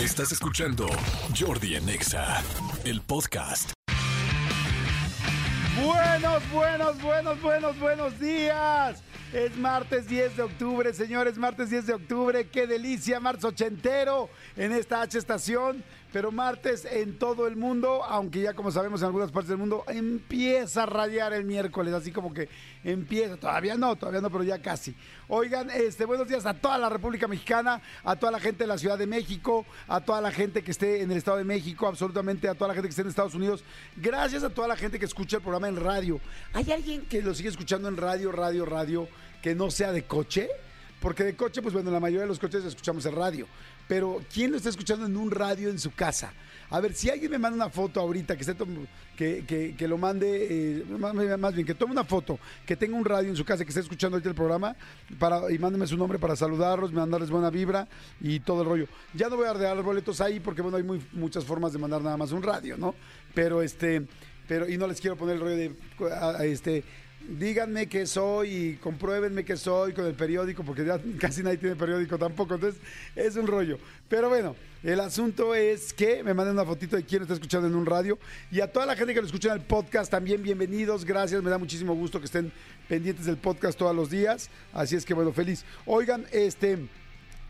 [0.00, 0.88] Estás escuchando
[1.38, 2.42] Jordi en Exa,
[2.84, 3.70] el podcast.
[5.84, 9.04] Buenos, buenos, buenos, buenos, buenos días.
[9.32, 12.48] Es martes 10 de octubre, señores, martes 10 de octubre.
[12.48, 15.84] Qué delicia, marzo ochentero en esta H estación.
[16.14, 19.82] Pero martes en todo el mundo, aunque ya como sabemos en algunas partes del mundo,
[19.88, 22.48] empieza a radiar el miércoles, así como que
[22.84, 24.94] empieza, todavía no, todavía no, pero ya casi.
[25.26, 28.78] Oigan, este, buenos días a toda la República Mexicana, a toda la gente de la
[28.78, 32.48] Ciudad de México, a toda la gente que esté en el Estado de México, absolutamente
[32.48, 33.64] a toda la gente que esté en Estados Unidos.
[33.96, 36.20] Gracias a toda la gente que escucha el programa en radio.
[36.52, 39.08] ¿Hay alguien que lo sigue escuchando en radio, radio, radio,
[39.42, 40.48] que no sea de coche?
[41.04, 43.48] Porque de coche, pues bueno, la mayoría de los coches escuchamos en radio.
[43.88, 46.32] Pero ¿quién lo está escuchando en un radio en su casa?
[46.70, 48.56] A ver, si alguien me manda una foto ahorita, que, esté
[49.16, 50.84] que, que, que, lo mande, eh,
[51.38, 53.80] más, bien, que tome una foto, que tenga un radio en su casa, que esté
[53.80, 54.74] escuchando ahorita el programa,
[55.18, 57.86] para, y mándeme su nombre para saludarlos, mandarles buena vibra
[58.20, 58.88] y todo el rollo.
[59.12, 62.16] Ya no voy a dar boletos ahí porque, bueno, hay muchas formas de mandar nada
[62.16, 62.94] más un radio, ¿no?
[63.34, 64.06] Pero, este,
[64.48, 66.82] pero, y no les quiero poner el rollo de, este,
[67.28, 71.76] díganme que soy y compruébenme que soy con el periódico, porque ya casi nadie tiene
[71.76, 72.80] periódico tampoco, entonces
[73.16, 73.78] es un rollo.
[74.08, 77.74] Pero bueno, el asunto es que me manden una fotito de quién está escuchando en
[77.74, 78.18] un radio
[78.50, 81.50] y a toda la gente que lo escucha en el podcast también bienvenidos, gracias, me
[81.50, 82.52] da muchísimo gusto que estén
[82.88, 85.64] pendientes del podcast todos los días, así es que bueno, feliz.
[85.86, 86.88] Oigan, este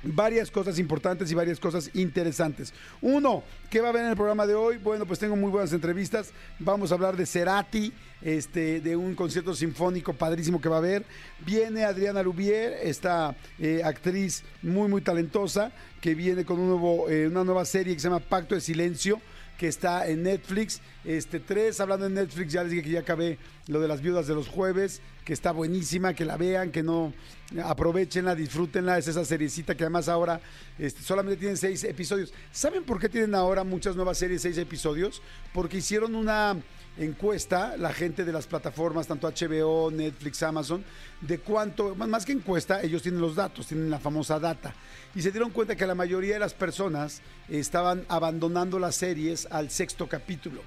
[0.05, 2.73] varias cosas importantes y varias cosas interesantes.
[3.01, 4.79] Uno, ¿qué va a haber en el programa de hoy?
[4.79, 6.33] Bueno, pues tengo muy buenas entrevistas.
[6.59, 11.05] Vamos a hablar de Cerati, este, de un concierto sinfónico padrísimo que va a haber.
[11.45, 17.29] Viene Adriana Lubier, esta eh, actriz muy, muy talentosa, que viene con un nuevo, eh,
[17.29, 19.21] una nueva serie que se llama Pacto de Silencio
[19.59, 20.81] que está en Netflix.
[21.05, 23.39] Este, tres, hablando en Netflix, ya les dije que ya acabé
[23.69, 27.13] lo de las viudas de los jueves, que está buenísima, que la vean, que no
[27.65, 28.99] aprovechenla, disfrútenla.
[28.99, 30.41] Es esa seriecita que además ahora
[30.79, 32.33] este, solamente tienen seis episodios.
[32.53, 35.23] ¿Saben por qué tienen ahora muchas nuevas series, seis episodios?
[35.53, 36.57] Porque hicieron una
[36.99, 40.85] encuesta, la gente de las plataformas, tanto HBO, Netflix, Amazon,
[41.21, 44.75] de cuánto, más que encuesta, ellos tienen los datos, tienen la famosa data.
[45.15, 49.71] Y se dieron cuenta que la mayoría de las personas estaban abandonando las series al
[49.71, 50.63] sexto capítulo.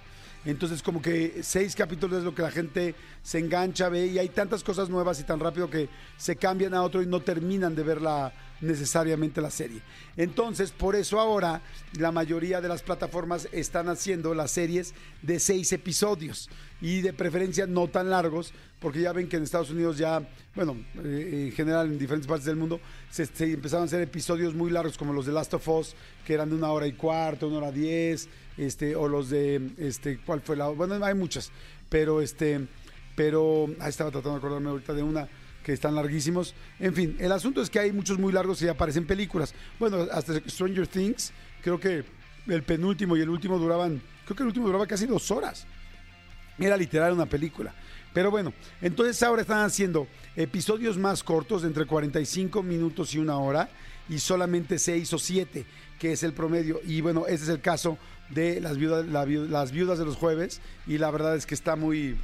[0.52, 4.30] Entonces como que seis capítulos es lo que la gente se engancha, ve y hay
[4.30, 7.84] tantas cosas nuevas y tan rápido que se cambian a otro y no terminan de
[7.84, 9.82] verla necesariamente la serie.
[10.16, 11.62] Entonces, por eso ahora
[11.94, 16.50] la mayoría de las plataformas están haciendo las series de seis episodios
[16.82, 20.78] y de preferencia no tan largos, porque ya ven que en Estados Unidos ya, bueno,
[21.04, 22.80] eh, en general en diferentes partes del mundo,
[23.10, 25.96] se, empezaron a hacer episodios muy largos como los de Last of Us,
[26.26, 30.20] que eran de una hora y cuarto, una hora diez, este, o los de, este,
[30.20, 30.68] ¿cuál fue la?
[30.68, 31.52] Bueno, hay muchas,
[31.90, 32.68] pero este,
[33.18, 35.28] pero, ahí estaba tratando de acordarme ahorita de una
[35.68, 36.56] que están larguísimos.
[36.80, 39.54] En fin, el asunto es que hay muchos muy largos y aparecen películas.
[39.78, 42.06] Bueno, hasta Stranger Things, creo que
[42.48, 45.68] el penúltimo y el último duraban, creo que el último duraba casi dos horas.
[46.58, 47.76] Era literal una película.
[48.14, 50.08] Pero bueno, entonces ahora están haciendo
[50.38, 53.70] episodios más cortos, de entre 45 minutos y una hora,
[54.08, 55.66] y solamente 6 o 7,
[56.00, 56.80] que es el promedio.
[56.86, 57.98] Y bueno, ese es el caso
[58.30, 62.16] de las viudas, las viudas de los jueves, y la verdad es que está muy,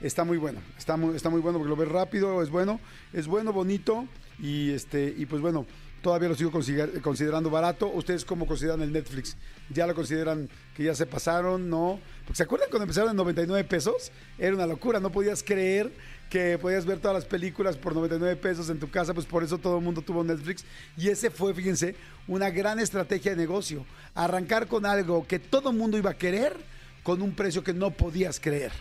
[0.00, 2.80] está muy bueno, está muy, está muy bueno porque lo ves rápido, es bueno,
[3.12, 4.06] es bueno, bonito
[4.38, 5.66] y este y pues bueno,
[6.02, 7.88] todavía lo sigo considerando barato.
[7.88, 9.36] ¿Ustedes cómo consideran el Netflix?
[9.70, 11.68] ¿Ya lo consideran que ya se pasaron?
[11.68, 12.00] ¿No?
[12.24, 14.12] Porque ¿se acuerdan cuando empezaron en 99 pesos?
[14.38, 15.92] Era una locura, no podías creer
[16.30, 19.58] que podías ver todas las películas por 99 pesos en tu casa, pues por eso
[19.58, 20.64] todo el mundo tuvo Netflix.
[20.96, 21.94] Y ese fue, fíjense,
[22.26, 23.84] una gran estrategia de negocio.
[24.14, 26.54] Arrancar con algo que todo el mundo iba a querer
[27.02, 28.72] con un precio que no podías creer.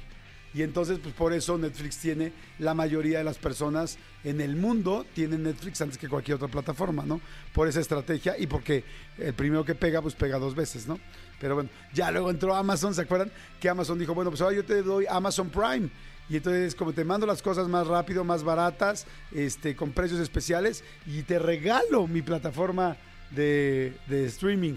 [0.58, 5.06] Y entonces, pues por eso Netflix tiene la mayoría de las personas en el mundo
[5.14, 7.22] tienen Netflix antes que cualquier otra plataforma, ¿no?
[7.54, 8.84] Por esa estrategia y porque
[9.20, 11.00] el primero que pega, pues pega dos veces, ¿no?
[11.40, 13.32] Pero bueno, ya luego entró Amazon, ¿se acuerdan?
[13.60, 15.92] Que Amazon dijo, bueno, pues ahora yo te doy Amazon Prime.
[16.28, 20.84] Y entonces, como te mando las cosas más rápido, más baratas, este, con precios especiales,
[21.06, 22.98] y te regalo mi plataforma
[23.30, 24.74] de, de streaming.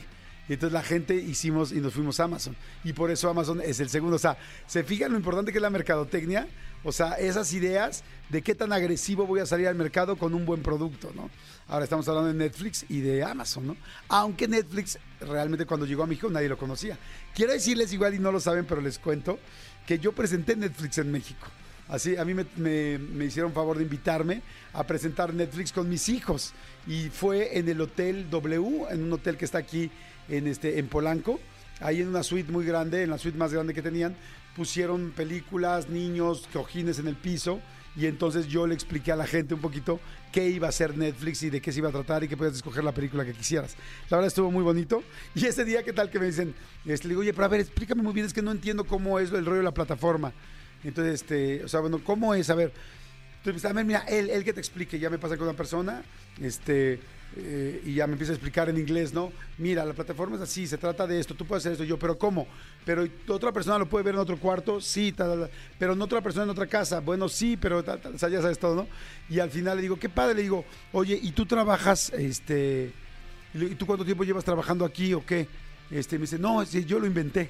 [0.51, 2.57] Y entonces la gente hicimos y nos fuimos a Amazon.
[2.83, 4.17] Y por eso Amazon es el segundo.
[4.17, 4.37] O sea,
[4.67, 6.49] ¿se fijan lo importante que es la mercadotecnia?
[6.83, 10.45] O sea, esas ideas de qué tan agresivo voy a salir al mercado con un
[10.45, 11.31] buen producto, ¿no?
[11.69, 13.77] Ahora estamos hablando de Netflix y de Amazon, ¿no?
[14.09, 16.99] Aunque Netflix realmente cuando llegó a México nadie lo conocía.
[17.33, 19.39] Quiero decirles igual y no lo saben, pero les cuento
[19.87, 21.47] que yo presenté Netflix en México.
[21.87, 22.47] Así, a mí me,
[22.99, 24.43] me, hicieron favor de invitarme
[24.73, 26.55] a presentar Netflix con mis hijos.
[26.87, 29.91] Y fue en el Hotel W, en un hotel que está aquí
[30.29, 31.41] en, este, en Polanco.
[31.81, 34.15] Ahí en una suite muy grande, en la suite más grande que tenían,
[34.55, 37.61] pusieron películas, niños, cojines en el piso
[37.97, 40.01] y entonces yo le expliqué a la gente un poquito
[40.33, 42.55] qué iba a ser Netflix y de qué se iba a tratar y que podías
[42.55, 43.77] escoger la película que quisieras.
[44.09, 45.03] La verdad estuvo muy bonito.
[45.35, 46.55] Y ese día, ¿qué tal que me dicen?
[46.87, 49.19] Este, le digo, oye, pero a ver, explícame muy bien, es que no entiendo cómo
[49.19, 50.33] es el rollo de la plataforma.
[50.85, 52.49] Entonces, este, o sea, bueno, ¿cómo es?
[52.49, 52.73] A ver,
[53.45, 56.03] entonces, a ver, mira, él, él que te explique, ya me pasa con una persona,
[56.41, 57.01] este,
[57.37, 59.33] eh, y ya me empieza a explicar en inglés, ¿no?
[59.57, 62.19] Mira, la plataforma es así, se trata de esto, tú puedes hacer esto, yo, pero
[62.19, 62.47] ¿cómo?
[62.85, 65.49] Pero otra persona lo puede ver en otro cuarto, sí, tal,
[65.79, 68.75] pero no otra persona en otra casa, bueno, sí, pero tal, o ya sabes todo,
[68.75, 68.87] ¿no?
[69.31, 72.93] Y al final le digo, qué padre, le digo, oye, ¿y tú trabajas, este,
[73.55, 75.49] y tú cuánto tiempo llevas trabajando aquí o qué?
[75.91, 77.49] Este, me dice, no, yo lo inventé.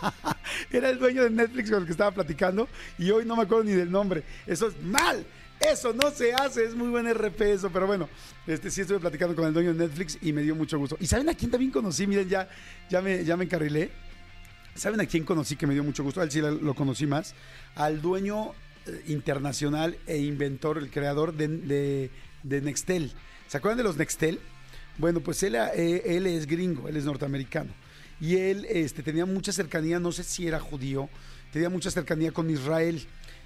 [0.70, 2.68] Era el dueño de Netflix con el que estaba platicando
[2.98, 4.22] y hoy no me acuerdo ni del nombre.
[4.46, 5.24] Eso es mal.
[5.60, 8.08] Eso no se hace, es muy buen RP eso, pero bueno,
[8.46, 10.96] este sí estuve platicando con el dueño de Netflix y me dio mucho gusto.
[11.00, 12.06] ¿Y saben a quién también conocí?
[12.06, 12.48] Miren, ya,
[12.88, 13.90] ya, me, ya me encarrilé.
[14.76, 16.20] ¿Saben a quién conocí que me dio mucho gusto?
[16.20, 17.34] A él sí lo conocí más.
[17.74, 18.52] Al dueño
[18.86, 22.10] eh, internacional e inventor, el creador de,
[22.44, 23.12] de, Nextel.
[23.48, 24.38] ¿Se acuerdan de los Nextel?
[24.96, 27.72] Bueno, pues él, eh, él es gringo, él es norteamericano.
[28.20, 31.08] Y él este, tenía mucha cercanía, no sé si era judío,
[31.52, 33.02] tenía mucha cercanía con Israel.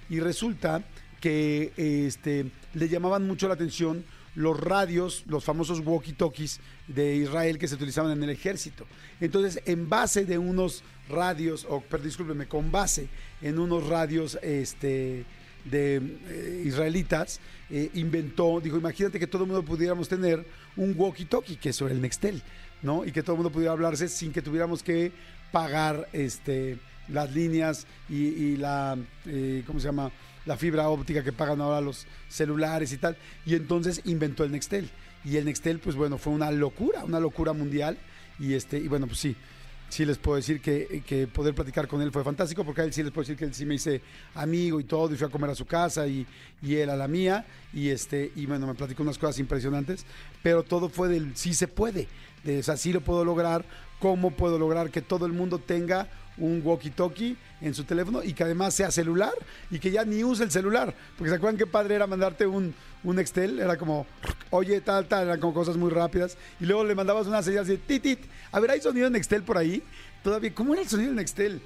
[0.09, 0.83] Y resulta
[1.21, 4.03] que este, le llamaban mucho la atención
[4.35, 8.85] los radios, los famosos walkie-talkies de Israel que se utilizaban en el ejército.
[9.19, 13.07] Entonces, en base de unos radios, o perdón, discúlpeme, con base
[13.41, 15.25] en unos radios este,
[15.65, 20.45] de eh, israelitas, eh, inventó, dijo, imagínate que todo el mundo pudiéramos tener
[20.75, 22.41] un walkie-talkie, que eso era el Nextel,
[22.83, 23.05] ¿no?
[23.05, 25.11] Y que todo el mundo pudiera hablarse sin que tuviéramos que
[25.51, 26.77] pagar este,
[27.07, 30.11] las líneas y, la, eh, ¿cómo se llama?
[30.45, 33.17] la fibra óptica que pagan ahora los celulares y tal.
[33.45, 34.89] Y entonces inventó el Nextel.
[35.23, 37.97] Y el Nextel, pues bueno, fue una locura, una locura mundial.
[38.39, 39.35] Y este, y bueno, pues sí,
[39.89, 42.93] sí les puedo decir que, que, poder platicar con él fue fantástico, porque a él
[42.93, 44.01] sí les puedo decir que él sí me hice
[44.33, 46.25] amigo y todo, y fui a comer a su casa y,
[46.61, 50.05] y él a la mía, y este, y bueno, me platicó unas cosas impresionantes,
[50.41, 52.07] pero todo fue del sí se puede,
[52.43, 53.65] de, o lo puedo lograr,
[53.99, 58.43] cómo puedo lograr que todo el mundo tenga un walkie-talkie en su teléfono y que
[58.43, 59.33] además sea celular
[59.69, 60.93] y que ya ni use el celular.
[61.17, 62.73] Porque se acuerdan qué padre era mandarte un,
[63.03, 64.05] un Excel, era como,
[64.49, 66.37] oye, tal, tal, eran como cosas muy rápidas.
[66.59, 68.19] Y luego le mandabas una señal así, titit.
[68.51, 69.83] A ver, ¿hay sonido en Excel por ahí?
[70.23, 71.61] Todavía, ¿cómo era el sonido en Excel?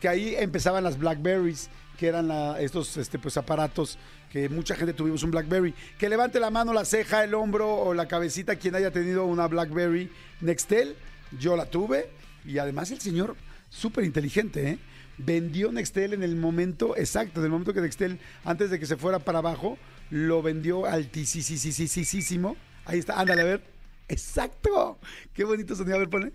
[0.00, 3.98] Que ahí empezaban las Blackberries, que eran estos este, pues, aparatos
[4.30, 5.74] que mucha gente tuvimos un Blackberry.
[5.98, 9.46] Que levante la mano, la ceja, el hombro o la cabecita quien haya tenido una
[9.46, 10.96] Blackberry Nextel.
[11.38, 12.08] Yo la tuve
[12.44, 13.36] y además el señor
[13.70, 14.78] súper inteligente, ¿eh?
[15.18, 18.96] Vendió Nextel en el momento exacto, en el momento que Nextel, antes de que se
[18.96, 19.78] fuera para abajo,
[20.10, 22.56] lo vendió altísimo.
[22.84, 23.62] Ahí está, ándale a ver.
[24.08, 24.98] Exacto.
[25.32, 25.96] Qué bonito sonido.
[25.96, 26.32] A ver, pone.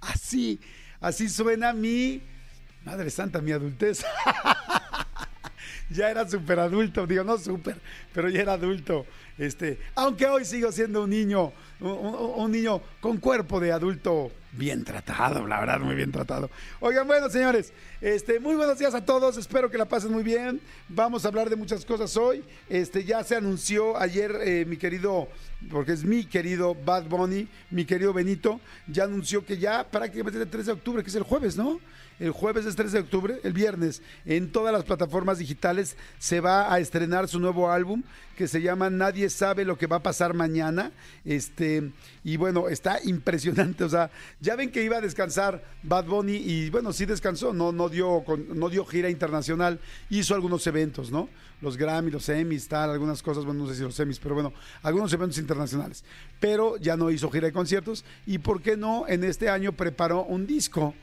[0.00, 0.60] Así,
[1.00, 2.22] así suena mi.
[2.84, 4.04] Madre santa, mi adultez.
[5.90, 7.76] ya era súper adulto, digo, no súper,
[8.12, 9.06] pero ya era adulto.
[9.36, 15.44] Este, aunque hoy sigo siendo un niño, un, niño con cuerpo de adulto bien tratado,
[15.46, 16.48] la verdad, muy bien tratado.
[16.78, 20.60] Oigan, bueno, señores, este, muy buenos días a todos, espero que la pasen muy bien.
[20.88, 22.44] Vamos a hablar de muchas cosas hoy.
[22.68, 25.28] Este, ya se anunció ayer eh, mi querido,
[25.68, 30.48] porque es mi querido Bad Bunny, mi querido Benito, ya anunció que ya prácticamente el
[30.48, 31.80] 3 de octubre, que es el jueves, ¿no?
[32.20, 36.72] El jueves es 3 de octubre, el viernes, en todas las plataformas digitales se va
[36.72, 38.02] a estrenar su nuevo álbum
[38.34, 40.92] que se llama Nadie sabe lo que va a pasar mañana.
[41.24, 46.36] Este, y bueno, está impresionante, o sea, ya ven que iba a descansar Bad Bunny
[46.36, 49.80] y bueno, sí descansó, no no dio no dio gira internacional,
[50.10, 51.28] hizo algunos eventos, ¿no?
[51.60, 54.52] Los Grammy, los Emmys, tal, algunas cosas, bueno, no sé si los Emmys, pero bueno,
[54.82, 56.04] algunos eventos internacionales.
[56.40, 60.24] Pero ya no hizo gira de conciertos y por qué no en este año preparó
[60.24, 60.94] un disco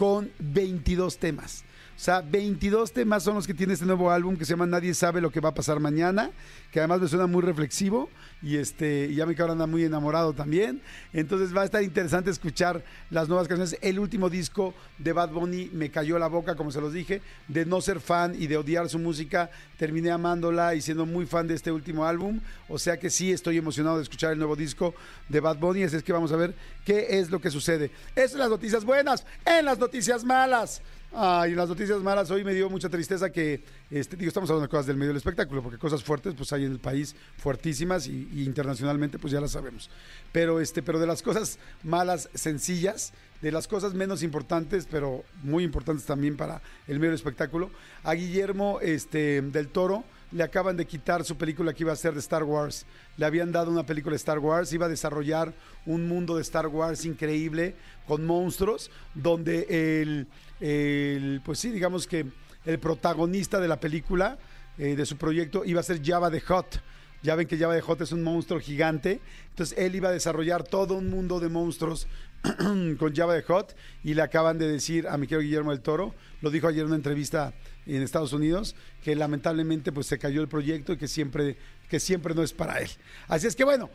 [0.00, 1.62] con 22 temas.
[2.00, 4.94] O sea, 22 temas son los que tiene este nuevo álbum que se llama Nadie
[4.94, 6.30] sabe lo que va a pasar mañana,
[6.72, 8.08] que además me suena muy reflexivo
[8.40, 10.80] y este ya me cabrón anda muy enamorado también.
[11.12, 13.76] Entonces va a estar interesante escuchar las nuevas canciones.
[13.82, 17.66] El último disco de Bad Bunny me cayó la boca, como se los dije, de
[17.66, 21.54] no ser fan y de odiar su música, terminé amándola y siendo muy fan de
[21.54, 22.40] este último álbum.
[22.70, 24.94] O sea que sí estoy emocionado de escuchar el nuevo disco
[25.28, 27.90] de Bad Bunny, así es que vamos a ver qué es lo que sucede.
[28.26, 30.80] Son las noticias buenas, en las noticias malas.
[31.12, 34.68] Ah, y las noticias malas, hoy me dio mucha tristeza que, este, digo, estamos hablando
[34.68, 38.06] de cosas del medio del espectáculo, porque cosas fuertes, pues hay en el país fuertísimas
[38.06, 39.90] y, internacionalmente, pues ya las sabemos.
[40.30, 43.12] Pero, este, pero de las cosas malas, sencillas,
[43.42, 47.70] de las cosas menos importantes, pero muy importantes también para el medio del espectáculo,
[48.04, 52.14] a Guillermo este, del Toro le acaban de quitar su película que iba a ser
[52.14, 52.86] de Star Wars.
[53.16, 55.52] Le habían dado una película de Star Wars, iba a desarrollar
[55.86, 57.74] un mundo de Star Wars increíble,
[58.06, 59.66] con monstruos, donde
[60.02, 60.28] el,
[60.60, 62.26] pues sí, digamos que
[62.64, 64.38] el protagonista de la película,
[64.78, 66.82] eh, de su proyecto, iba a ser Java the Hot.
[67.22, 69.20] Ya ven que Java the Hot es un monstruo gigante.
[69.50, 72.06] Entonces él iba a desarrollar todo un mundo de monstruos
[72.98, 76.14] con Java the Hot y le acaban de decir a mi querido Guillermo del Toro,
[76.40, 77.52] lo dijo ayer en una entrevista
[77.86, 81.56] en Estados Unidos, que lamentablemente pues se cayó el proyecto y que siempre,
[81.88, 82.90] que siempre no es para él.
[83.28, 83.90] Así es que bueno,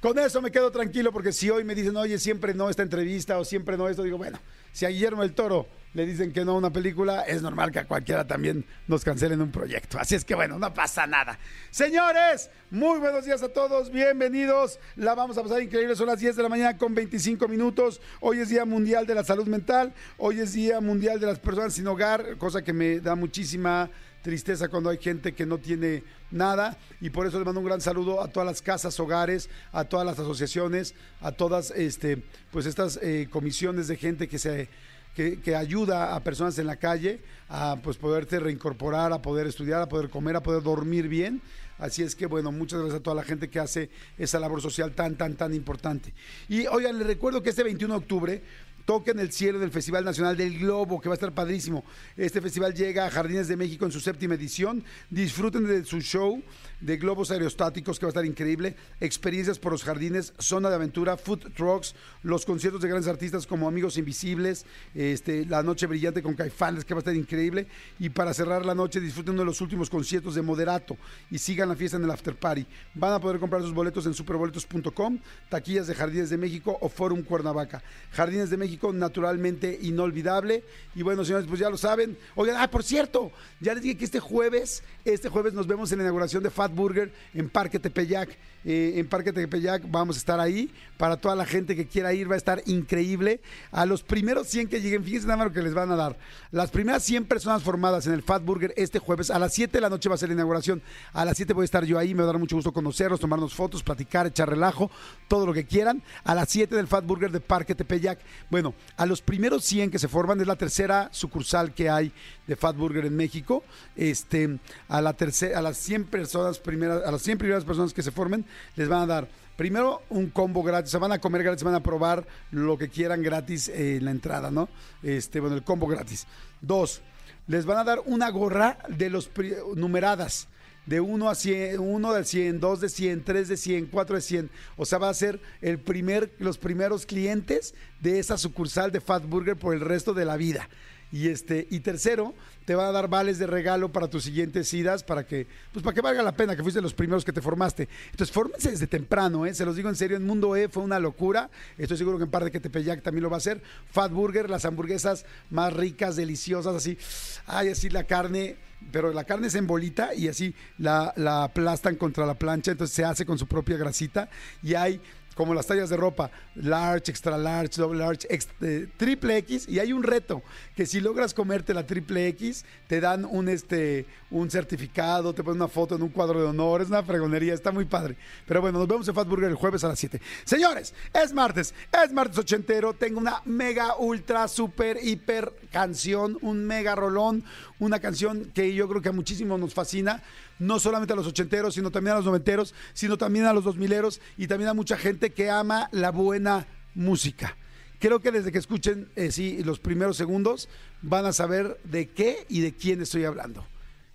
[0.00, 3.38] con eso me quedo tranquilo porque si hoy me dicen, oye, siempre no esta entrevista
[3.38, 4.38] o siempre no esto, digo, bueno,
[4.72, 7.80] si a Guillermo del Toro le dicen que no a una película, es normal que
[7.80, 9.98] a cualquiera también nos cancelen un proyecto.
[9.98, 11.38] Así es que bueno, no pasa nada.
[11.70, 14.78] Señores, muy buenos días a todos, bienvenidos.
[14.96, 18.00] La vamos a pasar increíble, son las 10 de la mañana con 25 minutos.
[18.20, 21.74] Hoy es Día Mundial de la Salud Mental, hoy es Día Mundial de las Personas
[21.74, 23.90] sin Hogar, cosa que me da muchísima
[24.22, 27.80] tristeza cuando hay gente que no tiene nada y por eso les mando un gran
[27.80, 32.98] saludo a todas las casas, hogares, a todas las asociaciones, a todas este, pues estas
[33.02, 34.68] eh, comisiones de gente que se
[35.14, 39.88] que, ayuda a personas en la calle a pues poderte reincorporar, a poder estudiar, a
[39.88, 41.42] poder comer, a poder dormir bien.
[41.78, 44.92] Así es que, bueno, muchas gracias a toda la gente que hace esa labor social
[44.92, 46.12] tan, tan, tan importante.
[46.48, 48.42] Y oigan, les recuerdo que este 21 de octubre
[48.90, 51.84] toquen el cielo del Festival Nacional del Globo, que va a estar padrísimo.
[52.16, 54.82] Este festival llega a Jardines de México en su séptima edición.
[55.10, 56.42] Disfruten de su show
[56.80, 58.74] de globos aerostáticos, que va a estar increíble.
[59.00, 61.94] Experiencias por los jardines, zona de aventura, food trucks,
[62.24, 66.92] los conciertos de grandes artistas como Amigos Invisibles, este, La Noche Brillante con Caifanes, que
[66.92, 67.68] va a estar increíble.
[68.00, 70.96] Y para cerrar la noche, disfruten de los últimos conciertos de Moderato
[71.30, 72.66] y sigan la fiesta en el After Party.
[72.94, 75.18] Van a poder comprar sus boletos en superboletos.com,
[75.48, 77.84] taquillas de Jardines de México o Forum Cuernavaca.
[78.10, 80.64] Jardines de México naturalmente inolvidable.
[80.94, 82.16] Y bueno, señores, pues ya lo saben.
[82.34, 85.98] Oigan, ah, por cierto, ya les dije que este jueves, este jueves nos vemos en
[85.98, 88.36] la inauguración de Fat Burger en Parque Tepeyac.
[88.64, 90.70] Eh, en Parque Tepeyac vamos a estar ahí.
[90.96, 93.40] Para toda la gente que quiera ir, va a estar increíble.
[93.72, 96.18] A los primeros 100 que lleguen, fíjense nada más lo que les van a dar.
[96.50, 99.80] Las primeras 100 personas formadas en el Fat Burger este jueves, a las 7 de
[99.80, 100.82] la noche va a ser la inauguración.
[101.14, 103.18] A las 7 voy a estar yo ahí, me va a dar mucho gusto conocerlos,
[103.18, 104.90] tomarnos fotos, platicar, echar relajo,
[105.26, 106.02] todo lo que quieran.
[106.24, 108.18] A las 7 del Fat Burger de Parque Tepeyac.
[108.50, 112.12] Bueno, a los primeros 100 que se forman, es la tercera sucursal que hay
[112.46, 113.64] de Fat Burger en México.
[113.96, 118.02] Este, a, la tercera, a las 100 personas primeras, a las 100 primeras personas que
[118.02, 118.44] se formen,
[118.76, 121.82] les van a dar primero un combo gratis, se van a comer gratis, van a
[121.82, 124.68] probar lo que quieran gratis en la entrada, ¿no?
[125.02, 126.26] Este, bueno, el combo gratis.
[126.60, 127.02] Dos,
[127.46, 129.30] les van a dar una gorra de los
[129.76, 130.48] numeradas
[130.86, 134.22] de 1 a 100, 1 de 100, 2 de 100, 3 de 100, 4 de
[134.22, 134.50] 100.
[134.76, 139.24] O sea, va a ser el primer, los primeros clientes de esa sucursal de Fat
[139.26, 140.68] Burger por el resto de la vida.
[141.12, 145.02] Y este, y tercero, te van a dar vales de regalo para tus siguientes idas,
[145.02, 147.88] para que, pues para que valga la pena, que fuiste los primeros que te formaste.
[148.10, 149.54] Entonces, fórmense desde temprano, ¿eh?
[149.54, 151.50] se los digo en serio, en Mundo E fue una locura.
[151.78, 153.62] Estoy seguro que en Par de Tepeyac también lo va a hacer.
[153.90, 156.98] Fat Burger, las hamburguesas más ricas, deliciosas, así.
[157.46, 158.56] Ay, así la carne
[158.92, 162.96] pero la carne es en bolita y así la, la, aplastan contra la plancha, entonces
[162.96, 164.30] se hace con su propia grasita
[164.62, 165.00] y hay
[165.34, 168.26] como las tallas de ropa, large, extra large, double large,
[168.60, 170.42] eh, triple X, y hay un reto,
[170.76, 175.60] que si logras comerte la triple X, te dan un, este, un certificado, te ponen
[175.62, 178.16] una foto en un cuadro de honor, es una fregonería, está muy padre.
[178.46, 180.20] Pero bueno, nos vemos en Fat Burger el jueves a las 7.
[180.44, 186.94] Señores, es martes, es martes ochentero, tengo una mega, ultra, super, hiper canción, un mega
[186.94, 187.44] rolón,
[187.78, 190.22] una canción que yo creo que a muchísimos nos fascina,
[190.60, 193.76] no solamente a los ochenteros, sino también a los noventeros, sino también a los dos
[193.76, 197.56] mileros y también a mucha gente que ama la buena música.
[197.98, 200.68] Creo que desde que escuchen eh, sí, los primeros segundos
[201.02, 203.66] van a saber de qué y de quién estoy hablando.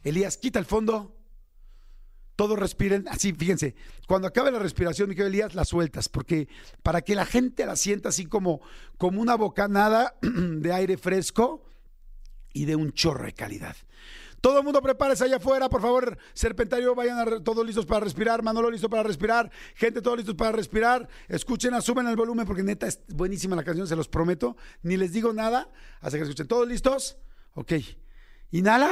[0.04, 1.12] Elías, quita el fondo.
[2.36, 3.76] Todos respiren así, fíjense.
[4.08, 6.48] Cuando acabe la respiración, Miguel Elías, la sueltas, porque
[6.84, 8.62] para que la gente la sienta así como,
[8.98, 11.64] como una bocanada de aire fresco
[12.54, 13.76] y de un chorro de calidad.
[14.46, 16.20] Todo el mundo prepárese allá afuera, por favor.
[16.36, 18.44] Serpentario, vayan todos listos para respirar.
[18.44, 19.50] Manolo listo para respirar.
[19.74, 21.10] Gente, todos listos para respirar.
[21.28, 24.56] Escuchen, asumen el volumen porque neta es buenísima la canción, se los prometo.
[24.84, 26.48] Ni les digo nada hasta que escuchen.
[26.48, 27.18] ¿Todos listos?
[27.56, 27.74] Ok.
[28.52, 28.92] Inhala.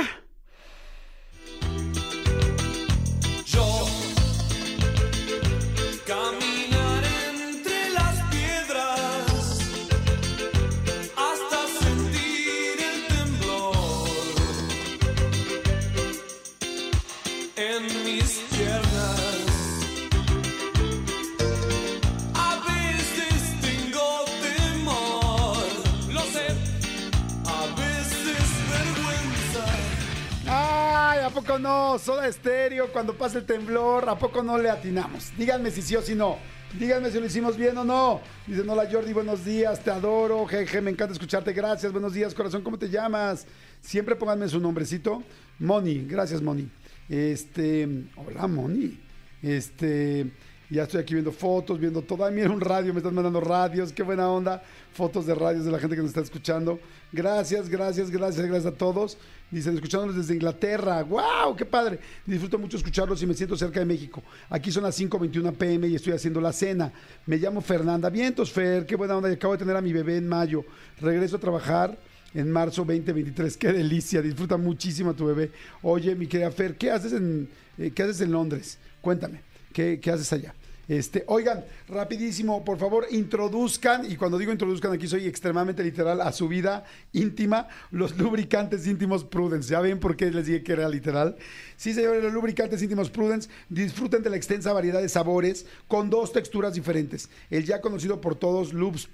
[31.43, 31.99] No?
[31.99, 35.31] Soda estéreo, cuando pasa el temblor, ¿a poco no le atinamos?
[35.37, 36.37] Díganme si sí o si no.
[36.79, 38.21] Díganme si lo hicimos bien o no.
[38.47, 42.63] Dicen, hola Jordi, buenos días, te adoro, jeje, me encanta escucharte, gracias, buenos días, corazón,
[42.63, 43.45] ¿cómo te llamas?
[43.81, 45.21] Siempre pónganme su nombrecito.
[45.59, 46.69] Moni, gracias Moni.
[47.09, 48.99] Este, hola Moni.
[49.41, 50.31] Este,
[50.69, 52.25] ya estoy aquí viendo fotos, viendo todo.
[52.25, 54.63] Ay, mira un radio, me están mandando radios, qué buena onda.
[54.93, 56.79] Fotos de radios de la gente que nos está escuchando.
[57.11, 59.17] Gracias, gracias, gracias, gracias a todos.
[59.53, 61.03] Dicen, escuchándonos desde Inglaterra.
[61.03, 61.55] ¡Wow!
[61.55, 61.99] ¡Qué padre!
[62.25, 64.23] Disfruto mucho escucharlos y me siento cerca de México.
[64.49, 66.91] Aquí son las 5.21 pm y estoy haciendo la cena.
[67.27, 68.09] Me llamo Fernanda.
[68.09, 68.83] Vientos, Fer.
[68.87, 69.29] Qué buena onda.
[69.29, 70.65] Y acabo de tener a mi bebé en mayo.
[70.99, 71.95] Regreso a trabajar
[72.33, 73.55] en marzo 2023.
[73.57, 74.23] ¡Qué delicia!
[74.23, 75.51] Disfruta muchísimo a tu bebé.
[75.83, 78.79] Oye, mi querida Fer, ¿qué haces en, eh, ¿qué haces en Londres?
[79.01, 79.41] Cuéntame.
[79.71, 80.55] ¿Qué, qué haces allá?
[80.87, 86.31] Este, oigan, rapidísimo, por favor, introduzcan, y cuando digo introduzcan aquí soy extremadamente literal, a
[86.33, 89.69] su vida íntima, los lubricantes íntimos Prudence.
[89.69, 91.37] ¿Ya ven por qué les dije que era literal?
[91.77, 96.33] Sí, señores, los lubricantes íntimos Prudence disfruten de la extensa variedad de sabores con dos
[96.33, 97.29] texturas diferentes.
[97.49, 99.07] El ya conocido por todos Lubes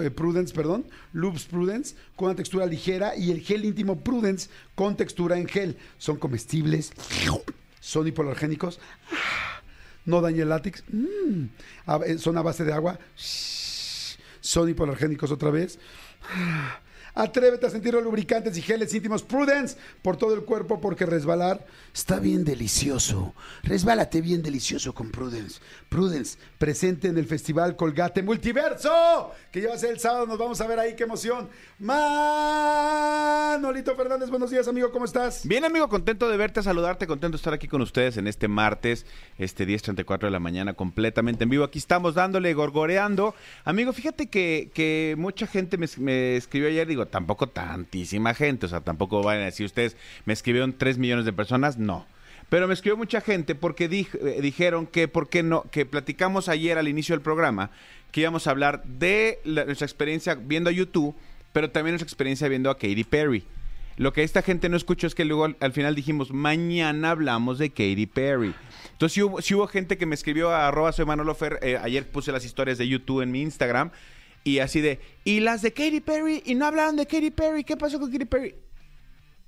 [0.00, 4.96] eh, Prudence, perdón, Lubes Prudence, con una textura ligera, y el gel íntimo Prudence con
[4.96, 5.76] textura en gel.
[5.98, 6.92] Son comestibles,
[7.80, 8.78] son hipoalergénicos
[10.06, 12.18] no daña el látex, mm.
[12.18, 12.98] son a base de agua,
[14.40, 15.78] son hipoalergénicos otra vez.
[17.16, 21.64] Atrévete a sentir los lubricantes y geles íntimos Prudence por todo el cuerpo porque resbalar
[21.94, 23.34] está bien delicioso.
[23.62, 25.60] Resbálate bien delicioso con Prudence.
[25.88, 30.36] Prudence, presente en el Festival Colgate Multiverso, que ya va a ser el sábado, nos
[30.36, 31.48] vamos a ver ahí, qué emoción.
[31.78, 31.96] Manolito
[33.96, 35.48] Fernández, buenos días, amigo, ¿cómo estás?
[35.48, 39.06] Bien, amigo, contento de verte, saludarte, contento de estar aquí con ustedes en este martes,
[39.38, 41.64] este 10.34 de la mañana, completamente en vivo.
[41.64, 43.34] Aquí estamos dándole, gorgoreando.
[43.64, 48.68] Amigo, fíjate que, que mucha gente me, me escribió ayer, digo, tampoco tantísima gente, o
[48.68, 52.06] sea, tampoco van a decir ustedes, me escribieron 3 millones de personas, no.
[52.48, 55.62] Pero me escribió mucha gente porque eh, dijeron que, ¿por qué no?
[55.70, 57.70] Que platicamos ayer al inicio del programa
[58.12, 61.14] que íbamos a hablar de nuestra experiencia viendo a YouTube,
[61.52, 63.44] pero también nuestra experiencia viendo a Katy Perry.
[63.96, 67.70] Lo que esta gente no escuchó es que luego al, final dijimos, mañana hablamos de
[67.70, 68.54] Katy Perry.
[68.92, 71.06] Entonces, si hubo, gente que me escribió a arroba soy
[71.62, 73.90] eh, ayer puse las historias de YouTube en mi Instagram,
[74.46, 77.76] y así de, y las de Katy Perry, y no hablaron de Katy Perry, ¿qué
[77.76, 78.54] pasó con Katy Perry?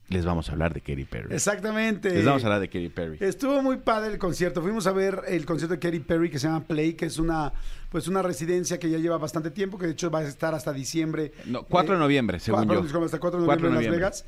[0.09, 1.35] Les vamos a hablar de Katy Perry.
[1.35, 2.11] Exactamente.
[2.11, 3.18] Les vamos a hablar de Katy Perry.
[3.20, 4.62] Estuvo muy padre el concierto.
[4.62, 7.53] Fuimos a ver el concierto de Katy Perry que se llama Play, que es una
[7.90, 10.72] pues una residencia que ya lleva bastante tiempo, que de hecho va a estar hasta
[10.72, 11.33] diciembre.
[11.44, 12.81] No, 4 de noviembre, según yo.
[13.05, 14.25] Hasta 4 de noviembre en Las Vegas.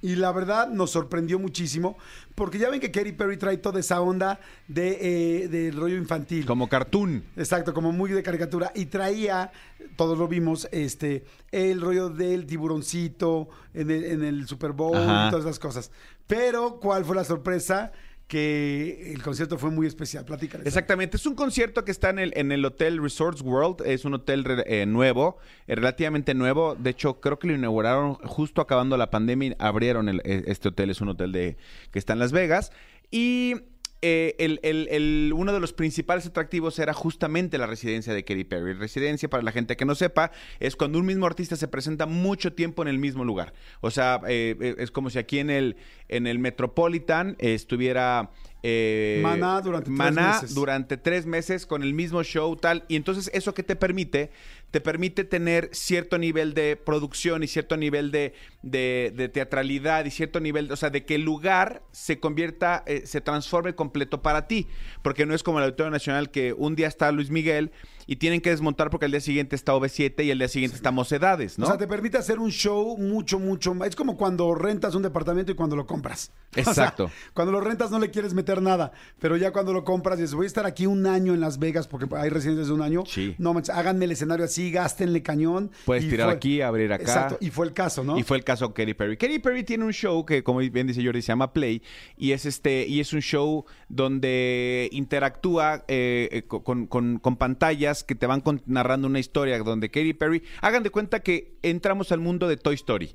[0.00, 1.98] Y la verdad nos sorprendió muchísimo,
[2.34, 6.46] porque ya ven que Katy Perry trae toda esa onda de, eh, rollo infantil.
[6.46, 7.24] Como cartoon.
[7.36, 8.70] Exacto, como muy de caricatura.
[8.74, 9.50] Y traía,
[9.96, 15.30] todos lo vimos, este, el rollo del tiburoncito en el, en el Super Bowl y
[15.30, 15.90] todas esas cosas.
[16.26, 17.92] Pero, ¿cuál fue la sorpresa?
[18.28, 20.24] Que el concierto fue muy especial.
[20.24, 20.66] Platícales.
[20.66, 24.14] Exactamente, es un concierto que está en el, en el Hotel Resorts World, es un
[24.14, 29.10] hotel eh, nuevo, eh, relativamente nuevo, de hecho creo que lo inauguraron justo acabando la
[29.10, 31.56] pandemia, abrieron el, eh, este hotel, es un hotel de,
[31.90, 32.70] que está en Las Vegas
[33.10, 33.54] y
[34.00, 38.74] eh, el, uno de los principales atractivos era justamente la residencia de Katy Perry.
[38.74, 40.30] Residencia, para la gente que no sepa,
[40.60, 43.52] es cuando un mismo artista se presenta mucho tiempo en el mismo lugar.
[43.80, 45.76] O sea, eh, eh, es como si aquí en el,
[46.08, 48.30] en el Metropolitan estuviera
[48.62, 50.54] eh, Maná durante tres meses.
[50.54, 52.84] durante tres meses con el mismo show tal.
[52.88, 54.30] Y entonces eso que te permite,
[54.70, 60.40] te permite tener cierto nivel de producción y cierto nivel de, de, teatralidad y cierto
[60.40, 64.66] nivel, o sea, de que el lugar se convierta, eh, se transforme completo para ti.
[65.02, 67.70] Porque no es como el Auditorio Nacional que un día está Luis Miguel
[68.10, 70.90] y tienen que desmontar porque el día siguiente está OV7 y el día siguiente está
[70.90, 71.66] Mocedades, ¿no?
[71.66, 73.88] O sea, te permite hacer un show mucho, mucho más.
[73.88, 76.32] Es como cuando rentas un departamento y cuando lo compras.
[76.56, 77.10] Exacto.
[77.34, 80.44] cuando lo rentas no le quieres meter nada, pero ya cuando lo compras dices, voy
[80.44, 83.04] a estar aquí un año en Las Vegas porque hay residencias de un año.
[83.06, 83.34] Sí.
[83.36, 85.70] No háganme el escenario así, gástenle cañón.
[85.84, 87.02] Puedes tirar aquí, abrir acá.
[87.02, 87.36] Exacto.
[87.42, 88.18] Y fue el caso, ¿no?
[88.18, 89.18] Y fue el caso Katy Perry.
[89.18, 91.82] Katy Perry tiene un show que, como bien dice Jordi, se llama Play
[92.16, 98.14] y es este y es un show donde interactúa eh, eh, con, con pantallas que
[98.14, 102.20] te van con narrando una historia donde Katy Perry, hagan de cuenta que entramos al
[102.20, 103.14] mundo de Toy Story.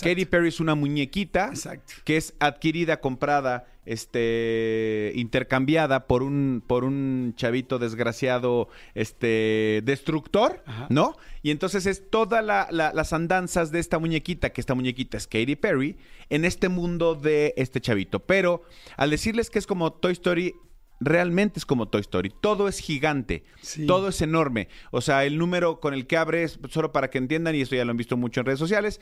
[0.00, 1.50] Katy Perry es una muñequita
[2.04, 11.16] que es adquirida, comprada, este, intercambiada por un, por un chavito desgraciado, este, destructor, ¿no?
[11.42, 15.96] Y entonces es todas las andanzas de esta muñequita, que esta muñequita es Katy Perry,
[16.30, 18.20] en este mundo de este chavito.
[18.20, 18.62] Pero
[18.96, 20.54] al decirles que es como Toy Story,
[21.04, 22.32] realmente es como Toy Story.
[22.40, 23.44] Todo es gigante,
[23.86, 24.68] todo es enorme.
[24.90, 27.84] O sea, el número con el que abres, solo para que entiendan, y esto ya
[27.84, 29.00] lo han visto mucho en redes sociales,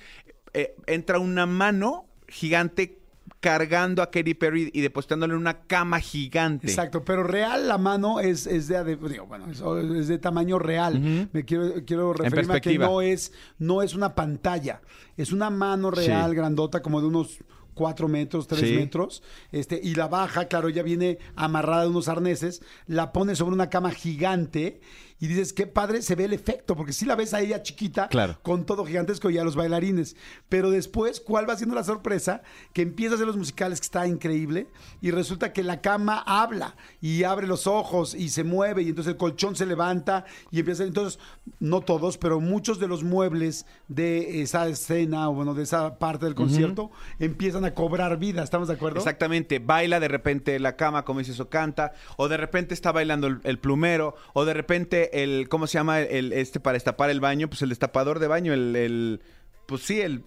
[0.55, 2.97] eh, entra una mano gigante
[3.39, 6.67] cargando a Katy Perry y depositándole en una cama gigante.
[6.67, 10.59] Exacto, pero real la mano es, es de, de- digo, bueno, es, es de tamaño
[10.59, 11.29] real.
[11.33, 14.83] Me quiero, quiero referirme a que no es, no es una pantalla,
[15.17, 16.37] es una mano real Sí.
[16.37, 17.39] grandota como de unos
[17.75, 18.75] cuatro metros, tres Sí.
[18.77, 23.55] metros, este, y la baja, claro, ya viene amarrada de unos arneses, la pone sobre
[23.55, 24.81] una cama gigante
[25.21, 28.09] y dices, qué padre se ve el efecto, porque si la ves a ella chiquita,
[28.09, 28.39] Claro.
[28.43, 30.17] con todo gigantesco y a los bailarines.
[30.49, 32.43] Pero después, ¿cuál va siendo la sorpresa?
[32.73, 34.67] Que empieza a hacer los musicales que está increíble
[35.03, 39.13] y resulta que la cama habla y abre los ojos y se mueve y entonces
[39.13, 40.85] el colchón se levanta y empieza.
[40.85, 41.19] Entonces,
[41.59, 46.25] no todos, pero muchos de los muebles de esa escena o bueno, de esa parte
[46.25, 48.43] del concierto empiezan a cobrar vida.
[48.43, 48.99] ¿Estamos de acuerdo?
[48.99, 53.27] Exactamente, baila de repente la cama, como dices, o canta, o de repente está bailando
[53.27, 56.01] el, el plumero, o de repente el, ¿cómo se llama?
[56.01, 59.21] El, este para destapar el baño, pues el destapador de baño, el, el-
[59.67, 60.25] pues sí, el,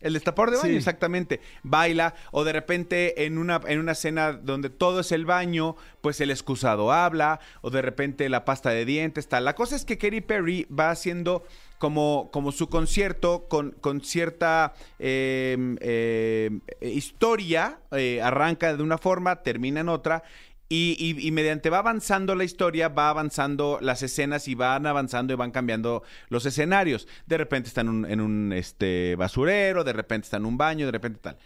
[0.00, 0.76] el destapador de baño, Sí.
[0.76, 5.76] exactamente, baila, o de repente en una, en una escena donde todo es el baño,
[6.02, 9.44] pues el excusado habla, o de repente la pasta de dientes, tal.
[9.46, 11.44] La cosa es que Katy Perry va haciendo
[11.78, 16.50] como, como su concierto con, con cierta eh, eh,
[16.82, 20.22] historia, eh, arranca de una forma, termina en otra.
[20.76, 25.52] Y, mediante va avanzando la historia, va avanzando las escenas y van avanzando y van
[25.52, 27.06] cambiando los escenarios.
[27.26, 30.92] De repente está en un, en este, basurero, de repente está en un baño, de
[30.92, 31.38] repente tal.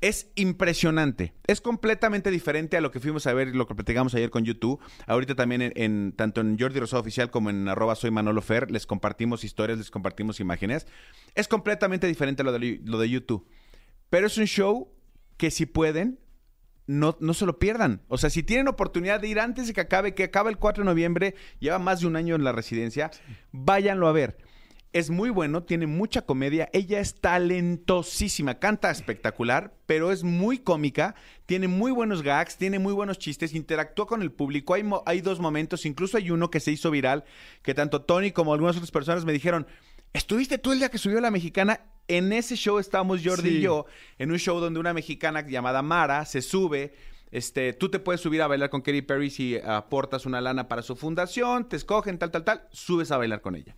[0.00, 1.34] Es impresionante.
[1.46, 4.80] Es completamente diferente a lo que fuimos a ver, lo que platicamos ayer con YouTube.
[5.06, 8.86] Ahorita también en, tanto en Jordi Rosado Oficial como en arroba soy Manolo Fer, les
[8.86, 10.86] compartimos historias, les compartimos imágenes.
[11.34, 12.52] Es completamente diferente a lo
[12.98, 13.46] de YouTube.
[14.08, 14.88] Pero es un show
[15.36, 16.23] que si pueden,
[16.86, 18.02] no, no se lo pierdan.
[18.08, 20.82] O sea, si tienen oportunidad de ir antes de que acabe, que acaba el 4
[20.82, 23.10] de noviembre, lleva más de un año en la residencia,
[23.52, 24.36] váyanlo a ver.
[24.92, 31.16] Es muy bueno, tiene mucha comedia, ella es talentosísima, canta espectacular, pero es muy cómica,
[31.46, 35.40] tiene muy buenos gags, tiene muy buenos chistes, interactúa con el público, hay, hay dos
[35.40, 37.24] momentos, incluso hay uno que se hizo viral,
[37.62, 39.66] que tanto Tony como algunas otras personas me dijeron,
[40.14, 41.80] ¿estuviste tú el día que subió la mexicana?
[42.08, 43.56] En ese show estábamos Jordi Sí.
[43.58, 43.84] y yo,
[44.18, 46.94] en un show donde una mexicana llamada Mara se sube.
[47.30, 50.82] Este, tú te puedes subir a bailar con Katy Perry si aportas una lana para
[50.82, 53.74] su fundación, te escogen, tal, tal, tal, subes a bailar con ella.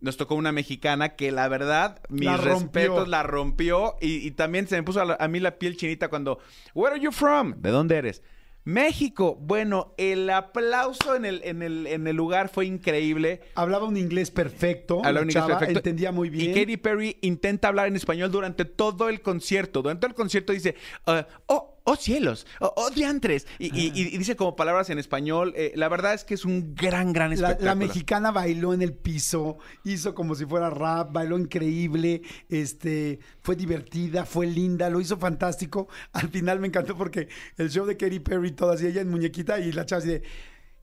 [0.00, 4.66] Nos tocó una mexicana que la verdad, mis La respetos, la rompió y, y también
[4.66, 6.40] se me puso a, la- a mí la piel chinita cuando,
[6.74, 7.54] Where are you from?
[7.62, 8.22] ¿De dónde eres?
[8.64, 9.36] México.
[9.40, 13.40] Bueno, el aplauso en el, en el, en el lugar fue increíble.
[13.54, 14.98] Hablaba un inglés perfecto.
[14.98, 15.78] Habla la un inglés chava, perfecto.
[15.80, 16.50] Entendía muy bien.
[16.50, 19.82] Y Katy Perry intenta hablar en español durante todo el concierto.
[19.82, 23.46] Durante todo el concierto dice, uh, oh, oh cielos, oh, oh diantres.
[23.58, 25.52] Y, y- y dice como palabras en español.
[25.56, 27.66] Eh, la verdad es que es un gran, gran espectáculo.
[27.66, 33.56] la mexicana bailó en el piso, hizo como si fuera rap, bailó increíble, este, fue
[33.56, 35.88] divertida, fue linda, lo hizo fantástico.
[36.12, 39.58] Al final me encantó porque el show de Katy Perry, todas y ella en muñequita
[39.58, 40.22] y la chava así de,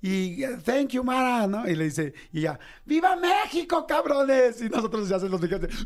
[0.02, 1.68] y uh, thank you, Mara, ¿no?
[1.70, 4.62] Y le dice, y ya, ¡Viva México, cabrones!
[4.62, 5.86] Y nosotros ya hacen los mexicanos,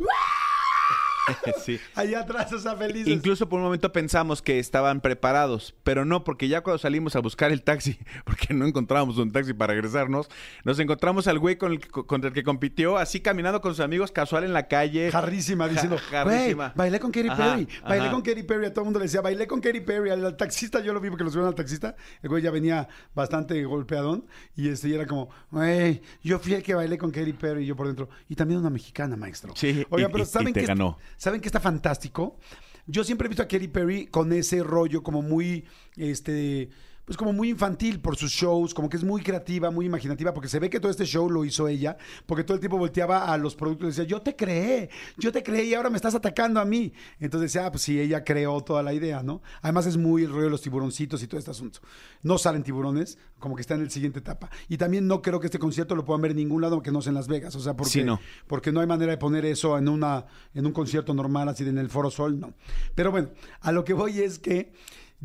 [1.63, 1.79] Sí.
[1.95, 3.07] allá atrás, o sea, felices.
[3.07, 7.19] Incluso por un momento pensamos que estaban preparados, pero no, porque ya cuando salimos a
[7.19, 10.27] buscar el taxi, porque no encontrábamos un taxi para regresarnos,
[10.63, 14.11] nos encontramos al güey con el, contra el que compitió, así caminando con sus amigos
[14.11, 15.11] casual en la calle.
[15.11, 16.73] Jarrísima, diciendo, Ja- güey, jarrísima.
[16.75, 18.11] bailé con Katy Ajá, Perry, bailé ajá.
[18.11, 20.35] con Katy Perry, a todo el mundo le decía, bailé con Katy Perry, al, al
[20.37, 24.25] taxista yo lo vi porque lo subieron al taxista, el güey ya venía bastante golpeadón,
[24.55, 27.67] y este, y era como, güey, yo fui el que bailé con Katy Perry, y
[27.67, 29.53] yo por dentro, y también una mexicana, maestro.
[29.55, 30.97] Sí, Oigan, y- pero y- y ¿saben te qué, ganó.
[31.23, 32.37] ¿Saben qué está fantástico?
[32.85, 35.63] Yo siempre he visto a Katy Perry con ese rollo como muy,
[35.95, 36.69] este,
[37.05, 40.47] pues como muy infantil por sus shows, como que es muy creativa, muy imaginativa, porque
[40.47, 43.37] se ve que todo este show lo hizo ella, porque todo el tiempo volteaba a
[43.37, 46.59] los productos y decía, yo te creé, yo te creé y ahora me estás atacando
[46.59, 46.93] a mí.
[47.19, 49.41] Entonces decía, ah, pues sí, ella creó toda la idea, ¿no?
[49.61, 51.79] Además es muy el rollo de los tiburoncitos y todo este asunto.
[52.21, 54.49] No salen tiburones, como que está en el siguiente etapa.
[54.69, 57.01] Y también no creo que este concierto lo puedan ver en ningún lado que no
[57.01, 58.19] sea en Las Vegas, o sea, porque, Sí, no.
[58.47, 61.71] porque no hay manera de poner eso en, una, en un concierto normal, así de
[61.71, 62.53] en el Foro Sol, no.
[62.95, 64.71] Pero bueno, a lo que voy es que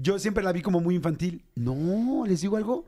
[0.00, 1.42] yo siempre la vi como muy infantil.
[1.54, 2.86] No, les digo algo,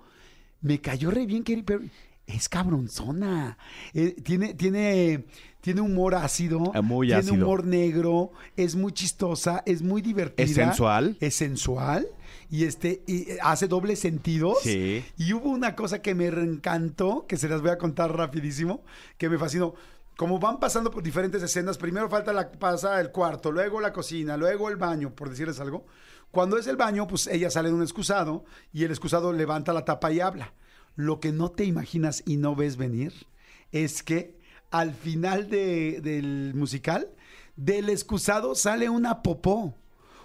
[0.61, 1.91] me cayó re bien Katy Perry.
[2.27, 3.59] Es cabronzona.
[3.93, 5.25] Eh, tiene, tiene,
[5.61, 6.71] tiene humor ácido.
[6.75, 7.35] Ah, muy tiene ácido.
[7.45, 8.31] humor negro.
[8.57, 9.65] Es muy chistosa.
[9.67, 10.47] Es muy divertida.
[10.47, 11.17] ¿Es sensual?
[11.19, 12.07] Es sensual.
[12.49, 14.59] Y este y, eh, hace doble sentidos.
[14.63, 15.05] Sí.
[15.17, 18.83] Y hubo una cosa que me encantó, que se las voy a contar rapidísimo,
[19.19, 19.75] que me fascinó.
[20.17, 24.37] Como van pasando por diferentes escenas, primero falta la pasa el cuarto, luego la cocina,
[24.37, 25.87] luego el baño, por decirles algo.
[26.31, 29.85] Cuando es el baño, pues ella sale de un excusado y el excusado levanta la
[29.85, 30.53] tapa y habla.
[30.97, 33.13] Lo que no te imaginas y no ves venir
[33.73, 34.39] es que
[34.71, 37.09] al final de- del musical,
[37.57, 39.75] del excusado sale una popó.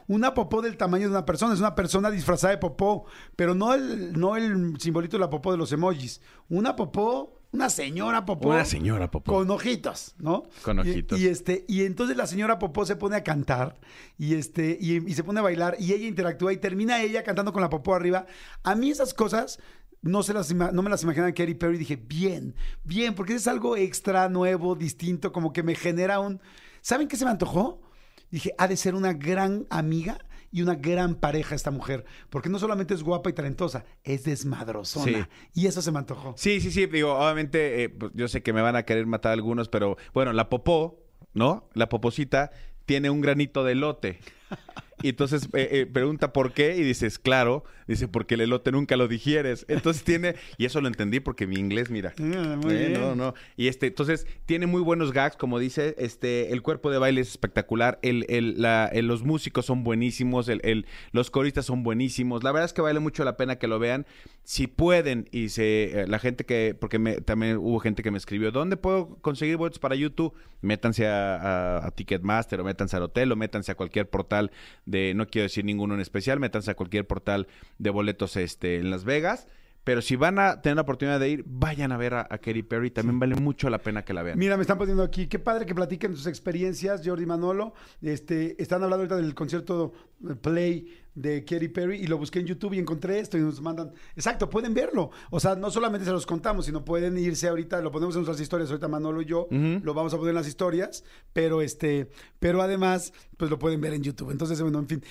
[0.08, 3.74] una popó del tamaño de una persona, es una persona disfrazada de popó, pero no
[3.74, 8.50] el, no el simbolito de la popó de los emojis, una popó, una señora popó.
[8.50, 9.34] Una señora popó.
[9.34, 10.44] Con ojitos, ¿no?
[10.62, 11.20] Con ojitos.
[11.20, 13.80] Y, este, y entonces la señora popó se pone a cantar
[14.18, 17.52] y este, y, y se pone a bailar y ella interactúa y termina ella cantando
[17.54, 18.28] con la popó arriba.
[18.64, 19.60] A mí esas cosas
[20.02, 21.78] no, se las, no me las imaginaba Katy Perry.
[21.78, 26.40] Dije, bien, bien, porque es algo extra, nuevo, distinto, como que me genera un...
[26.82, 27.82] ¿Saben qué se me antojó?
[28.30, 30.20] Dije, ha de ser una gran amiga
[30.56, 35.28] y una gran pareja esta mujer, porque no solamente es guapa y talentosa, es desmadrosona.
[35.52, 35.62] Sí.
[35.62, 36.34] Y eso se me antojó.
[36.38, 36.86] Sí, sí, sí.
[36.86, 40.32] Digo, obviamente, eh, pues, yo sé que me van a querer matar algunos, pero bueno,
[40.32, 41.68] la popó, ¿no?
[41.74, 42.52] La poposita
[42.86, 44.20] tiene un granito de elote.
[45.06, 48.98] Y entonces eh, eh, pregunta por qué y dices, claro, dice, porque el elote nunca
[48.98, 49.64] lo digieres.
[49.68, 52.14] Entonces tiene, y eso lo entendí porque mi inglés, mira.
[52.20, 52.94] Ah, muy Eh, bien.
[52.94, 53.34] No, no.
[53.56, 57.30] Y este, entonces, tiene muy buenos gags, como dice, este, el cuerpo de baile es
[57.30, 62.44] espectacular, el, el, la- el- los músicos son buenísimos, el, el- los coristas son buenísimos.
[62.44, 64.08] La verdad es que vale mucho la pena que lo vean.
[64.44, 68.18] Si pueden, y se, eh, la gente que, porque me- también hubo gente que me
[68.18, 70.34] escribió, ¿dónde puedo conseguir boletos para YouTube?
[70.62, 74.50] Métanse a, a- a Ticketmaster o métanse al hotel o métanse a cualquier portal
[74.86, 78.90] de, no quiero decir ninguno en especial, métanse a cualquier portal de boletos este, en
[78.92, 79.48] Las Vegas.
[79.86, 82.64] Pero si van a tener la oportunidad de ir, vayan a ver a, a Katy
[82.64, 82.90] Perry.
[82.90, 84.38] También vale mucho la pena que la vean.
[84.38, 87.74] Mira, me están poniendo aquí, qué padre que platiquen sus experiencias, Jordi Manolo.
[88.02, 89.94] Este, están hablando ahorita del concierto
[90.28, 93.62] eh, Play de Katy Perry y lo busqué en YouTube y encontré esto y nos
[93.62, 95.12] mandan, exacto, pueden verlo.
[95.30, 98.42] O sea, no solamente se los contamos, sino pueden irse ahorita, lo ponemos en nuestras
[98.42, 102.62] historias, ahorita Manolo y yo, lo vamos a poner en las historias, pero este, pero
[102.62, 104.32] además, pues lo pueden ver en YouTube.
[104.32, 105.04] Entonces, bueno, en fin.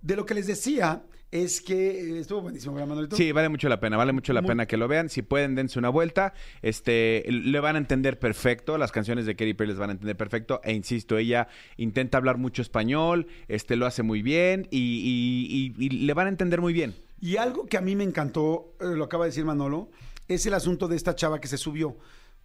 [0.00, 3.16] De lo que les decía es que eh, estuvo buenísimo, ¿verdad, Manolito?
[3.16, 5.08] Sí, vale mucho la pena, vale mucho la Muy- pena que lo vean.
[5.08, 6.34] Si pueden, dense una vuelta.
[6.62, 10.16] Este, le van a entender perfecto, las canciones de Katy Perry les van a entender
[10.16, 10.60] perfecto.
[10.64, 15.86] E insisto, ella intenta hablar mucho español, este, lo hace muy bien y, y- y-
[15.86, 16.94] y le van a entender muy bien.
[17.20, 19.90] Y algo que a mí me encantó, eh, lo acaba de decir Manolo,
[20.26, 21.96] es el asunto de esta chava que se subió.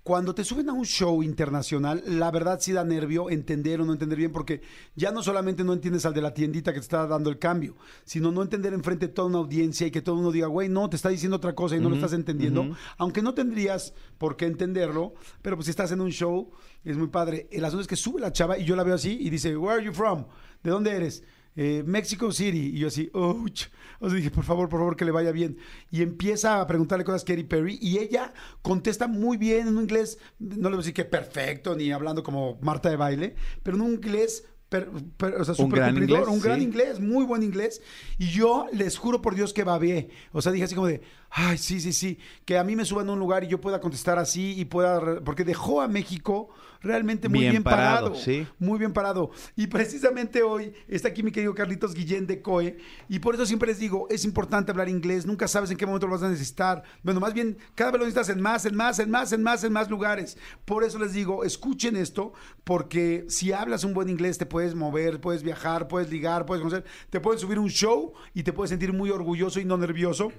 [0.05, 3.93] Cuando te suben a un show internacional, la verdad sí da nervio entender o no
[3.93, 4.61] entender bien, porque
[4.95, 7.75] ya no solamente no entiendes al de la tiendita que te está dando el cambio,
[8.03, 10.87] sino no entender enfrente de toda una audiencia y que todo uno diga, güey, no,
[10.91, 14.45] te está diciendo otra cosa y no lo estás entendiendo, aunque no tendrías por qué
[14.45, 16.51] entenderlo, pero pues si estás en un show,
[16.83, 17.47] es muy padre.
[17.51, 19.77] El asunto es que sube la chava y yo la veo así y dice, where
[19.77, 20.25] are you from?
[20.61, 21.23] ¿De dónde eres?
[21.55, 22.71] Eh, Mexico City.
[22.75, 23.65] Y yo así, ouch.
[23.99, 25.57] O sea, dije, por favor, por favor, que le vaya bien.
[25.91, 29.83] Y empieza a preguntarle cosas a Katy Perry y ella contesta muy bien en un
[29.83, 33.77] inglés, no le voy a decir que perfecto, ni hablando como Marta de baile, pero
[33.77, 34.43] en un inglés...
[34.67, 36.65] per- per- o sea, Un gran cumplidor, inglés, un gran sí.
[36.65, 37.81] inglés, muy buen inglés.
[38.17, 40.09] Y yo les juro por Dios que babié.
[40.33, 43.07] O sea, dije así como de, ay, sí, sí, sí, que a mí me suban
[43.07, 46.49] a un lugar y yo pueda contestar así y pueda, porque dejó a México
[46.85, 48.15] realmente muy Bien bien, parado, parado.
[48.15, 48.47] sí.
[48.59, 49.31] Muy bien parado.
[49.55, 52.77] Y precisamente hoy está aquí mi querido Carlitos Guillén de COE.
[53.09, 55.25] Y por eso siempre les digo, es importante hablar inglés.
[55.25, 56.83] Nunca sabes en qué momento lo vas a necesitar.
[57.03, 59.63] Bueno, más bien, cada vez lo necesitas en más, en más, en más, en más,
[59.63, 60.37] en más lugares.
[60.63, 65.19] Por eso les digo, escuchen esto, porque si hablas un buen inglés te puedes mover,
[65.19, 68.93] puedes viajar, puedes ligar, puedes conocer, te puedes subir un show y te puedes sentir
[68.93, 70.31] muy orgulloso y no nervioso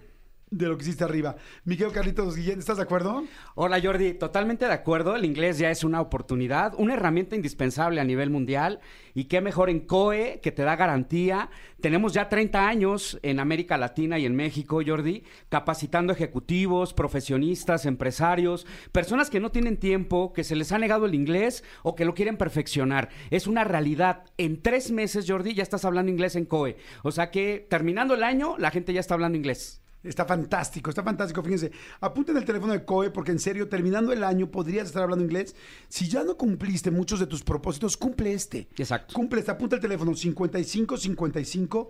[0.50, 1.35] de lo que hiciste arriba.
[1.64, 3.24] Mi querido Carlitos Guillén, ¿estás de acuerdo?
[3.56, 5.16] Hola Jordi, totalmente de acuerdo.
[5.16, 8.78] El inglés ya es una oportunidad, una herramienta indispensable a nivel mundial.
[9.12, 11.50] Y qué mejor en COE, que te da garantía.
[11.80, 18.68] Tenemos ya 30 años en América Latina y en México, Jordi, capacitando ejecutivos, profesionistas, empresarios,
[18.92, 22.14] personas que no tienen tiempo, que se les ha negado el inglés o que lo
[22.14, 23.09] quieren perfeccionar.
[23.30, 24.22] Es una realidad.
[24.38, 26.76] En tres meses, Jordi, ya estás hablando inglés en COE.
[27.02, 29.82] O sea que terminando el año, la gente ya está hablando inglés.
[30.07, 31.42] Está fantástico, está fantástico.
[31.42, 35.25] Fíjense, apunten el teléfono de COE porque en serio, terminando el año podrías estar hablando
[35.25, 35.55] inglés.
[35.88, 38.69] Si ya no cumpliste muchos de tus propósitos, cumple este.
[38.77, 39.14] Exacto.
[39.14, 41.88] Cumple este, apunta el teléfono 55 55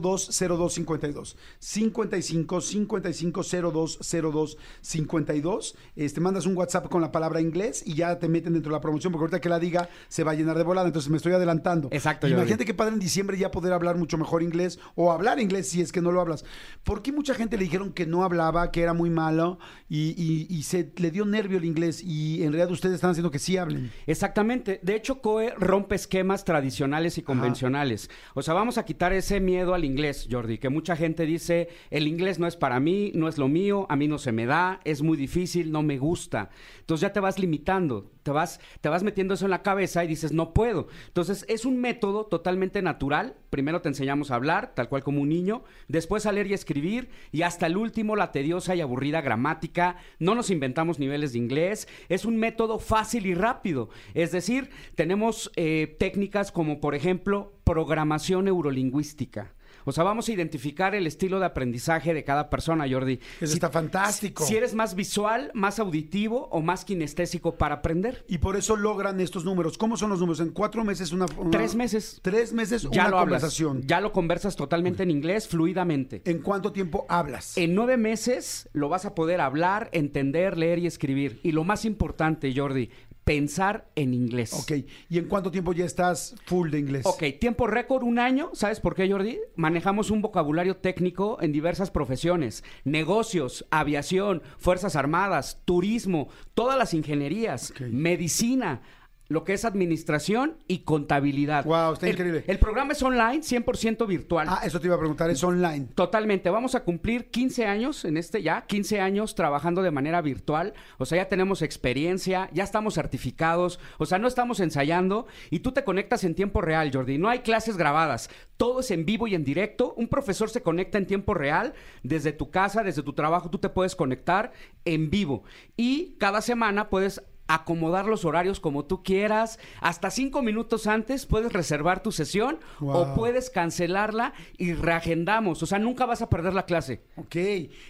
[0.00, 1.36] 02 02 52.
[1.58, 5.76] 55 55 02 02 52.
[5.96, 8.80] Este, mandas un WhatsApp con la palabra inglés y ya te meten dentro de la
[8.80, 10.86] promoción porque ahorita que la diga se va a llenar de volada.
[10.86, 11.88] Entonces me estoy adelantando.
[11.92, 12.28] Exacto.
[12.28, 15.80] Imagínate qué padre en diciembre ya poder hablar mucho mejor inglés o hablar inglés si
[15.80, 16.44] es que no lo hablas.
[16.82, 20.46] ¿Por qué mucha gente le dijeron que no hablaba, que era muy malo y, y-
[20.48, 23.56] y se le dio nervio el inglés y en realidad ustedes están haciendo que sí
[23.56, 23.90] hablen?
[24.06, 24.80] Exactamente.
[24.82, 28.10] De hecho, COE rompe esquemas tradicionales y convencionales.
[28.34, 32.06] O sea, vamos a quitar ese miedo al inglés, Jordi, que mucha gente dice, el
[32.06, 34.80] inglés no es para mí, no es lo mío, a mí no se me da,
[34.84, 36.50] es muy difícil, no me gusta.
[36.80, 40.08] Entonces ya te vas limitando, te vas, te vas metiendo eso en la cabeza y
[40.08, 40.88] dices, no puedo.
[41.06, 43.36] Entonces es un método totalmente natural.
[43.50, 47.10] Primero te enseñamos a hablar, tal cual como un niño, después a leer y escribir,
[47.30, 49.96] y hasta el último la tediosa y aburrida gramática.
[50.18, 51.86] No nos inventamos niveles de inglés.
[52.08, 53.90] Es un método fácil y rápido.
[54.14, 59.53] Es decir, tenemos eh, técnicas como, por ejemplo, programación neurolingüística.
[59.84, 63.20] O sea, vamos a identificar el estilo de aprendizaje de cada persona, Jordi.
[63.40, 64.44] Eso está fantástico.
[64.44, 68.24] Si eres más visual, más auditivo o más kinestésico para aprender.
[68.28, 69.76] Y por eso logran estos números.
[69.78, 70.40] ¿Cómo son los números?
[70.40, 71.26] En cuatro meses una...
[71.36, 72.18] una- Tres meses.
[72.22, 73.40] Tres meses Ya una lo hablas.
[73.42, 73.82] conversación.
[73.86, 76.22] Ya lo conversas totalmente en inglés, fluidamente.
[76.24, 77.56] ¿En cuánto tiempo hablas?
[77.56, 81.40] En nueve meses lo vas a poder hablar, entender, leer y escribir.
[81.42, 82.90] Y lo más importante, Jordi,
[83.24, 84.52] pensar en inglés.
[84.52, 84.84] Ok.
[85.08, 87.06] ¿Y en cuánto tiempo ya estás full de inglés?
[87.06, 88.50] Ok, tiempo récord, un año.
[88.52, 89.38] ¿Sabes por qué, Jordi?
[89.56, 92.64] Manejamos un vocabulario técnico en diversas profesiones.
[92.84, 98.82] Negocios, aviación, Fuerzas Armadas, turismo, todas las ingenierías, medicina,
[99.28, 101.64] lo que es administración y contabilidad.
[101.64, 102.44] Guau, está El- increíble.
[102.46, 104.46] El programa es online, 100% virtual.
[104.50, 105.30] Ah, eso te iba a preguntar.
[105.30, 105.86] Es online.
[105.94, 110.74] Totalmente, vamos a cumplir 15 años en este ya, 15 años trabajando de manera virtual,
[110.98, 115.72] o sea, ya tenemos experiencia, ya estamos certificados, o sea, no estamos ensayando y tú
[115.72, 119.34] te conectas en tiempo real, Jordi, no hay clases grabadas, todo es en vivo y
[119.34, 123.50] en directo, un profesor se conecta en tiempo real, desde tu casa, desde tu trabajo,
[123.50, 124.52] tú te puedes conectar
[124.84, 125.44] en vivo
[125.76, 129.58] y cada semana puedes acomodar los horarios como tú quieras.
[129.80, 135.62] Hasta cinco minutos antes puedes reservar tu sesión o puedes cancelarla y reagendamos.
[135.62, 137.02] O sea, nunca vas a perder la clase.
[137.16, 137.36] Ok,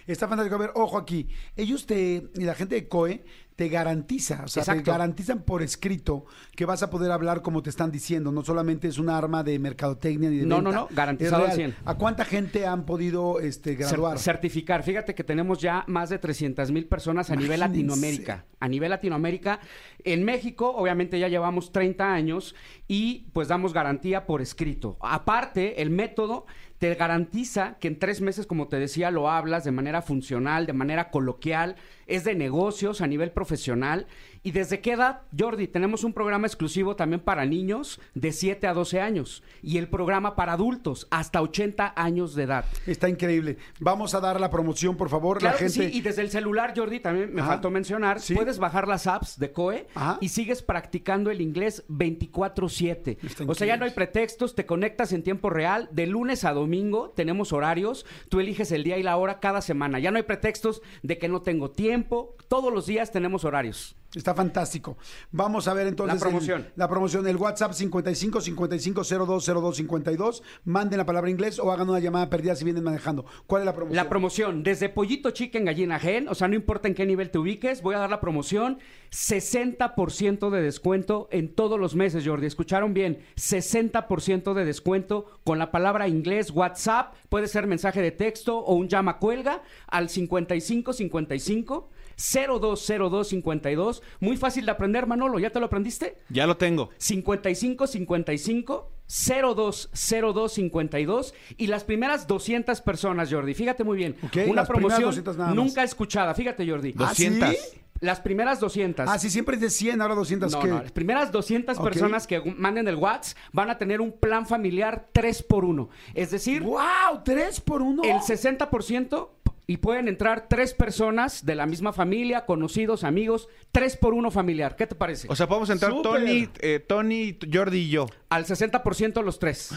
[0.07, 0.55] está fantástico.
[0.55, 1.27] A ver, ojo aquí.
[1.55, 3.23] Ellos te, y la gente de COE
[3.55, 7.69] te garantiza, o sea, te garantizan por escrito que vas a poder hablar como te
[7.69, 8.31] están diciendo.
[8.31, 10.71] No solamente es un arma de mercadotecnia ni de No, venta.
[10.71, 11.55] no, no, garantizado al real.
[11.55, 11.75] 100.
[11.85, 14.19] ¿A cuánta gente han podido este, graduar?
[14.19, 14.83] certificar.
[14.83, 17.61] Fíjate que tenemos ya más de 300 mil personas a nivel.
[17.61, 18.45] Latinoamérica.
[18.59, 19.61] A nivel Latinoamérica.
[20.03, 22.55] En México, obviamente, ya llevamos 30 años
[22.89, 24.97] y pues damos garantía por escrito.
[24.99, 26.45] Aparte, el método
[26.79, 30.73] te garantiza que en tres meses, como te decía, lo hablas de manera funcional, de
[30.73, 34.07] manera coloquial, es de negocios a nivel profesional.
[34.45, 35.67] ¿Y desde qué edad, Jordi?
[35.67, 40.35] Tenemos un programa exclusivo también para niños de 7 a 12 años y el programa
[40.35, 42.63] para adultos hasta 80 años de edad.
[42.85, 43.57] Está increíble.
[43.79, 45.39] Vamos a dar la promoción, por favor.
[45.39, 45.89] Claro la que gente.
[45.91, 47.53] sí, y desde el celular, Jordi, también me Ajá.
[47.53, 48.35] faltó mencionar, Sí.
[48.35, 50.19] puedes bajar las apps de COE Ajá.
[50.21, 53.17] y sigues practicando el inglés 24/7.
[53.23, 56.53] Está O sea, ya no hay pretextos, te conectas en tiempo real, de lunes a
[56.53, 59.97] domingo tenemos horarios, tú eliges el día y la hora cada semana.
[59.97, 63.95] Ya no hay pretextos de que no tengo tiempo, todos los días tenemos horarios.
[64.13, 64.97] Está fantástico.
[65.31, 66.15] Vamos a ver entonces.
[66.15, 66.61] La promoción.
[66.61, 70.43] el- la promoción, el WhatsApp 55 55 02 02 52.
[70.63, 73.25] Manden la palabra inglés o hagan una llamada perdida si vienen manejando.
[73.45, 73.95] ¿Cuál es la promoción?
[73.97, 77.39] La promoción, desde pollito chicken, gallina gen, o sea, no importa en qué nivel te
[77.39, 78.79] ubiques, voy a dar la promoción,
[79.11, 82.45] 60% de descuento en todos los meses, Jordi.
[82.47, 83.19] ¿Escucharon bien?
[83.35, 88.87] 60% de descuento con la palabra inglés, WhatsApp, puede ser mensaje de texto o un
[88.87, 94.01] llama cuelga al 5555 020252.
[94.19, 96.17] Muy fácil de aprender, Manolo, ¿ya te lo aprendiste?
[96.29, 96.89] Ya lo tengo.
[96.97, 99.89] 55 55 02
[100.33, 103.53] 02 52 y las primeras 200 personas, Jordi.
[103.53, 104.15] Fíjate muy bien.
[104.23, 105.55] Ok, Una promoción 200 nada más.
[105.55, 106.33] nunca escuchada.
[106.33, 106.93] Fíjate, Jordi.
[106.97, 107.49] ¿Ah, 200.
[107.49, 107.57] sí?
[108.01, 109.07] Las primeras 200.
[109.07, 110.51] Ah, sí, siempre es de 100, ahora 200.
[110.51, 110.67] No, ¿qué?
[110.67, 111.83] no, las primeras 200 Ok.
[111.83, 115.89] personas que manden el WhatsApp van a tener un plan familiar 3 por 1.
[116.13, 117.21] Es decir, ¡Wow!
[117.23, 118.03] ¿Tres por uno?
[118.03, 119.29] el 60%
[119.67, 124.75] y pueden entrar tres personas de la misma familia, conocidos, amigos, 3 por 1 familiar.
[124.75, 125.27] ¿Qué te parece?
[125.29, 125.91] O sea, podemos entrar.
[126.03, 128.07] Tony, eh, Tony, Jordi y yo.
[128.29, 129.71] Al 60% los tres.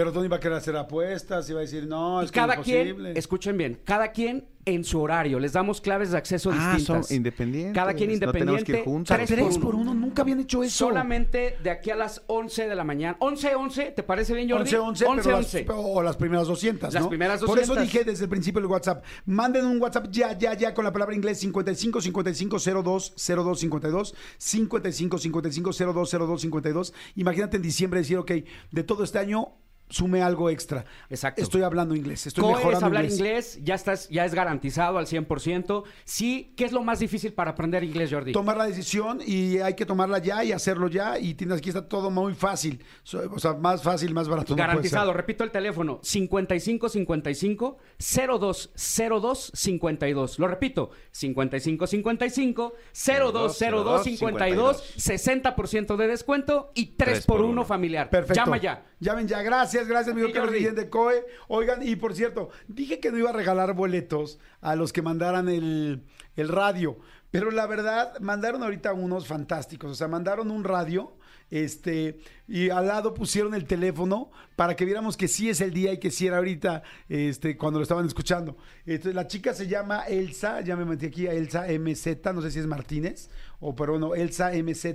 [0.00, 2.40] Pero Tony va a querer hacer apuestas y va a decir, no, Y es que
[2.40, 2.94] cada imposible.
[2.94, 5.38] quien, escuchen bien, cada quien en su horario.
[5.38, 7.08] Les damos claves de acceso Ah, distintas.
[7.08, 7.74] son independientes.
[7.74, 8.84] Cada quien No tenemos que ir independiente.
[8.90, 9.14] juntos.
[9.14, 9.90] Tres tres por por uno.
[9.90, 10.00] uno.
[10.00, 10.86] Nunca habían hecho eso.
[10.86, 13.16] Solamente de aquí a las 11 de la mañana.
[13.20, 14.74] 11, 11, ¿te parece bien, Jordi?
[14.74, 15.64] 11, 11, 11, pero 11.
[15.66, 17.08] Las, o las primeras 200, Las ¿no?
[17.10, 17.82] primeras Por eso 200.
[17.92, 19.04] dije desde el principio el WhatsApp.
[19.26, 24.14] Manden un WhatsApp ya, ya, ya con la palabra inglés 55 55 02 02 52
[24.38, 26.94] 55 55 02 02 52.
[27.16, 28.30] Imagínate en diciembre decir, ok,
[28.70, 29.56] de todo este año
[29.90, 30.84] sume algo extra.
[31.10, 31.42] Exacto.
[31.42, 33.18] Estoy hablando inglés, estoy mejorando hablar inglés.
[33.18, 35.84] inglés, ya, estás, ya es garantizado al 100%.
[36.04, 38.32] Sí, ¿qué es lo más difícil para aprender inglés, Jordi?
[38.32, 41.86] Tomar la decisión y hay que tomarla ya y hacerlo ya y tienes aquí está
[41.88, 42.82] todo muy fácil.
[43.30, 44.54] O sea, más fácil, más barato.
[44.56, 50.38] Garantizado, repito el teléfono, 5555 0202 52.
[50.38, 57.64] Lo repito, 5555 0202 52, 60% de descuento y 3 Tres por por 1 uno.
[57.64, 58.08] familiar.
[58.10, 58.34] Perfecto.
[58.34, 58.84] Llama ya.
[59.00, 59.42] Llamen ya.
[59.42, 60.52] Gracias, gracias, Sí, Carlos.
[60.54, 61.24] Guillén de COE.
[61.48, 65.48] Oigan, y por cierto, dije que no iba a regalar boletos a los que mandaran
[65.48, 66.04] el,
[66.36, 66.98] el radio.
[67.30, 69.90] Pero la verdad, mandaron ahorita unos fantásticos.
[69.90, 71.16] O sea, mandaron un radio.
[71.52, 75.92] Este, y al lado pusieron el teléfono para que viéramos que sí es el día
[75.92, 78.56] y que sí era ahorita, este, cuando lo estaban escuchando.
[78.86, 82.52] Entonces, la chica se llama Elsa, ya me metí aquí a Elsa MZ, no sé
[82.52, 84.86] si es Martínez, o pero no, Elsa MZ,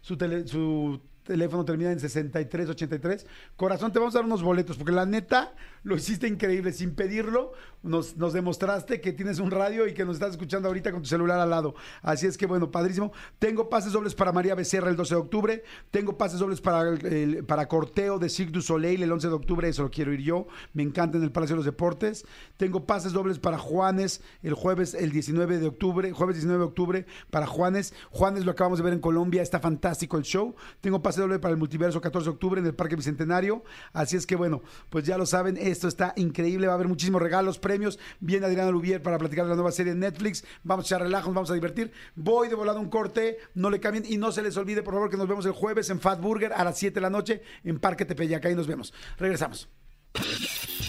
[0.00, 3.26] su, tele- su teléfono termina en 6383.
[3.56, 5.52] Corazón, te vamos a dar unos boletos, porque la neta
[5.82, 7.52] lo hiciste increíble, sin pedirlo,
[7.82, 11.08] nos, nos demostraste que tienes un radio y que nos estás escuchando ahorita con tu
[11.08, 11.74] celular al lado.
[12.02, 13.12] Así es que bueno, padrísimo.
[13.38, 17.44] Tengo pases dobles para María Becerra el 12 de octubre, tengo pases dobles para, el-
[17.46, 20.82] para Corteo de Cirque Soleil el 11 de octubre, eso lo quiero ir yo, me
[20.82, 22.26] encanta en el Palacio de los Deportes.
[22.58, 27.06] Tengo pases dobles para Juanes el jueves, el 19 de octubre, jueves 19 de octubre
[27.30, 27.94] para Juanes.
[28.10, 30.54] Juanes lo acabamos de ver en Colombia, está fantástico el show.
[30.82, 33.64] Tengo pase doble para el Multiverso 14 de octubre en el Parque Bicentenario.
[33.92, 37.20] Así es que bueno, pues ya lo saben, esto está increíble, va a haber muchísimos
[37.20, 37.98] regalos, premios.
[38.20, 40.44] Viene Adriana Lubier para platicar de la nueva serie en Netflix.
[40.62, 41.90] Vamos a echar relajo, nos vamos a divertir.
[42.14, 45.10] Voy de volado un corte, no le cambien y no se les olvide, por favor,
[45.10, 47.80] que nos vemos el jueves en Fat Burger a las 7 de la noche en
[47.80, 48.46] Parque Tepeyac.
[48.46, 48.94] Ahí nos vemos.
[49.18, 49.68] Regresamos.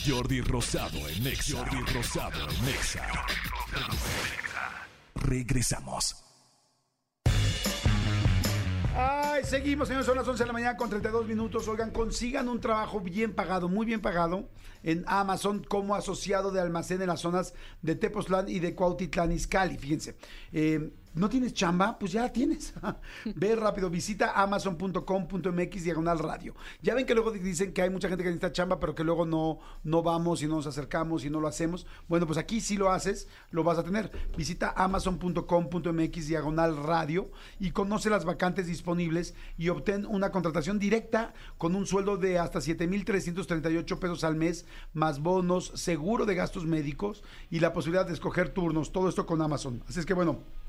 [0.07, 1.57] Jordi Rosado en Nexa.
[1.57, 3.07] Jordi Rosado en Nexa.
[5.15, 6.30] Regresamos.
[8.93, 11.67] Ay, seguimos, señores, son las 11 de la mañana con 32 minutos.
[11.69, 14.49] Oigan, consigan un trabajo bien pagado, muy bien pagado,
[14.83, 19.77] en Amazon como asociado de almacén en las zonas de Tepoztlán y de Cuautitlán Izcalli.
[19.77, 20.17] Fíjense,
[20.51, 21.97] eh, ¿no tienes chamba?
[21.99, 22.73] Pues ya tienes.
[23.35, 26.55] Ve rápido, visita amazon.com.mx diagonal radio.
[26.81, 29.25] Ya ven que luego dicen que hay mucha gente que necesita chamba, pero que luego
[29.25, 31.85] no, no vamos y no nos acercamos y no lo hacemos.
[32.07, 34.11] Bueno, pues aquí sí lo haces, lo vas a tener.
[34.37, 41.75] Visita amazon.com.mx diagonal radio y conoce las vacantes disponibles y obtén una contratación directa con
[41.75, 47.59] un sueldo de hasta 7,338 pesos al mes, más bonos, seguro de gastos médicos y
[47.59, 48.91] la posibilidad de escoger turnos.
[48.91, 49.83] Todo esto con Amazon.
[49.87, 50.60] Así es que bueno.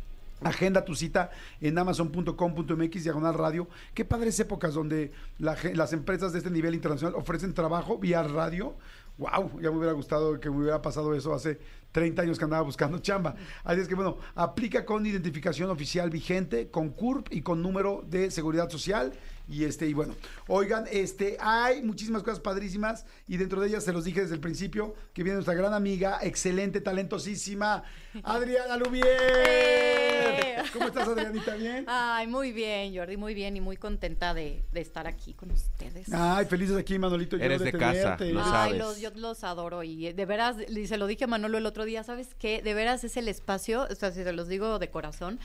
[0.44, 1.30] Agenda tu cita
[1.60, 3.68] en amazon.com.mx diagonal radio.
[3.94, 8.74] Qué padres épocas donde las empresas de este nivel internacional ofrecen trabajo vía radio.
[9.18, 11.60] Wow, ya me hubiera gustado que me hubiera pasado eso hace
[11.92, 13.36] 30 años que andaba buscando chamba.
[13.62, 18.30] Así es que bueno, aplica con identificación oficial vigente, con CURP y con número de
[18.30, 19.12] seguridad social.
[19.52, 20.14] Y este, y bueno,
[20.48, 24.40] oigan, este, hay muchísimas cosas padrísimas y dentro de ellas se los dije desde el
[24.40, 27.84] principio que viene nuestra gran amiga, excelente, talentosísima,
[28.22, 30.62] Adriana Lubier.
[30.72, 31.54] ¿Cómo estás, Adrianita?
[31.56, 31.84] ¿Bien?
[31.86, 36.10] Ay, muy bien, Jordi, muy bien y muy contenta de, de estar aquí con ustedes.
[36.12, 37.36] Ay, felices aquí, Manolito.
[37.36, 38.78] yo Eres de casa, lo Ay, sabes.
[38.78, 41.66] los, yo los adoro y eh, de veras, y se lo dije a Manolo el
[41.66, 42.62] otro día, ¿sabes qué?
[42.62, 45.38] De veras es el espacio, o sea, si se los digo de corazón,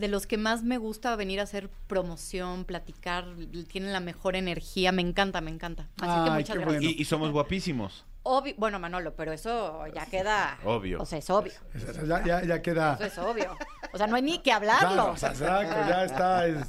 [0.00, 3.26] de los que más me gusta venir a hacer promoción, platicar,
[3.68, 5.88] tienen la mejor energía, me encanta, me encanta.
[6.00, 6.64] Así Ay, que muchas gracias.
[6.80, 6.80] bueno.
[6.82, 8.04] Y, y somos guapísimos.
[8.22, 10.58] Obvio, bueno, Manolo, pero eso ya queda...
[10.64, 11.00] Obvio.
[11.00, 11.52] O sea, es obvio.
[12.06, 12.94] Ya, ya, ya queda.
[13.00, 13.56] Eso es obvio.
[13.94, 14.88] O sea, no hay ni que hablarlo.
[14.88, 16.46] Claro, o sea, exacto, ya está.
[16.46, 16.68] es-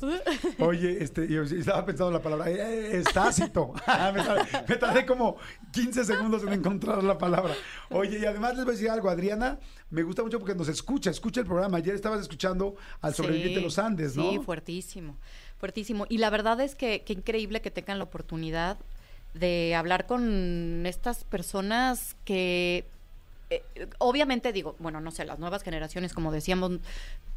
[0.60, 3.74] Oye, este, yo estaba pensando la palabra, eh, eh, es tácito.
[4.14, 5.36] me, tardé, me tardé como
[5.74, 7.54] 15 segundos en encontrar la palabra.
[7.89, 11.10] Oye, y además les voy a decir algo, Adriana, me gusta mucho porque nos escucha,
[11.10, 11.78] escucha el programa.
[11.80, 14.30] Ayer estabas escuchando al sobreviviente de los Andes, ¿no?
[14.32, 15.18] Sí, fuertísimo,
[15.58, 16.06] fuertísimo.
[16.08, 18.78] Y la verdad es que qué increíble que tengan la oportunidad
[19.34, 22.86] de hablar con estas personas que,
[23.49, 23.63] eh,
[23.97, 26.79] obviamente digo, bueno, no sé, las nuevas generaciones, como decíamos,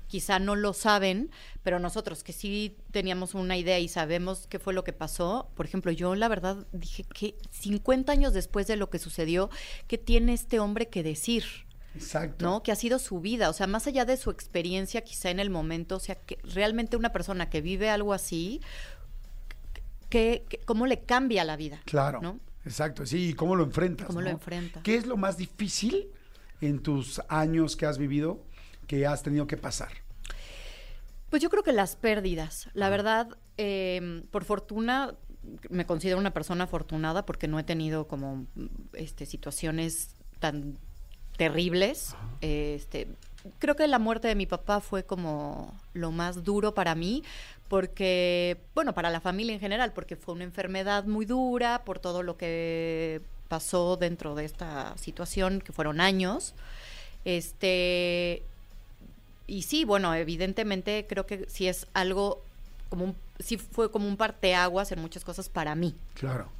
[0.06, 1.30] quizá no lo saben,
[1.62, 5.66] pero nosotros que sí teníamos una idea y sabemos qué fue lo que pasó, por
[5.66, 9.50] ejemplo, yo la verdad dije que 50 años después de lo que sucedió,
[9.88, 11.44] ¿qué tiene este hombre que decir?
[11.94, 12.44] Exacto.
[12.44, 12.62] ¿no?
[12.62, 15.50] Que ha sido su vida, o sea, más allá de su experiencia quizá en el
[15.50, 18.60] momento, o sea, que realmente una persona que vive algo así,
[20.14, 21.80] que, que- ¿cómo le cambia la vida?
[21.84, 22.20] Claro.
[22.22, 22.38] ¿no?
[22.64, 24.06] Exacto, sí, ¿y cómo lo enfrentas?
[24.06, 24.32] ¿Cómo lo no?
[24.32, 24.80] enfrenta?
[24.82, 26.08] ¿Qué es lo más difícil
[26.60, 28.42] en tus años que has vivido
[28.86, 29.90] que has tenido que pasar?
[31.30, 35.14] Pues yo creo que las pérdidas, la verdad, eh, por fortuna,
[35.68, 38.46] me considero una persona afortunada porque no he tenido como
[38.92, 40.78] este, situaciones tan
[41.36, 42.14] terribles.
[42.40, 43.08] Este,
[43.58, 47.22] creo que la muerte de mi papá fue como lo más duro para mí,
[47.74, 52.22] porque, bueno, para la familia en general, porque fue una enfermedad muy dura por todo
[52.22, 56.54] lo que pasó dentro de esta situación, que fueron años.
[57.24, 58.44] Este,
[59.48, 62.44] y sí, bueno, evidentemente creo que sí es algo
[62.90, 66.50] como un, sí fue como un parteaguas en muchas cosas para mí, Claro.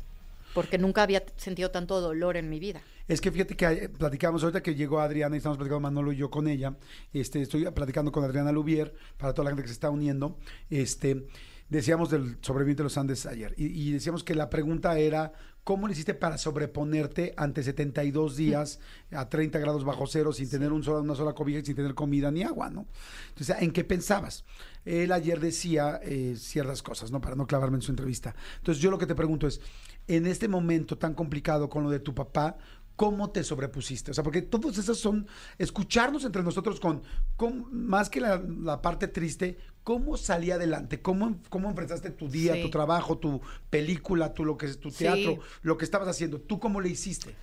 [0.55, 2.81] Porque nunca había sentido tanto dolor en mi vida.
[3.07, 6.31] Es que fíjate que platicamos ahorita que llegó Adriana y estamos platicando Manolo y yo
[6.31, 6.77] con ella.
[7.13, 10.39] Este, estoy platicando con Adriana Lubier para toda la gente que se está uniendo.
[10.71, 11.27] Este,
[11.69, 15.33] decíamos del sobreviviente de los Andes ayer, y, y decíamos que la pregunta era,
[15.65, 18.81] ¿cómo le hiciste para sobreponerte ante 72 días
[19.11, 21.95] a 30 grados bajo cero sin tener un sola, una sola cobija y sin tener
[21.95, 22.87] comida ni agua, ¿no?
[23.31, 24.45] Entonces, ¿en qué pensabas?
[24.85, 27.21] Él ayer decía eh, ciertas cosas, ¿no?
[27.21, 28.35] Para no clavarme en su entrevista.
[28.59, 29.61] Entonces, yo lo que te pregunto es,
[30.09, 32.57] en este momento tan complicado con lo de tu papá,
[32.97, 34.13] ¿Cómo te sobrepusiste?
[34.13, 35.27] O sea, porque todos esos son
[35.59, 37.03] escucharnos entre nosotros con,
[37.37, 41.03] con más que la, la parte triste, ¿cómo salí adelante?
[41.03, 42.63] ¿Cómo, cómo enfrentaste tu día, Sí.
[42.63, 45.39] tu trabajo, tu película, tu, lo que es tu teatro, Sí.
[45.63, 46.39] lo que estabas haciendo?
[46.41, 47.35] ¿Tú cómo le hiciste?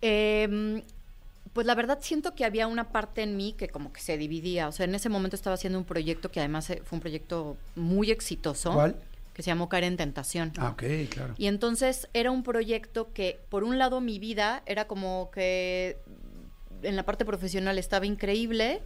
[0.00, 0.82] Em,
[1.52, 4.68] pues la verdad siento que había una parte en mí que como que se dividía.
[4.68, 7.58] O sea, en ese momento estaba haciendo un proyecto que además eh, fue un proyecto
[7.74, 8.72] muy exitoso.
[8.72, 8.96] ¿Cuál?
[9.36, 10.50] Que se llamó Caer en Tentación.
[10.56, 11.34] Ah, ok, claro.
[11.36, 15.98] Y entonces era un proyecto que, por un lado, mi vida era como que
[16.82, 18.80] en la parte profesional estaba increíble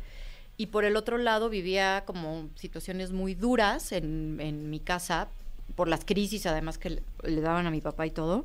[0.57, 5.29] y por el otro lado vivía como situaciones muy duras en, en mi casa
[5.77, 8.45] por las crisis además que le, le daban a mi papá y todo.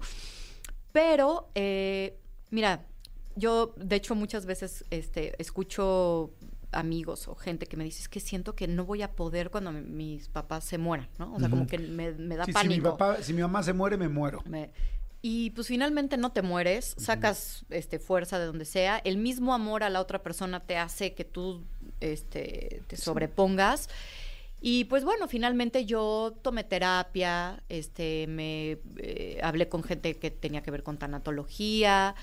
[0.92, 2.18] Pero, eh,
[2.52, 2.86] mira,
[3.36, 6.32] yo de hecho muchas veces este, escucho
[6.76, 9.72] amigos o gente que me dice es que siento que no voy a poder cuando
[9.72, 11.34] mi- mis papás se mueran, ¿no?
[11.34, 12.74] O sea, como que me, me da Sí, si, pánico.
[12.76, 14.42] mi papá, si mi mamá se muere, me muero.
[14.46, 14.72] Me-
[15.22, 19.84] y pues finalmente no te mueres, sacas este fuerza de donde sea, el mismo amor
[19.84, 21.64] a la otra persona te hace que tú
[22.00, 23.90] este te sobrepongas.
[24.62, 30.62] Y pues bueno, finalmente yo tomé terapia, este me eh, hablé con gente que tenía
[30.62, 32.16] que ver con tanatología,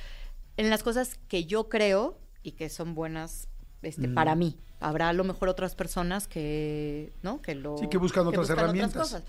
[0.56, 3.48] en las cosas que yo creo y que son buenas
[3.82, 4.14] este, Mm.
[4.14, 4.56] para mí.
[4.80, 7.40] Habrá a lo mejor otras personas que, ¿no?
[7.42, 8.94] Que lo Sí, que buscan otras herramientas.
[9.00, 9.22] cosas.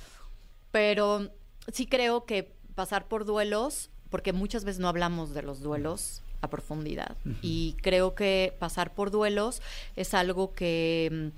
[0.71, 1.29] Pero
[1.71, 6.49] sí creo que pasar por duelos, porque muchas veces no hablamos de los duelos a
[6.49, 7.15] profundidad.
[7.41, 9.61] Y creo que pasar por duelos
[9.95, 11.31] es algo que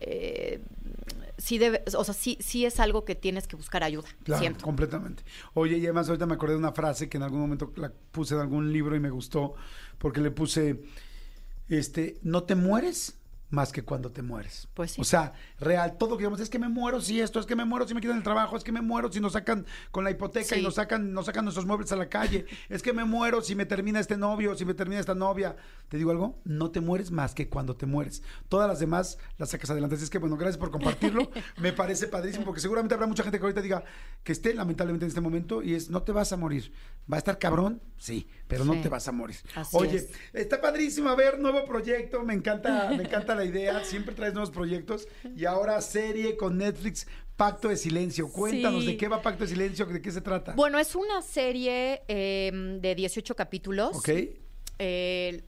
[0.00, 0.60] eh,
[1.38, 4.08] sí debe, o sea, sí, sí es algo que tienes que buscar ayuda.
[4.22, 4.64] Claro, siento.
[4.64, 5.24] completamente.
[5.54, 8.34] Oye, y además ahorita me acordé de una frase que en algún momento la puse
[8.34, 9.54] en algún libro y me gustó,
[9.98, 10.80] porque le puse,
[11.68, 13.17] este, no te mueres
[13.50, 14.68] más que cuando te mueres.
[14.74, 15.00] Pues sí.
[15.00, 17.56] O sea, real, todo lo que digamos, es que me muero si esto, es que
[17.56, 20.04] me muero si me quitan el trabajo, es que me muero si nos sacan con
[20.04, 23.04] la hipoteca y nos sacan, nos sacan nuestros muebles a la calle, es que me
[23.04, 25.56] muero si me termina este novio, si me termina esta novia.
[25.88, 26.38] ¿Te digo algo?
[26.44, 28.22] No te mueres más que cuando te mueres.
[28.48, 29.94] Todas las demás las sacas adelante.
[29.94, 31.30] Así es que, bueno, gracias por compartirlo.
[31.58, 33.84] me parece padrísimo porque seguramente habrá mucha gente que ahorita diga
[34.22, 36.72] que esté lamentablemente en este momento y es, no te vas a morir.
[37.10, 37.80] ¿Va a estar cabrón?
[37.96, 39.36] Sí, pero no te vas a morir.
[39.54, 40.10] Así Oye, es.
[40.34, 44.50] Está padrísimo, a ver, nuevo proyecto, me encanta, me encanta la idea, siempre traes nuevos
[44.50, 48.28] proyectos y ahora serie con Netflix, Pacto de Silencio.
[48.30, 48.88] Cuéntanos, Sí.
[48.88, 49.86] ¿de qué va Pacto de Silencio?
[49.86, 50.52] ¿De qué se trata?
[50.54, 53.96] Bueno, es una serie eh, de 18 capítulos.
[53.96, 54.08] ¿Ok?
[54.80, 55.42] Eh,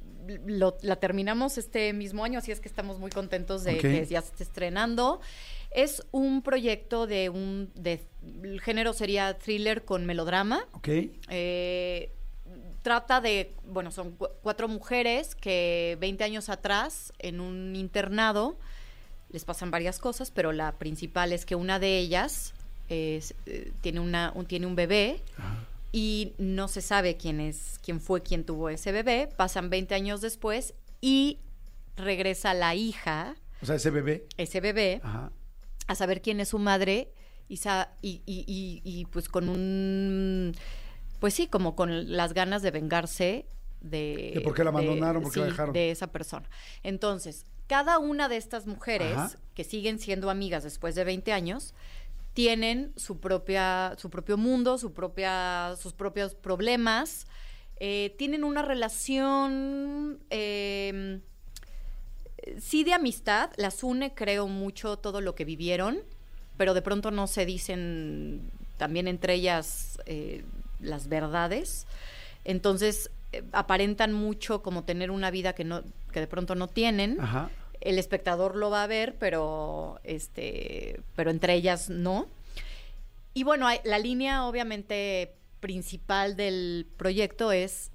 [0.47, 4.23] lo- la terminamos este mismo año, así es que estamos muy contentos de que ya
[4.23, 5.21] se esté estrenando.
[5.73, 7.71] Es un proyecto de un...
[7.75, 8.01] De,
[8.43, 10.67] el género sería thriller con melodrama.
[10.73, 10.89] ¿Ok?
[11.31, 12.13] Eh,
[12.83, 18.59] trata de, bueno, son cu- cuatro mujeres que 20 años atrás, en un internado,
[19.31, 22.53] les pasan varias cosas, pero la principal es que una de ellas
[22.89, 25.23] es, eh, tiene, una, un, tiene un bebé
[25.93, 29.29] y no se sabe quién es, quién fue quien tuvo ese bebé.
[29.37, 31.39] Pasan 20 años después y
[31.97, 34.27] regresa la hija, O sea, ese bebé.
[34.37, 35.31] ese bebé, Ajá.
[35.87, 37.13] a saber quién es su madre
[37.49, 40.55] y, sa- y, y- y- y, pues con un
[41.21, 43.47] pues sí como con las ganas de vengarse
[43.81, 45.73] de De por qué la abandonaron, por qué la sí, dejaron.
[45.73, 46.49] de esa persona
[46.83, 49.31] entonces cada una de estas mujeres Ajá.
[49.55, 51.75] que siguen siendo amigas después de 20 años
[52.35, 57.27] tienen su propia su propio mundo su propia sus propios problemas
[57.83, 61.21] eh, tienen una relación eh,
[62.59, 65.99] sí de amistad, las une, creo mucho todo lo que vivieron,
[66.57, 70.45] pero de pronto no se dicen también entre ellas eh,
[70.81, 71.87] las verdades.
[72.45, 77.21] Entonces eh, aparentan mucho como tener una vida que no, que de pronto no tienen.
[77.21, 77.51] Ajá.
[77.81, 82.27] El espectador lo va a ver, pero este, pero entre ellas no.
[83.33, 87.91] Y bueno, la línea obviamente principal del proyecto es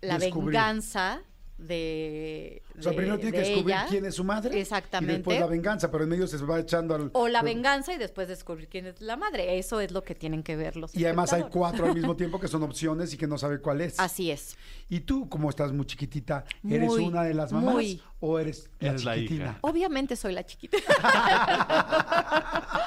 [0.00, 0.52] la Descubrir.
[0.52, 1.22] venganza
[1.58, 3.86] de, O sea, de- primero tiene que de descubrir ella.
[3.88, 4.60] quién es su madre.
[4.60, 5.12] Exactamente.
[5.12, 7.10] Y después la venganza, pero en medio se va echando al.
[7.14, 9.58] O la venganza y después descubrir quién es la madre.
[9.58, 12.38] Eso es lo que tienen que ver los Y además hay cuatro al mismo tiempo
[12.38, 13.98] que son opciones y que no sabe cuál es.
[13.98, 14.56] Así es.
[14.88, 18.00] Y tú, como estás muy chiquitita, ¿eres Muy, una de las mamás muy.
[18.20, 19.44] o eres la Eres la chiquitina?
[19.44, 19.58] hija.
[19.62, 20.78] Obviamente soy la chiquita.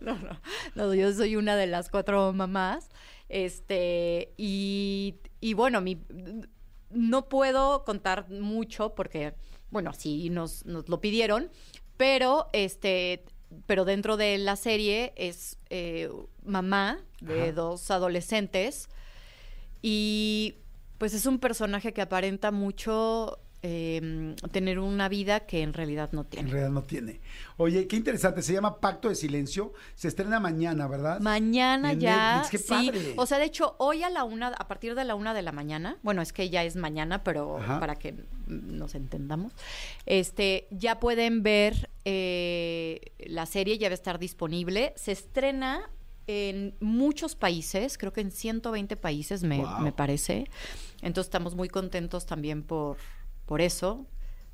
[0.00, 0.40] no, no,
[0.74, 2.88] no, yo soy una de las cuatro mamás.
[3.28, 6.02] Este, y, y bueno, mi,
[6.90, 9.34] no puedo contar mucho porque,
[9.70, 11.50] bueno, sí nos, nos lo pidieron,
[11.96, 13.24] pero este,
[13.66, 16.10] pero dentro de la serie es eh,
[16.44, 17.52] mamá de Ajá.
[17.52, 18.88] dos adolescentes
[19.82, 20.56] y
[20.98, 26.20] pues es un personaje que aparenta mucho eh, tener una vida que en realidad no
[26.20, 26.50] En tiene.
[26.50, 27.20] realidad no tiene.
[27.56, 28.42] Oye, qué interesante.
[28.42, 29.72] Se llama Pacto de Silencio.
[29.94, 31.18] Se estrena mañana, ¿verdad?
[31.20, 32.90] Mañana En ya, Netflix, qué sí.
[32.90, 33.14] padre.
[33.16, 35.50] O sea, de hecho, hoy a la una, a partir de la una de la
[35.52, 37.80] mañana, bueno, es que ya es mañana, pero Ajá.
[37.80, 38.14] para que
[38.46, 39.54] nos entendamos,
[40.04, 44.92] este, ya pueden ver eh, la serie, ya va a estar disponible.
[44.96, 45.88] Se estrena
[46.26, 49.80] en muchos países, creo que en 120 países me, Wow.
[49.80, 50.50] me parece.
[51.00, 52.96] Entonces estamos muy contentos también por,
[53.46, 54.06] por eso.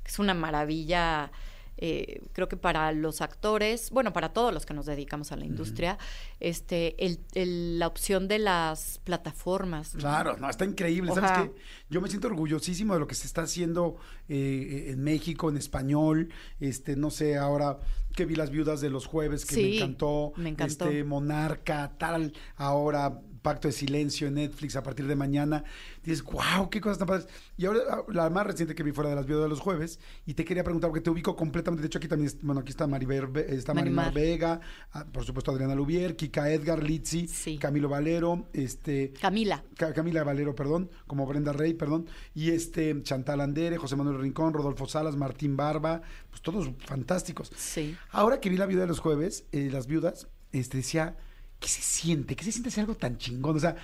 [0.05, 1.31] Es una maravilla,
[1.77, 5.45] eh, creo que para los actores, bueno, para todos los que nos dedicamos a la
[5.45, 5.97] industria,
[6.39, 9.93] este, el- el- la opción de las plataformas.
[9.97, 11.11] Claro, no, está increíble.
[11.13, 11.61] ¿Sabes qué?
[11.89, 13.95] Yo me siento orgullosísimo de lo que se está haciendo
[14.27, 16.29] eh, en México, en español.
[16.59, 17.77] Este, no sé, ahora
[18.15, 20.33] que vi las viudas de los jueves, que me encantó.
[20.37, 20.85] me encantó.
[20.85, 25.63] Este, Monarca, tal, ahora Pacto de Silencio en Netflix a partir de mañana.
[26.03, 27.27] Dices, wow, qué cosas tan padres.
[27.57, 29.99] Y ahora ah, la más reciente que vi fuera de las viudas de los jueves,
[30.25, 31.81] y te quería preguntar, porque te ubico completamente.
[31.81, 34.13] De hecho, aquí también, es- bueno, aquí está Maribel, Ve- está Marimar Marimar.
[34.13, 34.61] Vega,
[34.93, 37.57] ah, por supuesto Adriana Lubier, Kika Edgar, Litzi, Sí.
[37.57, 39.13] Camilo Valero, este.
[39.19, 39.63] Camila.
[39.75, 44.53] Ca- Camila Valero, perdón, como Brenda Rey, perdón, y este Chantal Andere, José Manuel Rincón,
[44.53, 47.51] Rodolfo Salas, Martín Barba, pues todos fantásticos.
[47.55, 47.95] Sí.
[48.11, 51.17] Ahora que vi la viuda de los jueves, eh, las viudas, este decía,
[51.61, 52.35] ¿qué se siente?
[52.35, 53.55] ¿Qué se siente hacer algo tan chingón?
[53.55, 53.75] O sea,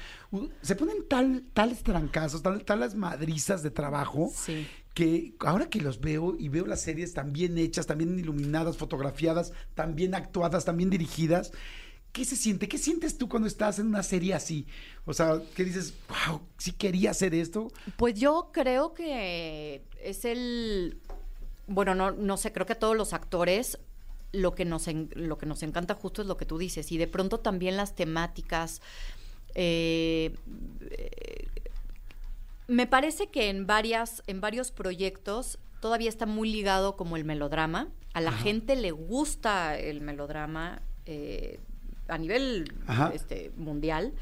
[0.62, 4.68] se ponen tal, tales trancazos, tal, talas madrizas de trabajo Sí.
[4.96, 8.78] que ahora que los veo y veo las series tan bien hechas, tan bien iluminadas,
[8.78, 11.52] fotografiadas, tan bien actuadas, tan bien dirigidas,
[12.12, 12.68] ¿qué se siente?
[12.68, 14.66] ¿Qué sientes tú cuando estás en una serie así?
[15.06, 15.94] O sea, ¿qué dices?
[16.28, 17.72] Wow, sí quería hacer esto.
[17.96, 21.00] Pues yo creo que es el
[21.68, 23.78] bueno, no, no sé, creo que a todos los actores
[24.34, 26.92] lo que nos en- lo que nos encanta justo es lo que tú dices.
[26.92, 28.82] Y de pronto también las temáticas.
[29.56, 30.36] eh,
[30.92, 31.48] eh,
[32.68, 37.88] me parece que en varias, en varios proyectos todavía está muy ligado como el melodrama.
[38.14, 41.60] A la gente le gusta el melodrama eh,
[42.08, 42.74] a nivel
[43.14, 44.14] este, mundial.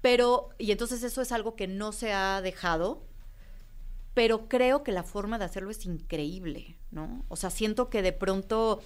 [0.00, 3.02] Pero, y entonces eso es algo que no se ha dejado,
[4.14, 7.24] pero creo que la forma de hacerlo es increíble, ¿no?
[7.28, 8.80] O sea, siento que de pronto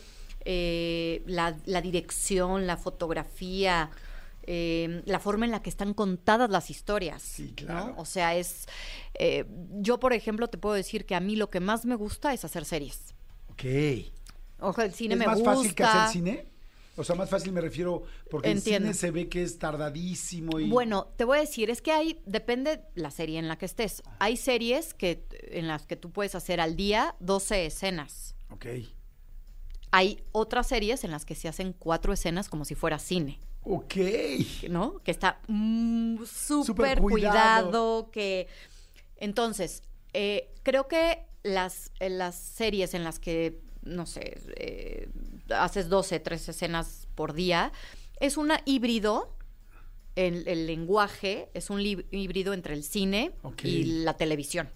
[0.44, 3.90] eh, la, la dirección, la fotografía,
[4.46, 7.86] eh, la forma en la que están contadas las historias, Sí, claro.
[7.88, 8.00] ¿no?
[8.00, 8.66] O sea, es...
[9.14, 9.44] eh,
[9.80, 12.44] yo, por ejemplo, te puedo decir que a mí lo que más me gusta es
[12.44, 13.14] hacer series.
[13.50, 13.64] Ok.
[14.60, 15.54] Ojo, el cine ¿Es me más gusta.
[15.54, 16.46] fácil que hacer cine?
[16.96, 18.88] O sea, más fácil me refiero, porque Entiendo.
[18.88, 20.68] en cine se ve que es tardadísimo y...
[20.68, 24.02] Bueno, te voy a decir, es que hay, depende la serie en la que estés.
[24.20, 28.36] Hay series que en las que tú puedes hacer al día 12 escenas.
[28.50, 28.66] Ok.
[29.96, 33.94] Hay otras series en las que se hacen cuatro escenas como si fuera cine, Ok.
[34.68, 34.98] ¿no?
[35.04, 37.70] Que está mm, Súper cuidado.
[37.70, 38.48] cuidado, que...
[39.16, 45.08] Entonces, eh, creo que las, en las series en las que, no sé, eh,
[45.54, 47.70] haces 12, 13 escenas por día,
[48.18, 49.33] es una híbrido,
[50.16, 54.70] el, el lenguaje es un híbrido entre el cine y la televisión.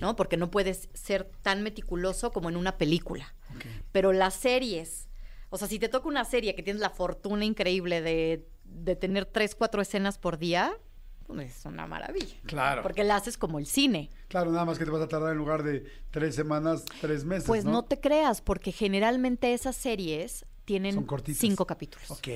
[0.00, 0.16] ¿no?
[0.16, 3.34] Porque no puedes ser tan meticuloso como en una película.
[3.54, 3.64] Ok.
[3.92, 5.08] Pero las series,
[5.50, 9.24] o sea, si te toca una serie que tienes la fortuna increíble de, de tener
[9.26, 10.74] tres, cuatro escenas por día,
[11.26, 12.36] pues es una maravilla.
[12.44, 12.82] Claro.
[12.82, 14.10] Porque la haces como el cine.
[14.28, 17.46] Claro, nada más que te vas a tardar en lugar de tres semanas, tres meses,
[17.46, 17.72] Pues ¿no?
[17.72, 22.10] no te creas, porque generalmente esas series tienen cinco capítulos.
[22.10, 22.28] Ok.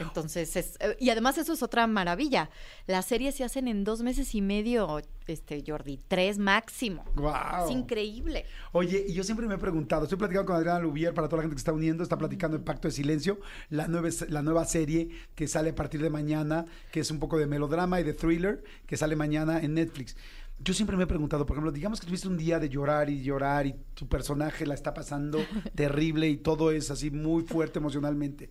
[0.00, 2.50] Entonces, es, eh, y además eso es otra maravilla.
[2.86, 7.04] Las series se hacen en dos meses y medio, este, Jordi, tres máximo.
[7.14, 7.64] Wow.
[7.64, 8.44] Es increíble.
[8.72, 11.42] Oye, y yo siempre me he preguntado, estoy platicando con Adriana Lubier, para toda la
[11.42, 13.40] gente que está uniendo, está platicando el Pacto de Silencio,
[13.70, 17.38] la nueva, la nueva serie que sale a partir de mañana, que es un poco
[17.38, 20.16] de melodrama y de thriller, que sale mañana en Netflix.
[20.58, 23.22] Yo siempre me he preguntado, por ejemplo, digamos que tuviste un día de llorar y
[23.22, 25.38] llorar y tu personaje la está pasando
[25.74, 28.50] terrible y todo es así muy fuerte emocionalmente.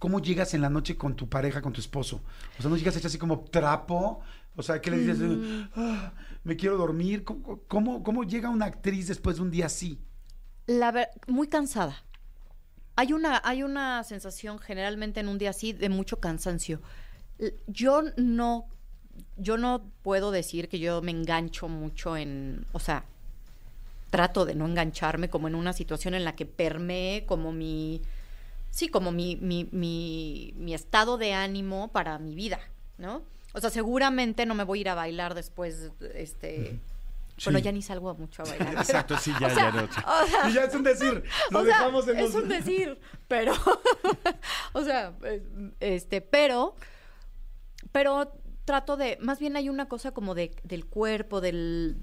[0.00, 2.20] ¿Cómo llegas en la noche con tu pareja, con tu esposo?
[2.58, 4.20] O sea, ¿no llegas hecha así como trapo?
[4.56, 5.68] O sea, ¿qué le dices?
[5.76, 7.22] "Ah, me quiero dormir.
[7.22, 10.00] ¿Cómo, cómo, cómo llega una actriz después de un día así?
[10.66, 12.02] La ver- muy cansada.
[12.96, 16.80] Hay una, hay una sensación generalmente en un día así de mucho cansancio.
[17.66, 18.66] Yo no,
[19.36, 23.04] yo no puedo decir que yo me engancho mucho en, o sea,
[24.10, 28.02] trato de no engancharme como en una situación en la que permee como mi,
[28.70, 32.60] sí, como mi, mi, mi, mi estado de ánimo para mi vida,
[32.98, 33.22] ¿no?
[33.52, 36.78] O sea, seguramente no me voy a ir a bailar después, este,
[37.44, 37.64] Bueno, Sí.
[37.64, 38.74] ya ni salgo mucho a bailar.
[38.74, 39.84] Exacto, sí, ya, O sea, ya no.
[39.84, 42.42] o sea, Y ya es un decir, lo o sea, dejamos en es los...
[42.42, 42.98] un decir,
[43.28, 43.54] pero,
[44.72, 45.42] o sea, eh,
[45.80, 46.76] este, pero,
[47.92, 48.32] pero
[48.64, 51.96] trato de, más bien hay una cosa como de, del cuerpo, del,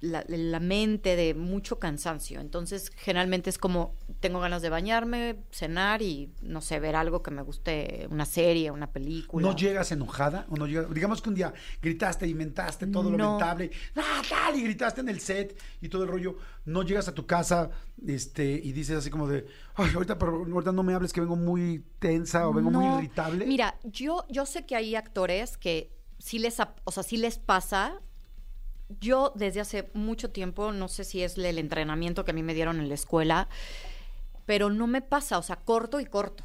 [0.00, 2.40] la, la mente, de mucho cansancio.
[2.40, 7.30] Entonces, generalmente es como, tengo ganas de bañarme, cenar y, no sé, ver algo que
[7.30, 9.46] me guste, una serie, una película.
[9.48, 10.46] ¿No llegas enojada?
[10.50, 10.92] ¿O no llegas?
[10.94, 13.30] Digamos que un día gritaste, inventaste todo lo No.
[13.32, 14.56] mentable, ¡ah, tal!
[14.56, 16.36] Y gritaste en el set y todo el rollo.
[16.64, 17.70] No llegas a tu casa
[18.06, 21.36] este, y dices así como de, ay, ahorita, pero ahorita no me hables que vengo
[21.36, 23.46] muy tensa o vengo muy irritable.
[23.46, 28.00] Mira, yo, yo sé que hay actores que sí les, o sea, sí les pasa.
[29.00, 32.54] Yo desde hace mucho tiempo, no sé si es el entrenamiento que a mí me
[32.54, 33.48] dieron en la escuela,
[34.46, 36.44] pero no me pasa, o sea, corto y corto.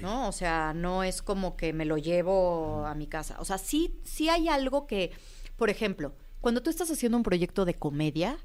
[0.00, 0.26] ¿No?
[0.26, 3.36] O sea, no es como que me lo llevo a mi casa.
[3.40, 5.12] O sea, sí, sí hay algo que,
[5.56, 8.38] por ejemplo, cuando tú estás haciendo un proyecto de comedia,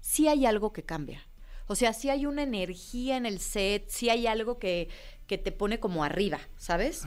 [0.00, 1.26] sí hay algo que cambia.
[1.66, 4.88] O sea, sí hay una energía en el set, sí hay algo que,
[5.26, 7.04] que te pone como arriba, ¿sabes?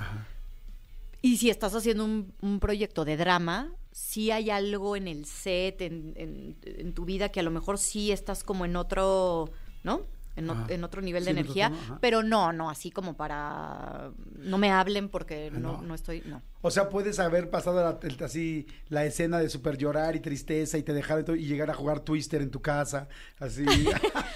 [1.22, 5.81] Y si estás haciendo un, un proyecto de drama, sí hay algo en el set,
[5.81, 9.49] en, en- en tu vida, que a lo mejor sí estás como en otro,
[9.83, 10.01] ¿no?
[10.35, 14.11] En, o- en otro nivel Sí, de energía, pero no, no, así como para...
[14.37, 15.81] No me hablen porque Ah, no, no.
[15.81, 16.21] no estoy...
[16.25, 16.41] No.
[16.61, 20.77] O sea, puedes haber pasado la- el- así la escena de super llorar y tristeza
[20.77, 23.09] y te dejar y llegar a jugar Twister en tu casa,
[23.39, 23.65] así.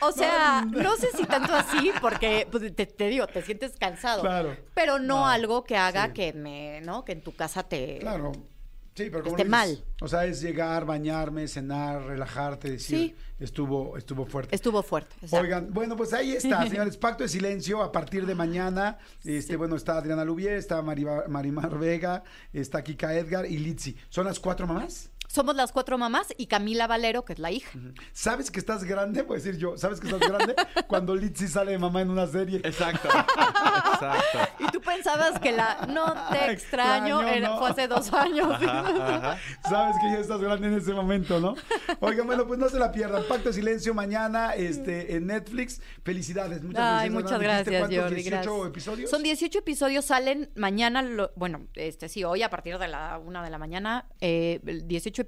[0.00, 4.20] O sea, no sé si tanto así, porque pues, te, te digo, te sientes cansado.
[4.20, 4.56] Claro.
[4.74, 6.12] Pero no, No, algo que haga sí.
[6.12, 7.04] que me, ¿no?
[7.04, 7.98] Que en tu casa te.
[7.98, 8.30] claro.
[8.98, 9.84] Sí, pero como Esté lo dices, mal.
[10.00, 13.16] O sea, es llegar, bañarme, cenar, relajarte, decir, Sí.
[13.38, 14.52] estuvo, estuvo fuerte.
[14.54, 15.14] Estuvo fuerte.
[15.22, 15.44] exacto.
[15.44, 16.96] Oigan, bueno, pues ahí está, señores.
[16.96, 18.98] Pacto de silencio a partir de mañana.
[19.24, 23.96] Este, bueno, está Adriana Lubier, está Marimar Vega, está Kika Edgar y Litzy.
[24.08, 25.10] ¿Son las cuatro mamás?
[25.28, 27.78] Somos las cuatro mamás y Camila Valero, que es la hija.
[28.12, 29.22] ¿Sabes que estás grande?
[29.22, 30.54] Voy a decir yo, ¿sabes que estás grande?
[30.88, 32.56] Cuando Litzy sale de mamá en una serie.
[32.64, 33.08] Exacto.
[33.08, 34.38] Exacto.
[34.58, 37.58] Y tú pensabas que la no te extraño, Extraño, era- no.
[37.58, 38.48] fue hace dos años.
[39.68, 41.54] Sabes que ya estás grande en ese momento, ¿no?
[42.00, 43.22] Oigan, bueno, pues no se la pierdan.
[43.28, 45.80] Pacto de silencio mañana este, en Netflix.
[46.04, 47.12] Felicidades, muchas Ay, felicidades.
[47.12, 47.98] muchas ¿Dijiste gracias, cuántos?
[47.98, 48.14] Jordi.
[48.22, 48.68] 18 gracias.
[48.68, 49.10] episodios?
[49.10, 53.42] Son 18 episodios, salen mañana, lo- bueno, este sí, hoy a partir de la una
[53.44, 55.27] de la mañana, eh, 18 episodios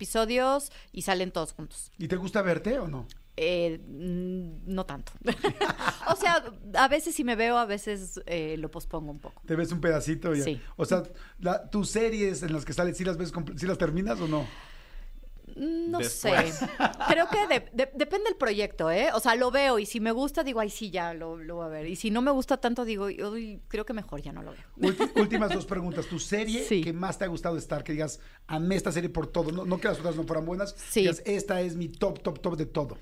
[0.93, 1.93] y salen todos juntos.
[1.99, 3.07] ¿Y te gusta verte o no?
[3.37, 5.13] Eh, mm, no tanto.
[6.09, 6.45] o sea,
[6.75, 9.41] a veces sí me veo, a veces eh, lo pospongo un poco.
[9.47, 10.61] Te ves un pedacito y Sí.
[10.77, 11.03] O sea,
[11.39, 14.47] la- tus series en las que sales, ¿sí las ves, sí las terminas o no?
[15.63, 16.55] No Después.
[16.55, 16.67] sé.
[17.09, 19.11] Creo que de- de- depende del proyecto, ¿eh?
[19.13, 21.67] O sea, lo veo y si me gusta, digo, ay, sí, ya lo, lo voy
[21.67, 21.87] a ver.
[21.87, 24.63] Y si no me gusta tanto, digo, uy, creo que mejor ya no lo veo.
[24.79, 26.07] Ulti- últimas dos preguntas.
[26.07, 26.81] ¿Tu serie Sí.
[26.83, 27.85] que más te ha gustado estar?
[27.85, 29.53] Que digas, amé esta serie por todo.
[29.53, 30.75] No, no que las otras no fueran buenas.
[30.79, 31.01] Sí.
[31.01, 32.97] Digas, esta es mi top, top, top de todo.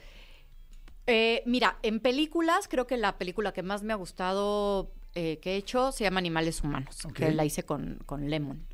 [1.07, 5.53] Eh, mira, en películas, creo que la película que más me ha gustado eh, que
[5.53, 8.67] he hecho se llama Animales Humanos, que la hice con, con Lemon.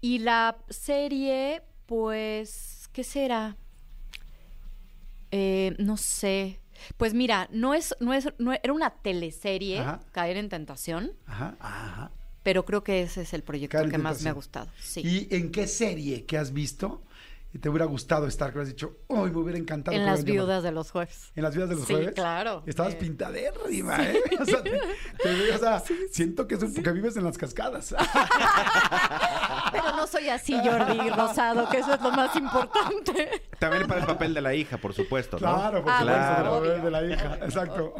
[0.00, 3.56] Y la serie, pues, ¿qué será?
[5.30, 6.58] Eh, no sé.
[6.96, 10.00] Pues mira, no es, no es, no era una teleserie, Ajá.
[10.10, 12.10] Caer en Tentación, Ajá, ajá.
[12.42, 14.68] pero creo que ese es el proyecto Caer que más me ha gustado.
[14.80, 15.02] Sí.
[15.04, 17.00] ¿Y en qué serie que has visto
[17.58, 18.52] te hubiera gustado estar?
[18.52, 19.96] Que has dicho, uy, me hubiera encantado.
[19.96, 20.46] en las hubieran llamado"?
[20.48, 21.32] viudas de los jueves.
[21.34, 22.14] En las vidas de los Sí, jueves.
[22.14, 22.62] claro.
[22.66, 24.20] Estabas Eh, pintadérrima, ¿eh?
[24.40, 24.70] O sea, te,
[25.22, 25.82] te veo, o sea,
[26.12, 27.94] siento que, es un- que vives en las cascadas.
[29.72, 33.42] Pero no soy así, Jordi Rosado, que eso es lo más importante.
[33.58, 35.40] También para el papel de la hija, por supuesto, ¿no?
[35.40, 36.60] Claro, por Ah, supuesto, claro.
[36.60, 37.94] bebé, de la hija, exacto.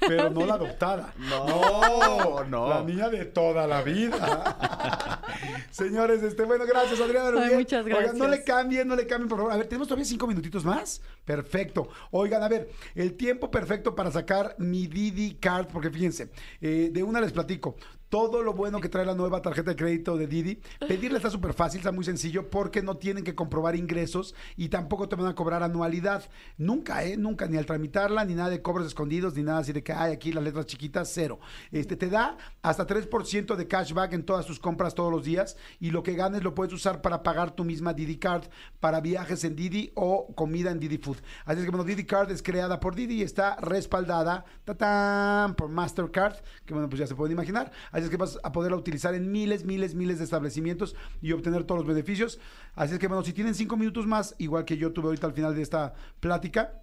[0.00, 1.12] Pero no la adoptada.
[1.18, 2.68] No, no.
[2.68, 5.20] La niña de toda la vida.
[5.70, 7.30] Señores, este, bueno, gracias, Adriana.
[7.54, 8.30] Muchas Oigan, no gracias.
[8.30, 9.52] le cambien, no le cambien, por favor.
[9.52, 11.00] A ver, tenemos todavía cinco minutitos más.
[11.24, 11.88] Perfecto.
[12.10, 17.02] Oigan, a ver, el tiempo perfecto para sacar mi Didi Card, porque fíjense, eh, de
[17.02, 17.76] una les platico.
[18.10, 21.54] Todo lo bueno que trae la nueva tarjeta de crédito de Didi, pedirla está súper
[21.54, 25.36] fácil, está muy sencillo, porque no tienen que comprobar ingresos y tampoco te van a
[25.36, 26.28] cobrar anualidad.
[26.58, 27.16] Nunca, ¿eh?
[27.16, 30.12] Nunca, ni al tramitarla, ni nada de cobros escondidos, ni nada así de que hay
[30.12, 31.38] aquí las letras chiquitas, cero.
[31.70, 35.92] Este, te da hasta 3% de cashback en todas tus compras todos los días y
[35.92, 38.46] lo que ganes lo puedes usar para pagar tu misma Didi Card
[38.80, 41.18] para viajes en Didi o comida en Didi Food.
[41.44, 45.54] Así es que bueno, Didi Card es creada por Didi y está respaldada ¡tatán!
[45.54, 47.70] por Mastercard, que bueno, pues ya se pueden imaginar.
[48.04, 51.80] Es que vas a poderla utilizar en miles, miles, miles de establecimientos y obtener todos
[51.80, 52.40] los beneficios.
[52.74, 55.32] Así es que bueno, si tienen cinco minutos más, igual que yo tuve ahorita al
[55.32, 56.82] final de esta plática,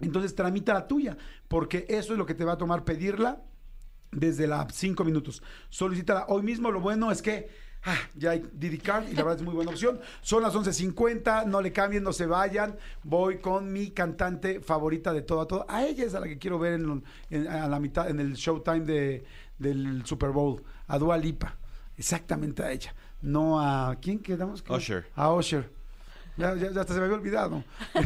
[0.00, 1.16] entonces tramita la tuya,
[1.48, 3.42] porque eso es lo que te va a tomar pedirla
[4.10, 5.42] desde la cinco minutos.
[5.70, 6.70] Solicítala hoy mismo.
[6.70, 7.48] Lo bueno es que
[7.84, 10.00] ah, ya hay Didi Card y la verdad es muy buena opción.
[10.20, 12.76] Son las 11.50, no le cambien, no se vayan.
[13.02, 15.66] Voy con mi cantante favorita de todo a todo.
[15.68, 16.80] A ella es a la que quiero ver
[17.48, 19.24] a la mitad, en el showtime de,
[19.62, 21.56] del Super Bowl, a Dua Lipa.
[21.96, 22.94] Exactamente a ella.
[23.22, 23.96] No a.
[24.00, 24.62] ¿Quién quedamos?
[24.62, 25.06] que- Usher.
[25.14, 25.70] A Usher.
[26.38, 27.62] Ya, ya, ya hasta se me había olvidado.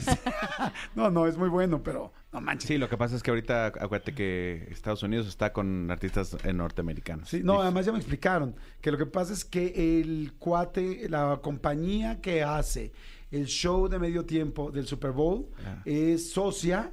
[0.94, 2.66] No, no, es muy bueno, pero no manches.
[2.66, 6.52] Sí, lo que pasa es que ahorita, acuérdate que Estados Unidos está con artistas eh,
[6.52, 7.28] norteamericanos.
[7.28, 11.38] Sí, no, además ya me explicaron que lo que pasa es que el cuate, la
[11.42, 12.92] compañía que hace
[13.30, 15.82] el show de medio tiempo del Super Bowl Ah.
[15.84, 16.90] es socia,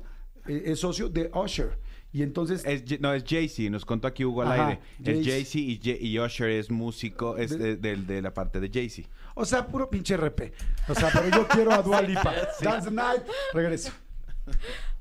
[0.47, 1.79] eh, es socio de Usher.
[2.13, 4.79] Y entonces, Es no, es Jay-Z, nos contó aquí Hugo al Ajá, aire.
[5.03, 9.09] Es Jay-Z y, Jay- y Usher es músico, es De- de, la parte de Jay-Z.
[9.33, 10.53] o sea, puro pinche repe.
[10.87, 12.31] O sea, pero yo quiero a Dua Lipa.
[12.61, 13.23] Dance the night.
[13.53, 13.91] Regreso.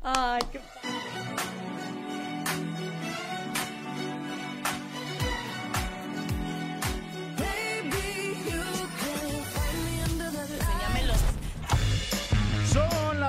[0.02, 0.58] Ay, qué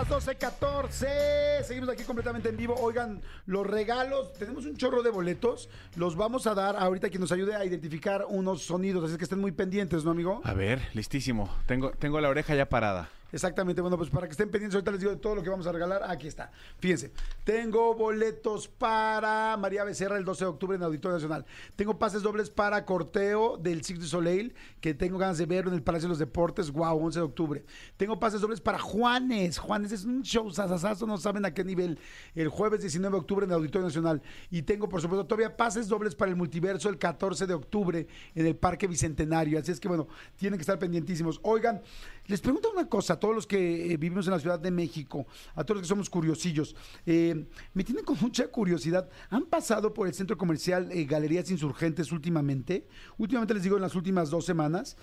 [0.10, 1.64] las 12.14.
[1.64, 2.76] Seguimos aquí completamente en vivo.
[2.80, 5.70] Oigan, los regalos, tenemos un chorro de boletos.
[5.96, 9.04] Los vamos a dar ahorita que nos ayude a identificar unos sonidos.
[9.04, 10.42] Así que estén muy pendientes, ¿no, amigo?
[10.44, 11.50] A ver, listísimo.
[11.66, 13.10] Tengo, tengo la oreja ya parada.
[13.34, 15.66] Exactamente, bueno, pues para que estén pendientes, ahorita les digo de todo lo que vamos
[15.66, 16.04] a regalar.
[16.08, 16.52] Aquí está.
[16.78, 17.12] Fíjense,
[17.44, 21.44] tengo boletos para María Becerra el 12 de octubre en Auditorio Nacional.
[21.76, 25.74] Tengo pases dobles para Corteo del Cirque du Soleil, que tengo ganas de ver en
[25.74, 27.66] el Palacio de los Deportes, wow, 11 de octubre.
[27.98, 29.58] Tengo pases dobles para Juanes.
[29.58, 31.98] Juanes es un show sasasazo, no saben a qué nivel.
[32.36, 34.22] El jueves 19 de octubre en el Auditorio Nacional.
[34.52, 38.06] Y tengo, por supuesto, todavía pases dobles para el multiverso el 14 de octubre
[38.36, 39.58] en el Parque Bicentenario.
[39.58, 41.40] Así es que, bueno, tienen que estar pendientísimos.
[41.42, 41.82] Oigan,
[42.28, 45.28] les pregunto una cosa a todos los que eh, vivimos en la Ciudad de México,
[45.56, 46.76] a todos los que somos curiosillos.
[47.06, 49.10] Eh, me tienen con mucha curiosidad.
[49.30, 52.88] ¿Han pasado por el centro comercial eh, Galerías Insurgentes últimamente?
[53.18, 54.96] Últimamente les digo en las últimas dos semanas.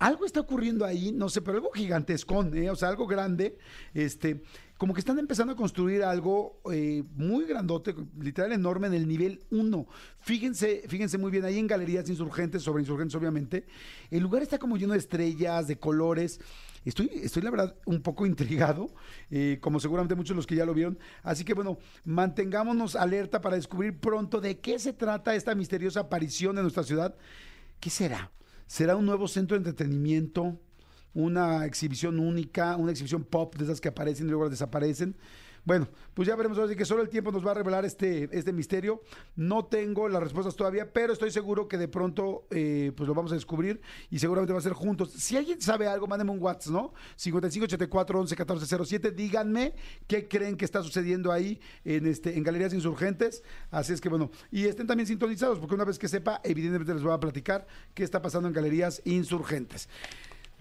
[0.00, 2.70] Algo está ocurriendo ahí, no sé, pero algo gigantesco, ¿eh?
[2.70, 3.58] o sea, algo grande.
[3.92, 4.42] Este,
[4.80, 9.44] como que están empezando a construir algo eh, muy grandote, literal enorme en el nivel
[9.50, 9.86] 1.
[10.20, 13.66] Fíjense, fíjense muy bien, ahí en Galerías Insurgentes, sobre Insurgentes obviamente,
[14.10, 16.40] el lugar está como lleno de estrellas, de colores.
[16.86, 18.90] Estoy, estoy la verdad un poco intrigado,
[19.30, 20.98] eh, como seguramente muchos de los que ya lo vieron.
[21.22, 21.76] Así que bueno,
[22.06, 27.14] mantengámonos alerta para descubrir pronto de qué se trata esta misteriosa aparición en nuestra ciudad.
[27.80, 28.30] ¿Qué será?
[28.66, 30.58] ¿Será un nuevo centro de entretenimiento?
[31.14, 32.76] ¿Una exhibición única?
[32.76, 35.16] ¿Una exhibición pop de esas que aparecen y luego desaparecen?
[35.64, 38.28] Bueno, pues ya veremos ahora sí que solo el tiempo nos va a revelar este,
[38.32, 39.02] este misterio.
[39.36, 43.32] No tengo las respuestas todavía, pero estoy seguro que de pronto eh, pues lo vamos
[43.32, 43.80] a descubrir
[44.10, 45.10] y seguramente va a ser juntos.
[45.12, 46.94] Si alguien sabe algo, mándeme un WhatsApp, ¿no?
[47.16, 49.10] 5584 11 14 07.
[49.10, 49.74] Díganme
[50.06, 53.42] qué creen que está sucediendo ahí en, este, en Galerías Insurgentes.
[53.70, 57.02] Así es que bueno, y estén también sintonizados, porque una vez que sepa, evidentemente les
[57.02, 59.88] voy a platicar qué está pasando en Galerías Insurgentes.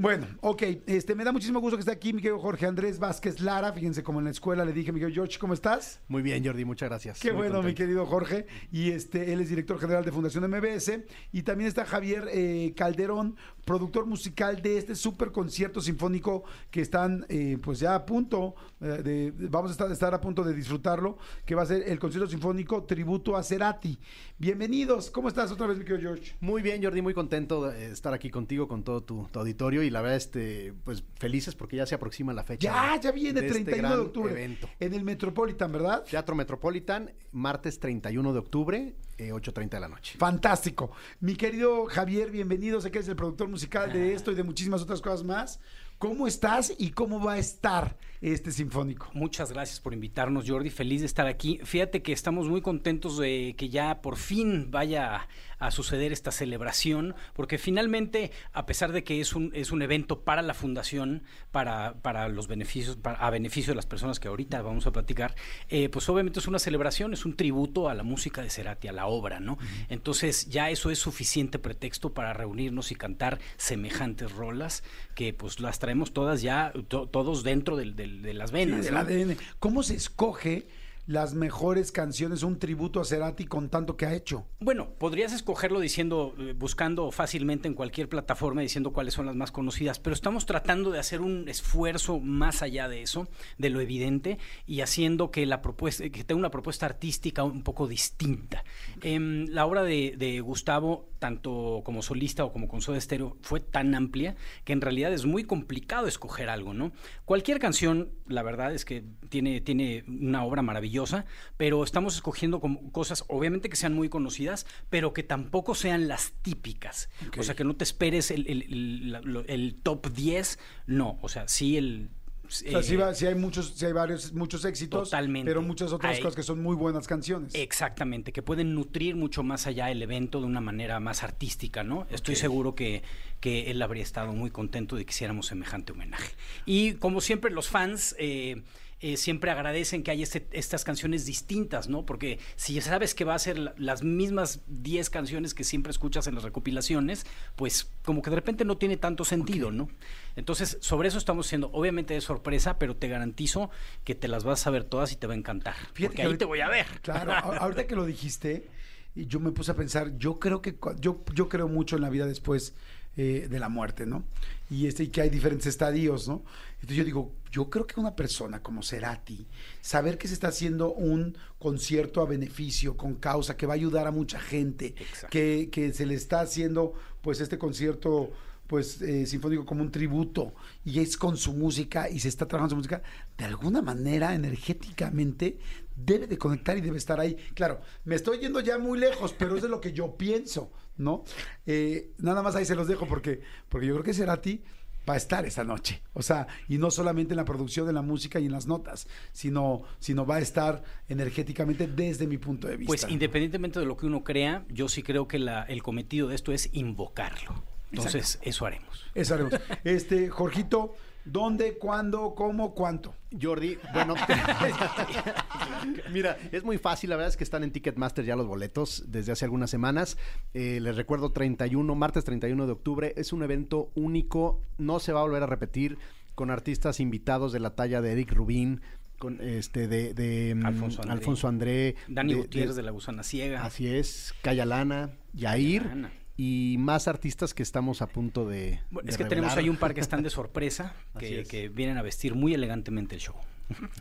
[0.02, 3.42] Bueno, ok, este, me da muchísimo gusto que esté aquí mi querido Jorge Andrés Vázquez
[3.42, 3.74] Lara.
[3.74, 6.00] Fíjense, como en la escuela le dije, mi querido George, ¿cómo estás?
[6.08, 7.20] Muy bien, Jordi, muchas gracias.
[7.20, 8.48] Qué Muy bueno, mi querido Jorge.
[8.72, 11.02] Y este, él es director general de Fundación MBS.
[11.34, 13.36] Y también está Javier eh, Calderón,
[13.66, 19.02] productor musical de este super concierto sinfónico que están, eh, pues ya a punto, eh,
[19.04, 22.00] de, de- vamos a estar, estar a punto de disfrutarlo, que va a ser el
[22.00, 24.00] concierto sinfónico Tributo a Cerati.
[24.38, 25.12] Bienvenidos.
[25.12, 26.36] ¿Cómo estás otra vez, mi querido George?
[26.40, 29.89] Muy bien, Jordi, muy contento de estar aquí contigo, con todo tu, tu auditorio y
[29.90, 32.64] la verdad, este, pues felices porque ya se aproxima la fecha.
[32.64, 34.32] Ya, ya viene, de este 31 de gran octubre.
[34.32, 34.70] evento.
[34.80, 36.04] En el Metropolitan, ¿verdad?
[36.04, 40.18] Teatro Metropolitan, martes 31 de octubre, eh, 8.30 de la noche.
[40.18, 40.92] Fantástico.
[41.20, 42.82] Mi querido Javier, bienvenido.
[42.82, 45.60] Sé que eres el productor musical de esto y de muchísimas otras cosas más.
[45.98, 49.10] ¿Cómo estás y cómo va a estar este sinfónico?
[49.14, 50.70] Muchas gracias por invitarnos, Jordi.
[50.70, 51.60] Feliz de estar aquí.
[51.64, 57.16] Fíjate que estamos muy contentos de que ya por fin vaya a suceder esta celebración,
[57.34, 61.96] porque finalmente, a pesar de que es un, es un evento para la fundación, para,
[62.02, 65.36] para los beneficios, para- a beneficio de las personas que ahorita vamos a platicar,
[65.68, 68.94] eh, pues obviamente es una celebración, es un tributo a la música de Cerati, a
[68.94, 69.58] la obra, ¿no?
[69.90, 75.80] Entonces ya eso es suficiente pretexto para reunirnos y cantar semejantes rolas que pues las
[75.80, 78.86] traemos todas ya, to- todos dentro del- del- de las venas.
[78.86, 79.00] del ¿no?
[79.00, 79.38] ADN.
[79.60, 80.68] ¿Cómo se escoge
[81.10, 84.46] las mejores canciones, un tributo a Cerati con tanto que ha hecho?
[84.60, 89.52] Bueno, podrías escogerlo diciendo, eh, buscando fácilmente en cualquier plataforma, diciendo cuáles son las más
[89.52, 94.38] conocidas, pero estamos tratando de hacer un esfuerzo más allá de eso, de lo evidente,
[94.68, 98.64] y haciendo que la propuesta, que tenga una propuesta artística un poco distinta.
[99.02, 103.60] Em, la obra de, de Gustavo tanto como solista o como con Soda Stereo, fue
[103.60, 106.92] tan amplia que en realidad es muy complicado escoger algo, ¿no?
[107.26, 111.26] Cualquier canción, la verdad es que tiene, tiene una obra maravillosa,
[111.58, 116.32] pero estamos escogiendo como cosas, obviamente que sean muy conocidas, pero que tampoco sean las
[116.42, 117.10] típicas.
[117.38, 120.58] O sea, que no te esperes el, el- top 10,
[120.88, 121.20] no.
[121.22, 122.10] O sea, sí el...
[122.50, 125.48] O sea, sí, va- sí hay muchos, sí hay varios, muchos éxitos, Totalmente.
[125.50, 127.54] pero muchas otras Hay- cosas que son muy buenas canciones.
[127.54, 132.08] Exactamente, que pueden nutrir mucho más allá el evento de una manera más artística, ¿no?
[132.10, 133.04] Estoy seguro que,
[133.40, 136.32] que él habría estado muy contento de que hiciéramos semejante homenaje.
[136.66, 138.64] Y como siempre, los fans eh,
[139.02, 142.06] eh, siempre agradecen que haya este- estas canciones distintas, ¿no?
[142.06, 145.92] Porque si ya sabes que va a ser la- las mismas 10 canciones que siempre
[145.92, 147.26] escuchas en las recopilaciones,
[147.56, 149.88] pues como que de repente no tiene tanto sentido, ¿no?
[150.36, 153.70] Entonces, sobre eso estamos haciendo, obviamente de sorpresa, pero te garantizo
[154.04, 155.76] que te las vas a ver todas y te va a encantar.
[155.94, 156.86] Fíjate porque que ahí ahorita- te voy a ver.
[157.02, 158.68] Claro, ahorita que lo dijiste,
[159.16, 162.10] y yo me puse a pensar, yo creo que yo, yo creo mucho en la
[162.10, 162.76] vida después
[163.18, 164.24] eh, de la muerte, ¿no?
[164.70, 166.44] Y este, y que hay diferentes estadios, ¿no?
[166.76, 169.48] Entonces yo digo, yo creo que una persona como Cerati,
[169.82, 174.08] saber que se está haciendo un concierto a beneficio, con causa, que va a ayudar
[174.08, 174.96] a mucha gente,
[175.30, 178.32] que, que se le está haciendo pues este concierto
[178.70, 180.54] pues eh, sinfónico como un tributo
[180.86, 183.02] y es con su música y se está trabajando su música,
[183.36, 185.58] de alguna manera energéticamente
[185.96, 187.36] debe de conectar y debe estar ahí.
[187.56, 191.24] Claro, me estoy yendo ya muy lejos, pero es de lo que yo pienso, ¿no?
[191.66, 194.62] Eh, nada más ahí se los dejo porque, porque yo creo que Cerati
[195.08, 196.02] va a estar esta noche.
[196.14, 199.08] O sea, y no solamente en la producción de la música y en las notas,
[199.32, 202.90] sino, sino va a estar energéticamente desde mi punto de vista.
[202.90, 206.36] Pues independientemente de lo que uno crea, yo sí creo que la- el cometido de
[206.36, 207.64] esto es invocarlo.
[207.92, 209.06] Entonces, eso haremos.
[209.16, 209.54] Eso haremos.
[209.84, 210.96] Este, Jorgito,
[211.26, 213.14] ¿dónde, cuándo, cómo, cuánto?
[213.40, 214.16] Jordi, bueno,
[216.12, 219.32] mira, es muy fácil, la verdad es que están en Ticketmaster ya los boletos desde
[219.32, 220.18] hace algunas semanas.
[220.54, 225.20] Eh, les recuerdo 31, martes 31 de octubre, es un evento único, no se va
[225.20, 225.98] a volver a repetir
[226.36, 228.82] con artistas invitados de la talla de Eric Rubín,
[229.18, 231.14] con este de, de, mm, Alfonso André.
[231.18, 233.64] Alfonso André, Dani de- Gutiérrez de- de la Gusana Ciega.
[233.66, 236.12] Así es, Cayalana, Yair Cayalana.
[236.42, 238.80] Y más artistas que estamos a punto de.
[238.92, 241.50] Bueno, de es que tenemos ahí un par que están de sorpresa, que, es.
[241.50, 243.36] que vienen a vestir muy elegantemente el show.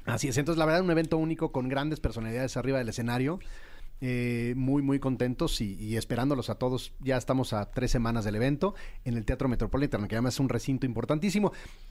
[0.04, 3.40] Así es, entonces la verdad un evento único con grandes personalidades arriba del escenario.
[4.00, 6.92] Eh, muy, muy contentos y, y esperándolos a todos.
[7.00, 10.48] Ya estamos a tres semanas del evento en el Teatro Metropolitano, que además es un
[10.48, 11.50] recinto importantísimo.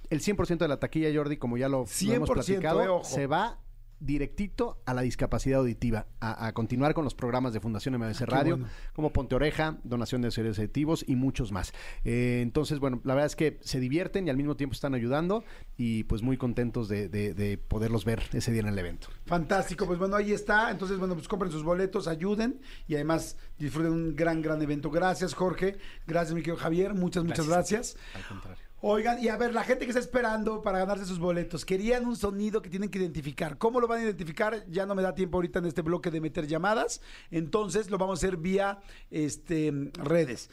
[0.09, 3.03] El 100% de la taquilla, Jordi, como ya lo, lo 100%, hemos platicado, eh, ojo.
[3.03, 3.59] se va
[3.99, 8.25] directito a la discapacidad auditiva, a, a continuar con los programas de Fundación MBC Ah,
[8.25, 8.71] Radio, bueno.
[8.93, 11.73] como Ponte Oreja, donación de seres auditivos y muchos más.
[12.03, 15.43] Eh, entonces, bueno, la verdad es que se divierten y al mismo tiempo están ayudando
[15.77, 19.07] y pues muy contentos de, de- de poderlos ver ese día en el evento.
[19.25, 20.71] Fantástico, pues bueno, ahí está.
[20.71, 24.89] Entonces, bueno, pues compren sus boletos, ayuden y además disfruten un gran, gran evento.
[24.91, 25.77] Gracias, Jorge.
[26.05, 26.93] Gracias, mi querido Javier.
[26.93, 27.97] Muchas, muchas gracias.
[28.15, 28.66] Al contrario.
[28.80, 32.15] Oigan, y a ver, la gente que está esperando para ganarse sus boletos, querían un
[32.15, 33.57] sonido que tienen que identificar.
[33.57, 34.65] ¿Cómo lo van a identificar?
[34.69, 37.01] Ya no me da tiempo ahorita en este bloque de meter llamadas.
[37.32, 40.51] Entonces, lo vamos a hacer vía este, redes.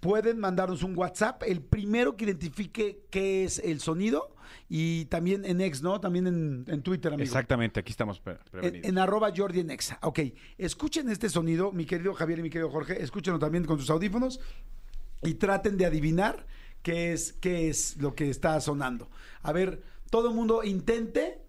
[0.00, 4.34] Pueden mandarnos un WhatsApp, el primero que identifique qué es el sonido
[4.68, 5.98] y también en X, ¿no?
[6.00, 7.24] También en, en Twitter, amigo.
[7.24, 8.88] Exactamente, aquí estamos pre- En, prevenidos.
[8.88, 9.98] en arroba Jordi en Exa.
[10.02, 10.18] Ok,
[10.58, 14.40] escuchen este sonido, mi querido Javier y mi querido Jorge, escúchenlo también con sus audífonos
[15.22, 16.46] y traten de adivinar
[16.82, 19.08] qué es, qué es lo que está sonando.
[19.42, 21.42] A ver, todo el mundo intente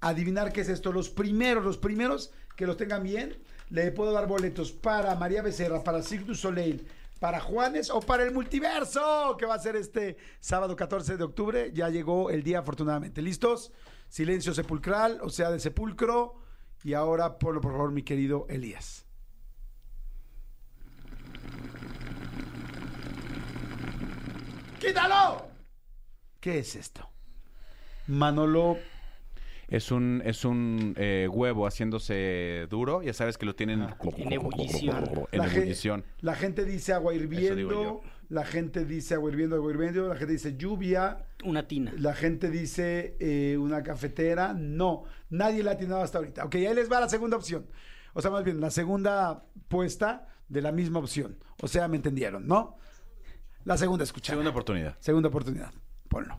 [0.00, 0.92] adivinar qué es esto.
[0.92, 3.36] Los primeros, los primeros que los tengan bien,
[3.70, 6.86] le puedo dar boletos para María Becerra, para Cirque du Soleil,
[7.20, 11.70] para Juanes o para el multiverso, que va a ser este sábado 14 de octubre.
[11.74, 13.22] Ya llegó el día, afortunadamente.
[13.22, 13.72] ¿Listos?
[14.08, 16.36] Silencio sepulcral, o sea, de sepulcro.
[16.84, 19.07] Y ahora por favor, mi querido Elías.
[24.80, 25.46] ¡Quítalo!
[26.40, 27.08] ¿Qué es esto?
[28.06, 28.78] Manolo.
[29.68, 33.82] Es un, es un eh, huevo haciéndose duro, ya sabes que lo tienen
[34.16, 35.26] En ebullición.
[35.30, 36.04] En la, ge- ebullición.
[36.20, 38.00] la gente dice agua hirviendo.
[38.30, 40.08] La gente dice agua hirviendo, agua hirviendo.
[40.08, 41.26] La gente dice lluvia.
[41.44, 41.92] Una tina.
[41.98, 44.54] La gente dice eh, una cafetera.
[44.54, 46.44] No, nadie la ha atinado hasta ahorita.
[46.46, 47.66] Ok, ahí les va la segunda opción.
[48.14, 51.38] O sea, más bien, la segunda puesta de la misma opción.
[51.60, 52.78] O sea, me entendieron, ¿no?
[53.64, 54.34] La segunda escuchada.
[54.34, 54.96] Segunda oportunidad.
[55.00, 55.70] Segunda oportunidad.
[56.08, 56.38] Ponlo.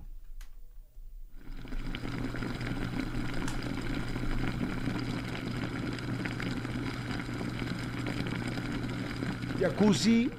[9.60, 10.30] Jacuzzi.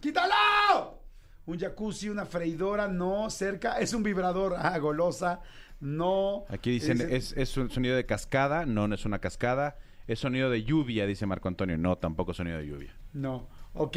[0.00, 1.00] ¡Quítalo!
[1.46, 3.78] Un jacuzzi, una freidora, no, cerca.
[3.78, 5.40] Es un vibrador, ah, golosa,
[5.80, 6.44] no.
[6.48, 9.76] Aquí dicen, Es- es, es un sonido de cascada, no, no es una cascada.
[10.08, 11.78] Es sonido de lluvia, dice Marco Antonio.
[11.78, 12.94] No, tampoco sonido de lluvia.
[13.12, 13.48] No.
[13.74, 13.96] Ok,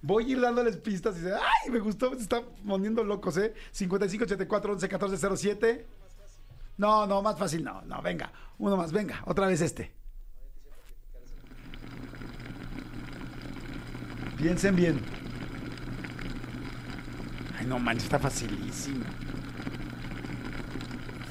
[0.00, 3.52] voy a ir dándoles pistas y dice, ay, me gustó, se está poniendo locos, ¿eh?
[3.70, 5.86] 55 84 11 14 07.
[6.78, 9.92] No, no, más fácil, no, no, venga, uno más, venga, otra vez este.
[14.38, 15.00] Piensen bien.
[17.58, 19.04] Ay, no manches, está facilísimo.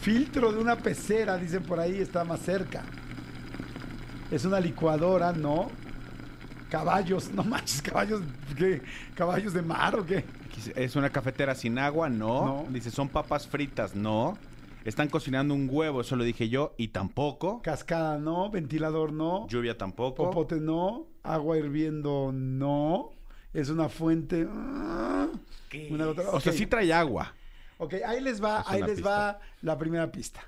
[0.02, 2.84] Filtro de una pecera, dicen por ahí, está más cerca.
[4.30, 5.72] Es una licuadora, ¿no?
[6.70, 8.22] Caballos, no manches, caballos,
[8.58, 8.82] ¿qué?
[9.16, 10.24] ¿Caballos de mar o qué?
[10.76, 12.10] ¿Es una cafetera sin agua?
[12.10, 12.64] No.
[12.64, 12.66] No.
[12.70, 13.96] Dice, ¿son papas fritas?
[13.96, 14.38] No.
[14.86, 16.02] ¿Están cocinando un huevo?
[16.02, 16.74] Eso lo dije yo.
[16.78, 17.62] Y tampoco.
[17.62, 20.26] Cascada no, ventilador no, Lluvia tampoco.
[20.26, 23.10] popote no, agua hirviendo no,
[23.54, 24.48] es una fuente.
[24.50, 25.28] ah,
[25.90, 27.34] una gota- O sea, sí trae agua.
[27.78, 29.10] Ok, ahí les va, Es ahí les pista.
[29.10, 30.42] va la primera pista.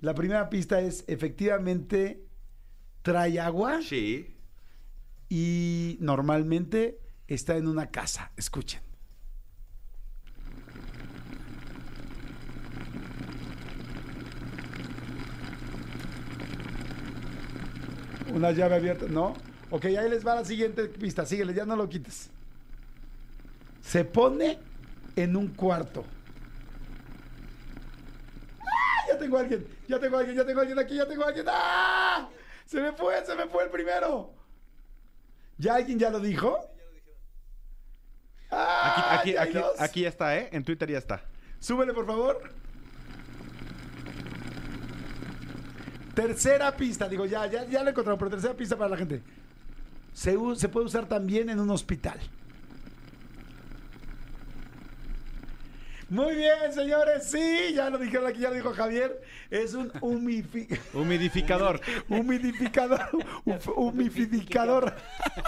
[0.00, 2.24] La primera pista es efectivamente
[3.02, 4.34] trae agua Sí.
[5.34, 8.32] Y normalmente está en una casa.
[8.36, 8.82] Escuchen.
[18.34, 19.32] Una llave abierta, ¿no?
[19.70, 21.24] Ok, ahí les va la siguiente pista.
[21.24, 22.28] Síguele, ya no lo quites.
[23.80, 24.58] Se pone
[25.16, 26.04] en un cuarto.
[28.60, 29.06] ¡Ah!
[29.08, 31.24] Ya tengo a alguien, ya tengo a alguien, ya tengo a alguien aquí, ya tengo
[31.24, 31.46] a alguien.
[31.48, 32.28] ¡Ah!
[32.66, 34.41] Se me fue, se me fue el primero.
[35.62, 36.58] ¿Ya alguien ya lo dijo?
[38.50, 39.18] Aquí, ¡Ah!
[39.20, 39.80] aquí, ya hay aquí, dos.
[39.80, 40.48] aquí ya está, ¿eh?
[40.50, 41.22] En Twitter ya está.
[41.60, 42.50] Súbele, por favor.
[46.16, 49.22] Tercera pista, digo, ya, ya, ya lo encontramos, pero tercera pista para la gente.
[50.12, 50.36] Se
[50.68, 52.18] puede usar también en un hospital.
[56.12, 59.22] Muy bien, señores, sí, ya lo dijeron aquí, ya lo dijo Javier.
[59.48, 61.80] Es un humifi- Humidificador.
[62.06, 63.00] humidificador.
[63.76, 64.94] humidificador.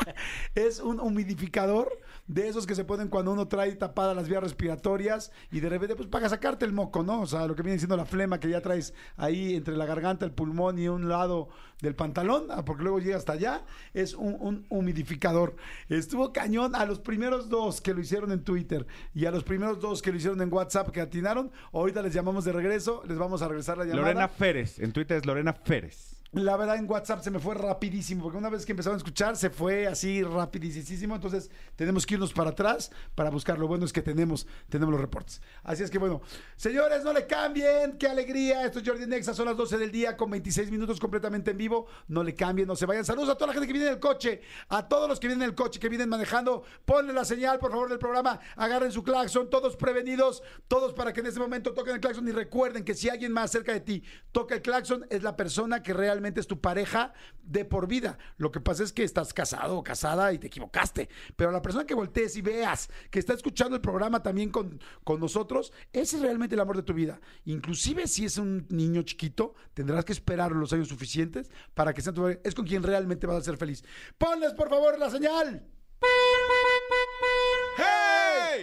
[0.55, 5.33] es un humidificador de esos que se ponen cuando uno trae tapadas las vías respiratorias
[5.53, 7.21] y de repente, pues para sacarte el moco, ¿no?
[7.21, 10.25] O sea, lo que viene siendo la flema que ya traes ahí entre la garganta,
[10.25, 11.51] el pulmón y un lado
[11.85, 13.63] del pantalón, ah, porque luego llega hasta allá,
[13.93, 15.55] es un, un humidificador.
[15.89, 19.81] Estuvo cañón a los primeros dos que lo hicieron en Twitter y a los primeros
[19.81, 21.53] dos que lo hicieron en WhatsApp que atinaron.
[21.73, 24.03] Ahorita les llamamos de regreso, les vamos a regresar la llamada.
[24.03, 24.79] Lorena Férez.
[24.81, 26.14] En Twitter es Lorena Férez.
[26.35, 29.37] La verdad en WhatsApp se me fue rapidísimo, porque una vez que empezaron a escuchar
[29.37, 33.57] se fue así rapidísimo, entonces tenemos que irnos para atrás para buscar.
[33.57, 35.41] Lo bueno es que tenemos, tenemos los reportes.
[35.63, 36.23] Así es que bueno,
[36.57, 38.65] señores, no le cambien, qué alegría.
[38.65, 41.87] Esto es Jordi Nexa, son las 12 del día con 26 minutos completamente en vivo.
[42.09, 43.05] No le cambien, no se vayan.
[43.05, 45.45] Saludos a toda la gente que viene en el coche, a todos los que vienen
[45.45, 46.65] en el coche, que vienen manejando.
[46.85, 51.21] Ponle la señal, por favor, del programa, agarren su claxon, todos prevenidos, todos para que
[51.21, 54.03] en ese momento toquen el claxon y recuerden que si alguien más cerca de ti
[54.33, 57.13] toca el claxon, es la persona que realmente es tu pareja
[57.43, 58.19] de por vida.
[58.37, 61.09] Lo que pasa es que estás casado o casada y te equivocaste.
[61.37, 65.21] Pero la persona que voltees y veas que está escuchando el programa también con, con
[65.21, 67.21] nosotros, ese es realmente el amor de tu vida.
[67.45, 72.13] Inclusive si es un niño chiquito, tendrás que esperar los años suficientes para que sea
[72.13, 72.27] tu.
[72.27, 73.85] Es con quien realmente vas a ser feliz.
[74.19, 75.67] Ponles por favor la señal.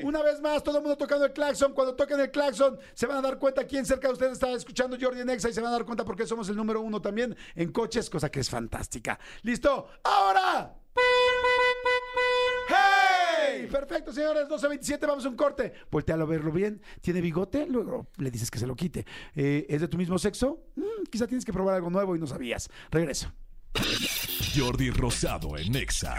[0.03, 1.73] Una vez más, todo el mundo tocando el claxon.
[1.73, 4.97] Cuando toquen el claxon, se van a dar cuenta quién cerca de ustedes está escuchando
[4.99, 7.71] Jordi Nexa y se van a dar cuenta porque somos el número uno también en
[7.71, 9.19] coches, cosa que es fantástica.
[9.43, 9.87] ¿Listo?
[10.03, 10.75] ¡Ahora!
[12.67, 13.67] ¡Hey!
[13.71, 15.73] Perfecto, señores, 12.27, vamos a un corte.
[15.89, 16.81] Voltealo a verlo bien.
[17.01, 17.65] ¿Tiene bigote?
[17.67, 19.05] Luego le dices que se lo quite.
[19.35, 20.65] Eh, ¿Es de tu mismo sexo?
[20.75, 22.69] Mm, quizá tienes que probar algo nuevo y no sabías.
[22.89, 23.31] Regreso.
[24.55, 26.15] Jordi Rosado en Nexa.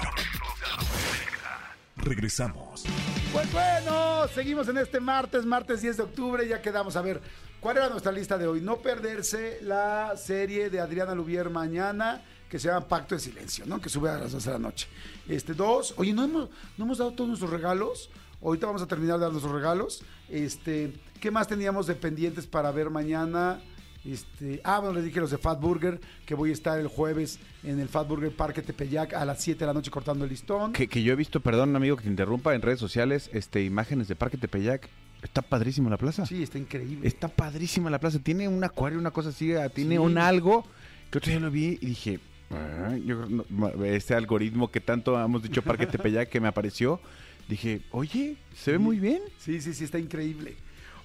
[1.96, 2.84] Regresamos.
[3.32, 6.46] Pues bueno, seguimos en este martes, martes 10 de octubre.
[6.46, 7.22] Ya quedamos a ver
[7.60, 8.60] cuál era nuestra lista de hoy.
[8.60, 13.80] No perderse la serie de Adriana Lubier mañana que se llama Pacto de Silencio, ¿no?
[13.80, 14.86] Que sube a las 12 de la noche.
[15.26, 15.94] Este, dos.
[15.96, 18.10] Oye, ¿no hemos, no hemos dado todos nuestros regalos?
[18.42, 20.02] Ahorita vamos a terminar de dar nuestros regalos.
[20.28, 23.62] Este, ¿qué más teníamos de pendientes para ver mañana?
[24.04, 27.38] Este, ah, bueno, les dije los de Fat Burger, que voy a estar el jueves
[27.62, 30.72] en el Fat Burger Parque Tepeyac a las 7 de la noche cortando el listón.
[30.72, 34.08] Que, que yo he visto, perdón, amigo, que te interrumpa en redes sociales, este, imágenes
[34.08, 34.88] de Parque Tepeyac.
[35.22, 36.26] Está padrísimo la plaza.
[36.26, 37.06] Sí, está increíble.
[37.06, 38.18] Está padrísima la plaza.
[38.18, 39.98] Tiene un acuario, una cosa así, ah, tiene Sí.
[39.98, 40.66] un algo
[41.10, 42.18] que otro día lo vi y dije,
[42.50, 43.44] "Ah, yo no,
[43.84, 45.86] este algoritmo que tanto hemos dicho Parque
[46.18, 47.00] Tepeyac que me apareció,
[47.48, 49.20] dije, oye, se ve muy bien.
[49.38, 50.56] Sí, sí, sí, está increíble.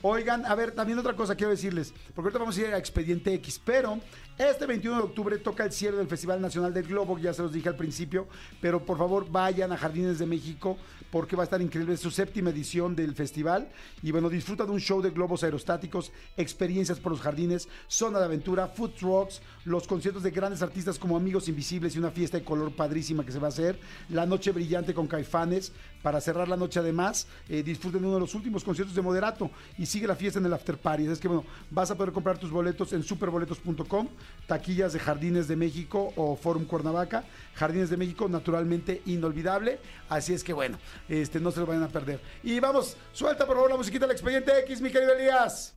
[0.02, 3.34] Oigan, a ver, también otra cosa quiero decirles, porque ahorita vamos a ir a Expediente
[3.36, 4.00] X, pero
[4.38, 7.52] Este 21 de octubre toca el cierre del Festival Nacional del Globo, ya se los
[7.52, 8.28] dije al principio,
[8.62, 10.78] pero por favor vayan a Jardines de México
[11.10, 11.98] porque va a estar increíble.
[11.98, 13.70] Su séptima edición del festival.
[14.04, 18.26] Y bueno, disfruta de un show de globos aerostáticos, experiencias por los jardines, zona de
[18.26, 22.44] aventura, food trucks, los conciertos de grandes artistas como Amigos Invisibles y una fiesta de
[22.44, 23.80] color padrísima que se va a hacer.
[24.10, 25.72] La noche brillante con Caifanes.
[26.04, 29.50] Para cerrar la noche, además, eh, disfruten de uno de los últimos conciertos de Moderato
[29.78, 31.06] y sigue la fiesta en el After Party.
[31.08, 34.08] Es que, bueno, vas a poder comprar tus boletos en superboletos.com,
[34.48, 37.24] taquillas de Jardines de México o Forum Cuernavaca.
[37.56, 39.80] Jardines de México, naturalmente inolvidable.
[40.10, 40.78] Así es que, bueno,
[41.10, 42.20] este, no se lo vayan a perder.
[42.44, 45.74] Y vamos, suelta por favor la musiquita del Expediente X, mi querido Elías.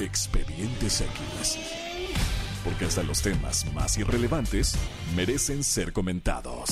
[0.00, 1.58] Expedientes X.
[2.64, 4.74] Porque hasta los temas más irrelevantes
[5.14, 6.70] merecen ser comentados.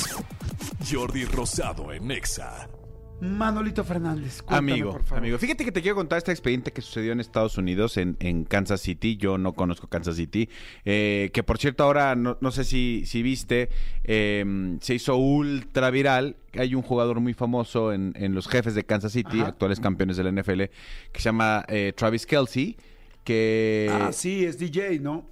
[0.90, 2.79] Jordi Rosado en Exa.
[3.20, 4.42] Manolito Fernández.
[4.46, 5.18] Amigo, por favor.
[5.18, 8.44] amigo, fíjate que te quiero contar este expediente que sucedió en Estados Unidos, en, en
[8.44, 9.16] Kansas City.
[9.16, 10.48] Yo no conozco Kansas City.
[10.84, 13.68] Eh, que por cierto, ahora no, no sé si, si viste,
[14.04, 16.36] eh, se hizo ultra viral.
[16.54, 19.48] Hay un jugador muy famoso en, en los jefes de Kansas City, Ajá.
[19.48, 20.62] actuales campeones de la NFL,
[21.12, 22.76] que se llama eh, Travis Kelsey.
[23.24, 23.88] Que.
[23.92, 25.28] Ah, sí, es DJ, ¿no?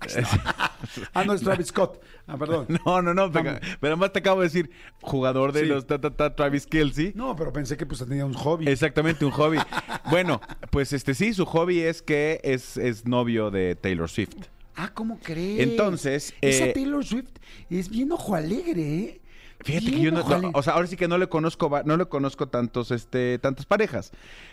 [1.14, 2.00] ah, no, es Travis Scott.
[2.26, 2.66] Ah, perdón.
[2.84, 4.70] No, no, no, pero, pero además te acabo de decir,
[5.00, 5.66] jugador de Sí.
[5.66, 7.12] los ta, ta, ta, Travis Kelsey.
[7.14, 8.68] No, pero pensé que pues tenía un hobby.
[8.68, 9.58] Exactamente, un hobby.
[10.10, 10.40] bueno,
[10.70, 14.36] pues este sí, su hobby es que es, es novio de Taylor Swift.
[14.76, 15.60] Ah, ¿cómo crees?
[15.60, 17.30] Entonces, Esa eh, Taylor Swift
[17.68, 19.20] es bien ojo alegre, ¿eh?
[19.60, 22.06] Fíjate que yo no, no, o sea, ahora sí que no le conozco, no le
[22.06, 24.12] conozco tantos, este, tantas parejas.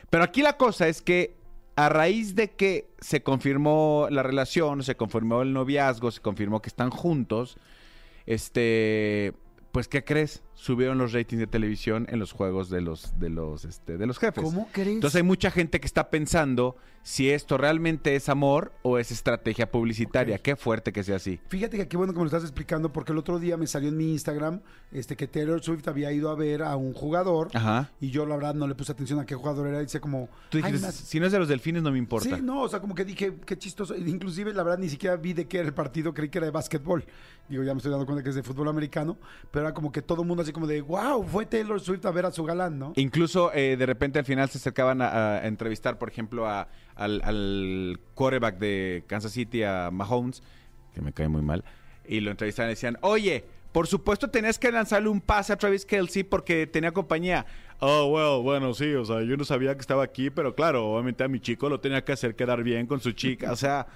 [0.09, 1.35] Pero aquí la cosa es que
[1.75, 6.69] a raíz de que se confirmó la relación, se confirmó el noviazgo, se confirmó que
[6.69, 7.57] están juntos,
[8.25, 9.33] este,
[9.71, 10.41] pues ¿qué crees?
[10.55, 14.17] Subieron los ratings de televisión en los juegos de los, de los, este, de los
[14.17, 14.43] jefes.
[14.43, 14.95] ¿Cómo crees?
[14.95, 19.69] Entonces hay mucha gente que está pensando si esto realmente es amor o es estrategia
[19.69, 20.39] publicitaria.
[20.39, 21.39] Qué fuerte que sea así.
[21.49, 23.89] Fíjate que qué bueno que me lo estás explicando porque el otro día me salió
[23.89, 24.61] en mi Instagram
[24.91, 27.91] este que Taylor Swift había ido a ver a un jugador Ajá.
[27.99, 30.29] y yo la verdad no le puse atención a qué jugador era y dice como
[30.49, 32.37] Tú "Ay, dijiste, más- si no es de los delfines no me importa.
[32.37, 33.95] Sí, no, o sea, como que dije, qué chistoso.
[33.95, 36.51] Inclusive, la verdad, ni siquiera vi de qué era el partido, creí que era de
[36.51, 37.05] básquetbol.
[37.49, 39.19] Digo, ya me estoy dando cuenta que es de fútbol americano,
[39.51, 42.11] pero era como que todo el mundo así como de, wow, fue Taylor Swift a
[42.11, 42.93] ver a su galán, ¿no?
[42.95, 47.21] Incluso eh, de repente al final se acercaban a, a entrevistar, por ejemplo, a- al,
[47.23, 50.41] al quarterback de Kansas City, a Mahomes,
[50.93, 51.63] que me cae muy mal,
[52.07, 53.43] y lo entrevistaban y decían, oye,
[53.73, 57.45] por supuesto tenías que lanzarle un pase a Travis Kelsey porque tenía compañía.
[57.81, 61.25] Oh, well, bueno, sí, o sea, yo no sabía que estaba aquí, pero claro, obviamente
[61.25, 63.87] a mi chico lo tenía que hacer quedar bien con su chica, o sea...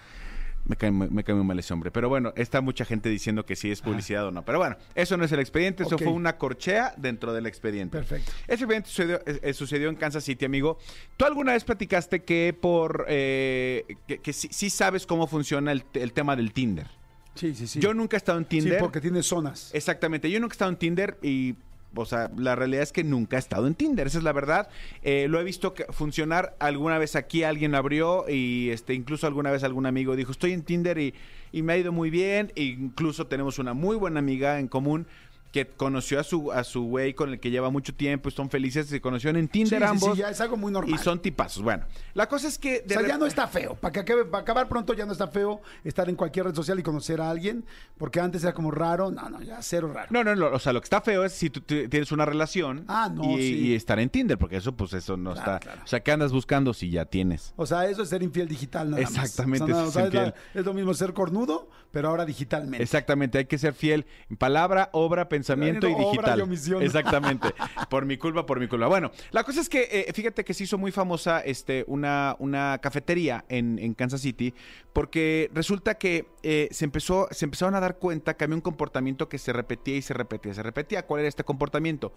[0.69, 1.89] Me cae, me cae muy mal ese hombre.
[1.89, 4.45] Pero bueno, está mucha gente diciendo que sí es publicidad o no.
[4.45, 7.97] Pero bueno, eso no es el expediente, eso fue una corchea dentro del expediente.
[7.97, 8.31] Perfecto.
[8.47, 10.77] Ese evento sucedió, eh, eh, sucedió en Kansas City, amigo.
[11.17, 15.83] ¿Tú alguna vez platicaste que por eh, que, que sí, sí sabes cómo funciona el,
[15.93, 16.85] el tema del Tinder?
[17.33, 17.79] Sí, sí, sí.
[17.79, 18.79] Yo nunca he estado en Sí, Tinder.
[18.79, 19.71] porque tiene zonas.
[19.73, 21.55] Exactamente, yo nunca he estado en Tinder y,
[21.95, 24.70] o sea, la realidad es que nunca he estado en Tinder, esa es la verdad.
[25.02, 29.64] Eh, lo he visto funcionar alguna vez aquí, alguien abrió y este, incluso alguna vez
[29.64, 31.14] algún amigo dijo, estoy en Tinder y,
[31.52, 32.52] y me ha ido muy bien.
[32.56, 35.07] E incluso tenemos una muy buena amiga en común
[35.51, 38.85] que conoció a su a su güey con el que lleva mucho tiempo, están felices,
[38.88, 40.11] se conocieron en Sí, Tinder sí, ambos.
[40.13, 40.93] sí, ya es algo muy normal.
[40.93, 41.63] Y son tipazos.
[41.63, 42.84] Bueno, la cosa es que...
[42.85, 43.73] O sea, ya no está feo.
[43.76, 46.77] Para que acabe, para acabar pronto ya no está feo estar en cualquier red social
[46.80, 47.65] y conocer a alguien,
[47.97, 49.09] porque antes era como raro.
[49.09, 50.07] No, no, ya cero raro.
[50.11, 52.85] No, no, no, o sea, lo que está feo es si tú tienes una relación
[52.88, 53.55] Ah, no, y, sí.
[53.69, 55.59] y estar en Tinder, porque eso, pues eso no Claro, está.
[55.61, 55.81] claro.
[55.84, 57.53] O sea, ¿qué andas buscando si ya tienes?
[57.55, 59.11] O sea, eso es ser infiel digital nada más.
[59.13, 60.43] Exactamente, O sea, nada- eso o sea, es es, la- infiel.
[60.53, 62.84] es lo mismo ser cornudo, pero ahora digitalmente.
[62.84, 65.39] Exactamente, hay que ser fiel en palabra, obra, pensamiento
[65.88, 66.41] y Obra y digital.
[66.41, 66.84] omisión.
[66.84, 67.53] Exactamente.
[67.90, 68.88] por mi culpa, por mi culpa.
[68.88, 72.80] Bueno, la cosa es que eh, fíjate que se hizo muy famosa este, una, una
[72.82, 74.53] cafetería en, en Kansas City
[74.94, 79.30] porque resulta que eh, se, empezó, se empezaron a dar cuenta que había un comportamiento
[79.30, 81.06] que se repetía y se repetía, se repetía.
[81.06, 82.14] ¿Cuál era este comportamiento?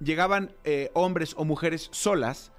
[0.00, 2.52] Llegaban eh, hombres o mujeres solas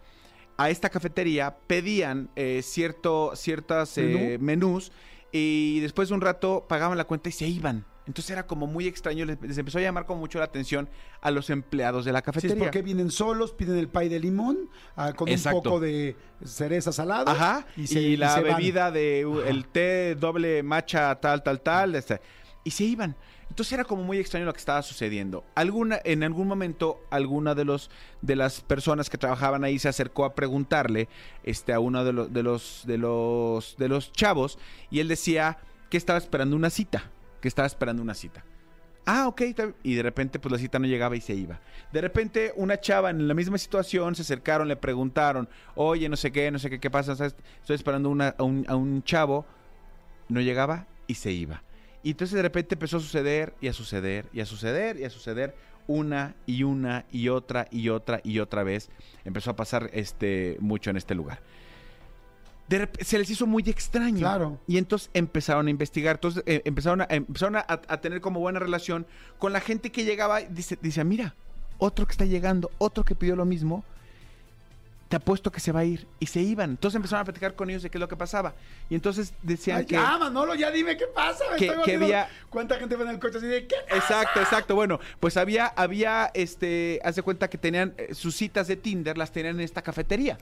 [0.58, 2.30] a esta cafetería, pedían
[2.62, 3.98] cierto, ciertas
[4.40, 4.94] menús
[5.34, 7.86] y después de un rato pagaban la cuenta y se iban.
[8.08, 10.88] Entonces era como muy extraño, les, les empezó a llamar como mucho la atención
[11.22, 12.64] a los empleados de la Sí, es cafetería.
[12.64, 15.58] porque vienen solos, piden el pay de limón ah, con Exacto.
[15.58, 17.32] un poco de cereza salada.
[17.32, 22.22] Ajá, y, la bebida de uh, el té doble matcha tal, tal, tal, este,
[22.64, 23.16] y se iban.
[23.50, 25.46] Entonces era como muy extraño lo que estaba sucediendo.
[25.56, 27.90] Alguna, en algún momento, alguna de los
[28.22, 31.08] de las personas que trabajaban ahí se acercó a preguntarle
[31.44, 34.58] este, a uno de los, de los de los de los chavos
[34.90, 35.60] y él decía
[35.90, 37.12] que estaba esperando una cita,
[37.46, 38.44] que estaba esperando una cita.
[39.06, 39.42] Ah, ok.
[39.84, 41.60] Y de repente, pues la cita no llegaba y se iba.
[41.94, 46.32] De repente, una chava en la misma situación se acercaron, le preguntaron, oye, no sé
[46.32, 47.12] qué, no sé qué, qué pasa.
[47.14, 49.46] Estoy esperando a, un, a un chavo.
[50.28, 51.62] No llegaba y se iba.
[52.02, 55.12] Y entonces de repente empezó a suceder y a suceder y a suceder y a
[55.12, 55.56] suceder
[55.86, 58.90] una y una y otra y otra y otra vez.
[59.24, 61.42] Empezó a pasar este mucho en este lugar.
[62.68, 64.20] De se les hizo muy extraño.
[64.20, 64.60] Claro.
[64.68, 66.16] Y entonces empezaron a investigar.
[66.16, 69.06] Entonces eh, empezaron, a, empezaron a, a tener como buena relación
[69.38, 70.42] con la gente que llegaba.
[70.42, 71.36] y Dice, dice, mira,
[71.78, 73.84] otro que está llegando, otro que pidió lo mismo.
[75.08, 76.08] Te apuesto que se va a ir.
[76.20, 76.72] Y se iban.
[76.72, 78.56] Entonces empezaron a platicar con ellos de qué es lo que pasaba.
[78.90, 79.94] Y entonces decían Ay, que...
[79.96, 81.44] ya, Manolo, ya dime qué pasa.
[81.52, 83.76] me Que- estoy que volviendo- había- ¿Cuánta gente va en el coche así de qué?
[83.92, 84.74] Exacto, exacto.
[84.76, 89.16] Bueno, pues había, había, este, haz de cuenta que tenían eh, sus citas de Tinder,
[89.18, 90.40] las tenían en esta cafetería.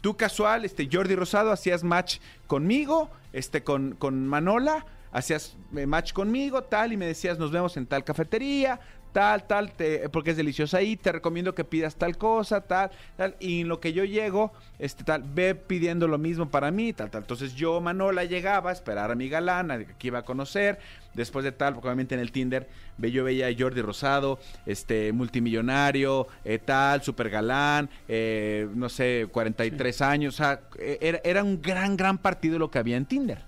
[0.00, 6.12] Tú casual, este, Jordi Rosado, hacías match conmigo, este, con, con Manola, hacías eh, match
[6.12, 8.80] conmigo, tal, y me decías, nos vemos en tal cafetería,
[9.12, 13.36] tal, tal, te- porque es delicioso ahí, te recomiendo que pidas tal cosa, tal, tal,
[13.40, 17.10] y en lo que yo llego, este, tal, ve pidiendo lo mismo para mí, tal,
[17.10, 17.22] tal.
[17.22, 20.78] Entonces yo, Manola, llegaba a esperar a mi galán, a que iba a conocer,
[21.14, 25.12] después de tal, porque obviamente en el Tinder, ve, yo veía a Jordi Rosado, este,
[25.12, 31.42] multimillonario, eh, tal, super galán, eh, no sé, 43 años, o sea, eh, era, era
[31.42, 33.47] un gran, gran partido lo que había en Tinder.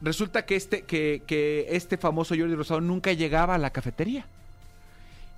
[0.00, 4.26] Resulta que este, que, que este famoso Jordi Rosado nunca llegaba a la cafetería.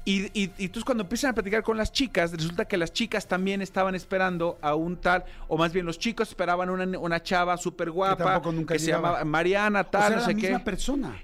[0.04, 3.94] Y, y, cuando empiezan a platicar con las chicas, resulta que las chicas también estaban
[3.94, 8.40] esperando a un tal, o más bien los chicos esperaban una, una chava súper guapa,
[8.50, 10.48] nunca que se llamaba Mariana, O tal, sea, no era sé la qué.
[10.48, 11.22] misma persona.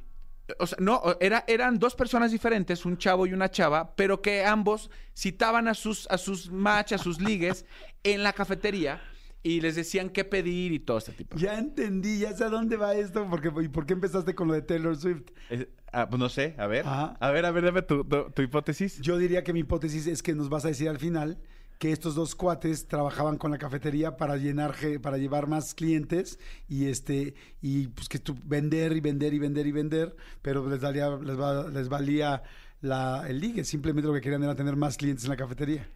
[0.59, 4.45] O sea, no, era, eran dos personas diferentes, un chavo y una chava, pero que
[4.45, 7.65] ambos citaban a sus, a sus match, a sus ligues
[8.03, 9.01] en la cafetería
[9.45, 11.37] y les decían qué pedir y todo este tipo.
[11.37, 14.55] Ya entendí, ya sé a dónde va esto, porque ¿y por qué empezaste con lo
[14.55, 15.23] de Taylor Swift?
[15.51, 16.85] Es- ah, pues no sé, a ver.
[16.87, 17.17] Ajá.
[17.21, 19.01] A ver, a ver, dame tu, tu- tu hipótesis.
[19.01, 21.39] Yo diría que mi hipótesis es que nos vas a decir al final
[21.79, 26.39] que estos dos cuates trabajaban con la cafetería para llenar para llevar más clientes
[26.69, 30.81] y este y pues que tú vender y vender y vender y vender, pero les
[30.81, 32.43] valía les, va- les valía
[32.81, 35.87] la, el ligue, simplemente lo que querían era tener más clientes en la cafetería.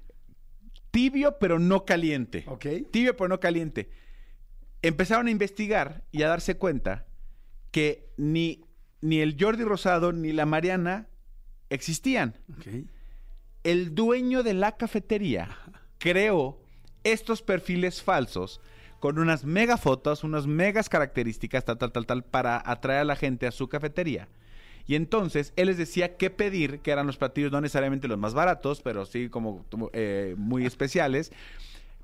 [0.90, 2.44] Tibio, pero no caliente.
[2.46, 2.66] ¿Ok?
[2.90, 3.90] Tibio, pero no caliente.
[4.82, 7.06] Empezaron a investigar y a darse cuenta
[7.70, 8.64] que ni,
[9.00, 11.08] ni el Jordi Rosado ni la Mariana
[11.70, 12.36] existían.
[13.64, 15.56] El dueño de la cafetería
[15.98, 16.60] creó
[17.04, 18.60] estos perfiles falsos
[19.00, 23.16] con unas mega fotos, unas megas características, tal, tal, tal, tal, para atraer a la
[23.16, 24.28] gente a su cafetería.
[24.88, 28.32] Y entonces él les decía qué pedir, que eran los platillos no necesariamente los más
[28.32, 31.30] baratos, pero sí como eh, muy especiales.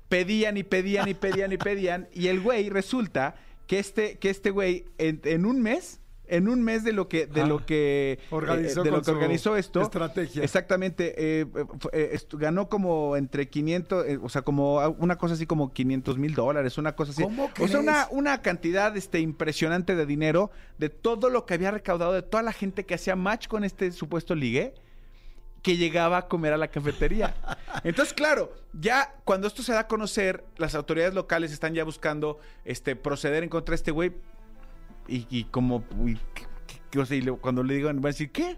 [0.07, 2.07] Pedían y pedían y pedían y pedían.
[2.13, 3.35] Y el güey resulta
[3.65, 7.27] que este, que este güey en, en un mes, en un mes de lo que,
[7.27, 10.43] de Ah, lo que organizó eh, de lo que organizó esto, estrategia.
[10.43, 11.13] Exactamente.
[11.17, 11.45] eh,
[11.93, 16.33] eh, ganó como entre 500, eh, o sea, como una cosa así como 500 mil
[16.33, 17.23] dólares, una cosa así.
[17.23, 21.71] ¿Cómo O sea, una, una cantidad este, impresionante de dinero de todo lo que había
[21.71, 24.73] recaudado, de toda la gente que hacía match con este supuesto ligue
[25.65, 27.33] que llegaba a comer a la cafetería.
[27.83, 32.37] Entonces, claro, ya cuando esto se da a conocer, las autoridades locales están ya buscando
[32.65, 34.13] este proceder en contra de este güey.
[35.07, 36.99] Y, y como, uy, ¿qué- qué- qué?
[36.99, 38.57] O sea, y cuando le digan, van a decir, ¿qué?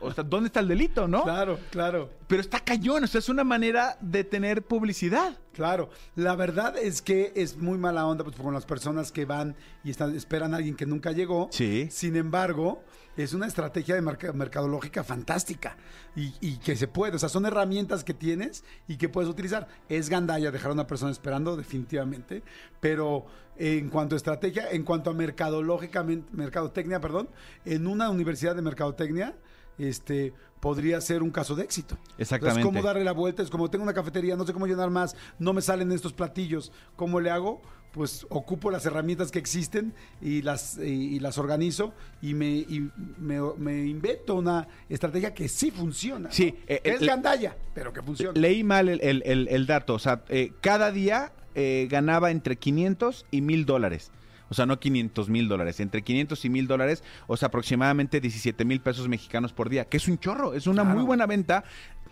[0.00, 1.22] O sea, ¿dónde está el delito, no?
[1.24, 2.10] Claro, claro.
[2.26, 5.38] Pero está cañón, o sea, es una manera de tener publicidad.
[5.52, 9.54] Claro, la verdad es que es muy mala onda pues, con las personas que van
[9.84, 11.48] y están, esperan a alguien que nunca llegó.
[11.52, 11.88] Sí.
[11.90, 12.82] Sin embargo,
[13.18, 15.76] es una estrategia de merca- mercadológica fantástica
[16.16, 19.68] y, y que se puede, o sea, son herramientas que tienes y que puedes utilizar.
[19.90, 22.42] Es gandalla dejar a una persona esperando, definitivamente,
[22.80, 23.26] pero
[23.58, 27.28] en cuanto a estrategia, en cuanto a mercadológicamente, mercadotecnia, perdón,
[27.66, 29.36] en una universidad de mercadotecnia,
[29.78, 31.98] este podría ser un caso de éxito.
[32.18, 32.60] Exactamente.
[32.60, 35.16] Es como darle la vuelta, es como tengo una cafetería, no sé cómo llenar más,
[35.40, 37.60] no me salen estos platillos, ¿cómo le hago?
[37.92, 41.92] Pues ocupo las herramientas que existen y las, y, y las organizo
[42.22, 42.88] y, me, y
[43.18, 46.28] me, me invento una estrategia que sí funciona.
[46.28, 46.34] ¿no?
[46.34, 48.40] Sí, eh, es el- gandalla, pero que funciona.
[48.40, 52.56] Leí mal el, el- el- el dato, o sea, eh, cada día eh, ganaba entre
[52.56, 54.10] 500 y 1000 dólares.
[54.52, 58.66] O sea, no 500 mil dólares, entre 500 y 1000 dólares, o sea, aproximadamente 17
[58.66, 60.98] mil pesos mexicanos por día, que es un chorro, es una Claro.
[60.98, 61.64] muy buena venta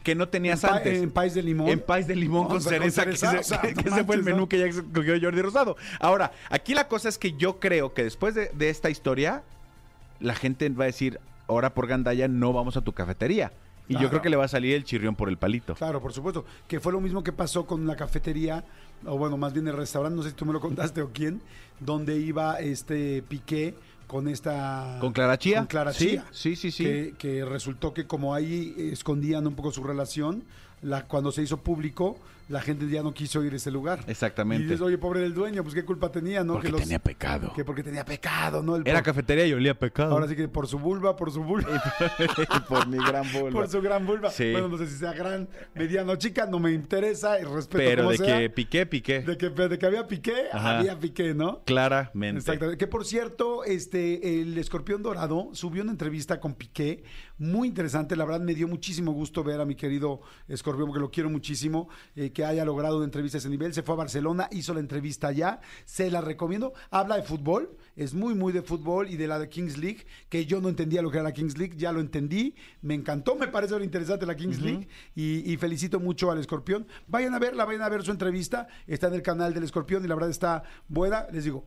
[0.02, 1.02] que no tenías en, antes.
[1.02, 1.68] en país de limón.
[1.68, 4.38] En país de limón No, con cereza, que, o sea, que- ese fue el menú
[4.38, 4.48] ¿no?
[4.48, 5.76] que ya escogió Jordi Rosado.
[6.00, 9.42] Ahora, aquí la cosa es que yo creo que después de, de esta historia,
[10.18, 13.52] la gente va a decir, ahora por Gandaya no vamos a tu cafetería.
[13.88, 15.74] Y yo creo que le va a salir el chirrión por el palito.
[15.74, 16.44] Claro, por supuesto.
[16.68, 18.64] Que fue lo mismo que pasó con la cafetería,
[19.06, 21.40] o bueno, más bien el restaurante, no sé si tú me lo contaste o quién,
[21.80, 23.74] donde iba este Piqué
[24.06, 24.98] con esta...
[25.00, 25.58] ¿Con Clara Chía?
[25.58, 26.24] Con Clara Sí, Chía.
[26.32, 26.84] sí, sí, sí.
[26.84, 30.42] Que, que resultó que como ahí escondían un poco su relación,
[30.82, 32.18] la, cuando se hizo público,
[32.50, 34.00] la gente ya no quiso ir a ese lugar.
[34.06, 34.64] Exactamente.
[34.64, 36.54] Y dices, oye, pobre del dueño, pues qué culpa tenía, ¿no?
[36.54, 37.52] Porque que los- tenía pecado.
[37.54, 38.76] Que porque tenía pecado, ¿no?
[38.76, 40.12] El Era por- cafetería y olía pecado.
[40.12, 41.68] Ahora sí que por su vulva, por su vulva.
[42.68, 43.50] por mi gran vulva.
[43.50, 44.30] Por su gran vulva.
[44.30, 44.52] Sí.
[44.52, 48.10] Bueno, no sé si sea gran, mediano, chica, no me interesa, y respeto Pero como
[48.10, 48.38] de sea.
[48.38, 49.20] que piqué, piqué.
[49.20, 50.78] De que, de que había piqué, Ajá.
[50.80, 51.62] había piqué, ¿no?
[51.64, 52.38] Claramente.
[52.40, 52.78] Exactamente.
[52.78, 57.04] Que por cierto, este, el escorpión dorado subió una entrevista con Piqué,
[57.40, 58.14] muy interesante.
[58.14, 61.88] La verdad me dio muchísimo gusto ver a mi querido escorpión, porque lo quiero muchísimo,
[62.14, 63.74] eh, que haya logrado una entrevista a ese nivel.
[63.74, 66.74] Se fue a Barcelona, hizo la entrevista allá, se la recomiendo.
[66.90, 70.44] Habla de fútbol, es muy, muy de fútbol y de la de Kings League, que
[70.44, 73.48] yo no entendía lo que era la Kings League, ya lo entendí, me encantó, me
[73.48, 76.86] parece muy interesante la Kings League y, y felicito mucho al escorpión.
[77.08, 80.08] Vayan a verla, vayan a ver su entrevista, está en el canal del escorpión y
[80.08, 81.26] la verdad está buena.
[81.32, 81.64] Les digo,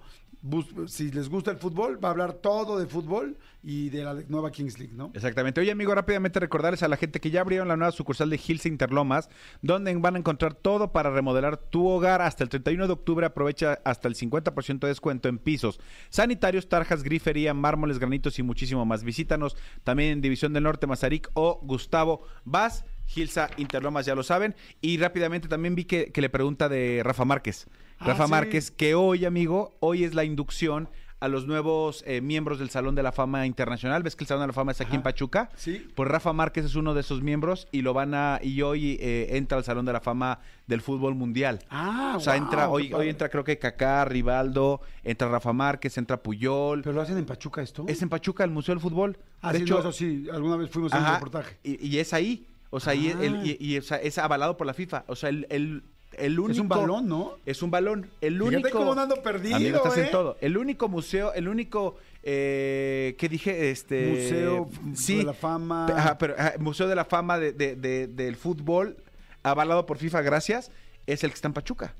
[0.87, 4.51] si les gusta el fútbol, va a hablar todo de fútbol y de la nueva
[4.51, 5.09] Kings League, ¿no?
[5.13, 5.61] Exactamente.
[5.61, 8.65] Oye, amigo, rápidamente recordarles a la gente que ya abrieron la nueva sucursal de Hills
[8.65, 9.29] Interlomas,
[9.61, 13.25] donde van a encontrar todo para remodelar tu hogar hasta el 31 de octubre.
[13.25, 15.79] Aprovecha hasta el 50% de descuento en pisos,
[16.09, 19.05] sanitarios, tarjas, grifería, mármoles, granitos y muchísimo más.
[19.05, 19.55] Visítanos
[19.85, 22.85] también en División del Norte, Mazarik o Gustavo Vaz.
[23.05, 24.55] Gilsa Interlomas, ya lo saben.
[24.81, 27.67] Y rápidamente también vi que, que le pregunta de Rafa Márquez.
[28.03, 28.31] Ah, Rafa sí.
[28.31, 30.89] Márquez, que hoy, amigo, hoy es la inducción
[31.19, 34.03] a los nuevos eh, miembros del Salón de la Fama Internacional.
[34.03, 35.49] ¿Ves que el Salón de la Fama es aquí en Pachuca?
[35.55, 35.87] Sí.
[35.95, 39.27] Pues Rafa Márquez es uno de esos miembros y lo van a y hoy eh,
[39.37, 41.59] entra al Salón de la Fama del fútbol mundial.
[41.69, 45.97] Ah, o sea, wow, entra hoy hoy entra creo que Kaká, Rivaldo, entra Rafa Márquez,
[45.97, 46.81] entra Puyol.
[46.81, 47.85] ¿Pero lo hacen en Pachuca esto?
[47.87, 49.17] es en Pachuca el Museo del Fútbol.
[49.41, 51.57] Ah, de sí, hecho, no, eso sí, alguna vez fuimos a un reportaje.
[51.63, 52.47] y, y es ahí.
[52.69, 53.17] O sea, y, Ah.
[53.21, 55.05] el- y- y, o sea, es avalado por la FIFA.
[55.07, 55.83] O sea, el, el,
[56.25, 57.33] el único Es un balón, ¿no?
[57.45, 58.09] Es un balón.
[58.21, 58.69] El único.
[58.71, 60.05] cómo ando perdido, Amigo, estás ¿eh?
[60.05, 60.37] en todo.
[60.41, 65.85] El único museo, el único eh, que dije, este Museo sí, de la Fama.
[65.87, 68.97] ajá, pero ajá, Museo de la Fama de, de- de- del fútbol
[69.43, 70.71] avalado por FIFA, gracias,
[71.05, 71.93] es el que está en Pachuca.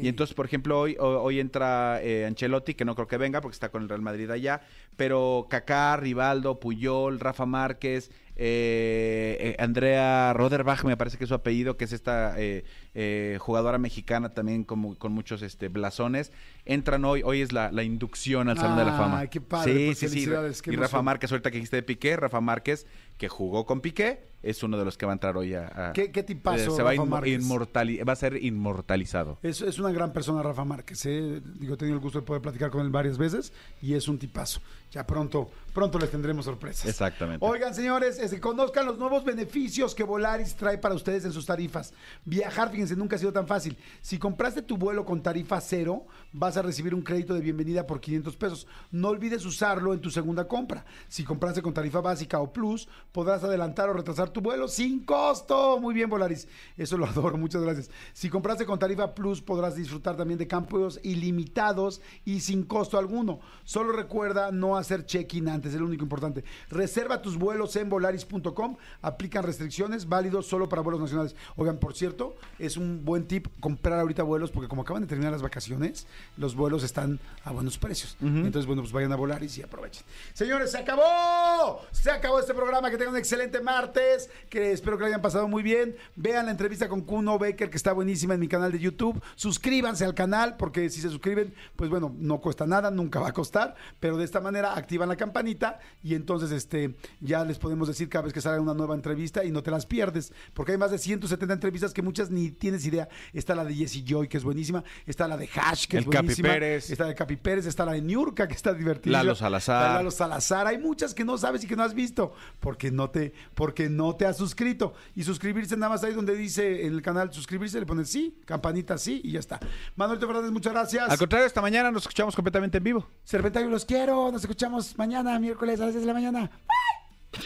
[0.00, 3.40] Y entonces, por ejemplo, hoy, ho- hoy entra eh, Ancelotti, que no creo que venga
[3.40, 4.60] porque está con el Real Madrid allá,
[4.96, 11.34] pero Kaká, Rivaldo, Puyol, Rafa Márquez, eh, eh, Andrea Roderbach, me parece que es su
[11.34, 16.32] apellido, que es esta eh, eh, jugadora mexicana también como, con muchos este, blasones,
[16.64, 19.20] entran hoy, hoy es la, la inducción al Salón de la Fama.
[19.20, 20.70] Ay, qué padre, Sí, pues, sí, sí.
[20.70, 21.02] Y Rafa.
[21.02, 22.86] Márquez, ahorita que dijiste de Piqué, Rafa Márquez,
[23.18, 25.88] que jugó con Piqué, es uno de los que va a entrar hoy a...
[25.88, 29.38] a- ¿Qué- qué tipazo, se va, Rafa inmortali- va a ser inmortalizado.
[29.42, 31.40] Es, es una gran persona Rafa Márquez, ¿eh?
[31.58, 34.18] Digo, he tenido el gusto de poder platicar con él varias veces y es un
[34.18, 34.60] tipazo.
[34.90, 36.86] Ya pronto, pronto les tendremos sorpresas.
[36.86, 37.44] Exactamente.
[37.44, 41.92] Oigan, señores, este, conozcan los nuevos beneficios que Volaris trae para ustedes en sus tarifas.
[42.24, 43.76] Viajar, fíjense, nunca ha sido tan fácil.
[44.00, 48.00] Si compraste tu vuelo con tarifa cero, vas a recibir un crédito de bienvenida por
[48.00, 48.66] 500 pesos.
[48.92, 50.84] No olvides usarlo en tu segunda compra.
[51.08, 55.80] Si compraste con tarifa básica o plus, podrás adelantar o retrasar tu vuelo sin costo.
[55.80, 56.46] Muy bien, Volaris.
[56.76, 57.90] Eso lo adoro, muchas gracias.
[58.12, 63.40] Si compraste con tarifa plus, podrás disfrutar también de campos ilimitados y sin costo alguno.
[63.64, 66.44] Solo recuerda no hacer check-in antes, es lo único importante.
[66.68, 68.76] Reserva tus vuelos en volaris.com.
[69.00, 71.34] Aplican restricciones, válidos solo para vuelos nacionales.
[71.56, 75.32] Oigan, por cierto, es un buen tip comprar ahorita vuelos porque como acaban de terminar
[75.32, 76.06] las vacaciones,
[76.36, 78.16] los vuelos están a buenos precios.
[78.20, 80.04] Entonces, bueno, pues vayan a Volaris y aprovechen.
[80.32, 81.80] Señores, se acabó.
[81.92, 82.90] Se acabó este programa.
[82.90, 84.23] Que tengan un excelente martes.
[84.48, 85.96] Que espero que lo hayan pasado muy bien.
[86.16, 89.22] Vean la entrevista con Kuno Baker, que está buenísima en mi canal de YouTube.
[89.34, 93.32] Suscríbanse al canal, porque si se suscriben, pues bueno, no cuesta nada, nunca va a
[93.32, 93.74] costar.
[94.00, 98.24] Pero de esta manera activan la campanita y entonces este ya les podemos decir cada
[98.24, 100.32] vez que salga una nueva entrevista y no te las pierdes.
[100.52, 103.08] Porque hay más de 170 entrevistas que muchas ni tienes idea.
[103.32, 104.84] Está la de Jesse Joy, que es buenísima.
[105.06, 106.48] Está la de Hash, que El es Capi buenísima.
[106.48, 106.90] Pérez.
[106.90, 107.66] Está la de Capi Pérez.
[107.66, 109.12] Está la de Niurka, que está divertida.
[109.12, 109.94] Lalo Salazar.
[109.96, 110.66] Lalo Salazar.
[110.66, 114.16] Hay muchas que no sabes y que no has visto porque no te, porque no
[114.16, 114.94] te has suscrito.
[115.14, 118.96] Y suscribirse nada más ahí donde dice en el canal suscribirse, le pones sí, campanita
[118.96, 119.58] sí y ya está.
[119.96, 121.10] Manuel Fernández, muchas gracias.
[121.10, 123.08] Al contrario, esta mañana nos escuchamos completamente en vivo.
[123.24, 124.30] Serpentario, los quiero.
[124.30, 126.50] Nos escuchamos mañana, miércoles a las 10 de la mañana.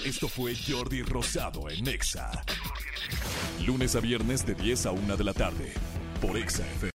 [0.05, 2.31] Esto fue Jordi Rosado en Exa.
[3.66, 5.73] Lunes a viernes de 10 a 1 de la tarde.
[6.20, 6.86] Por Exa FM.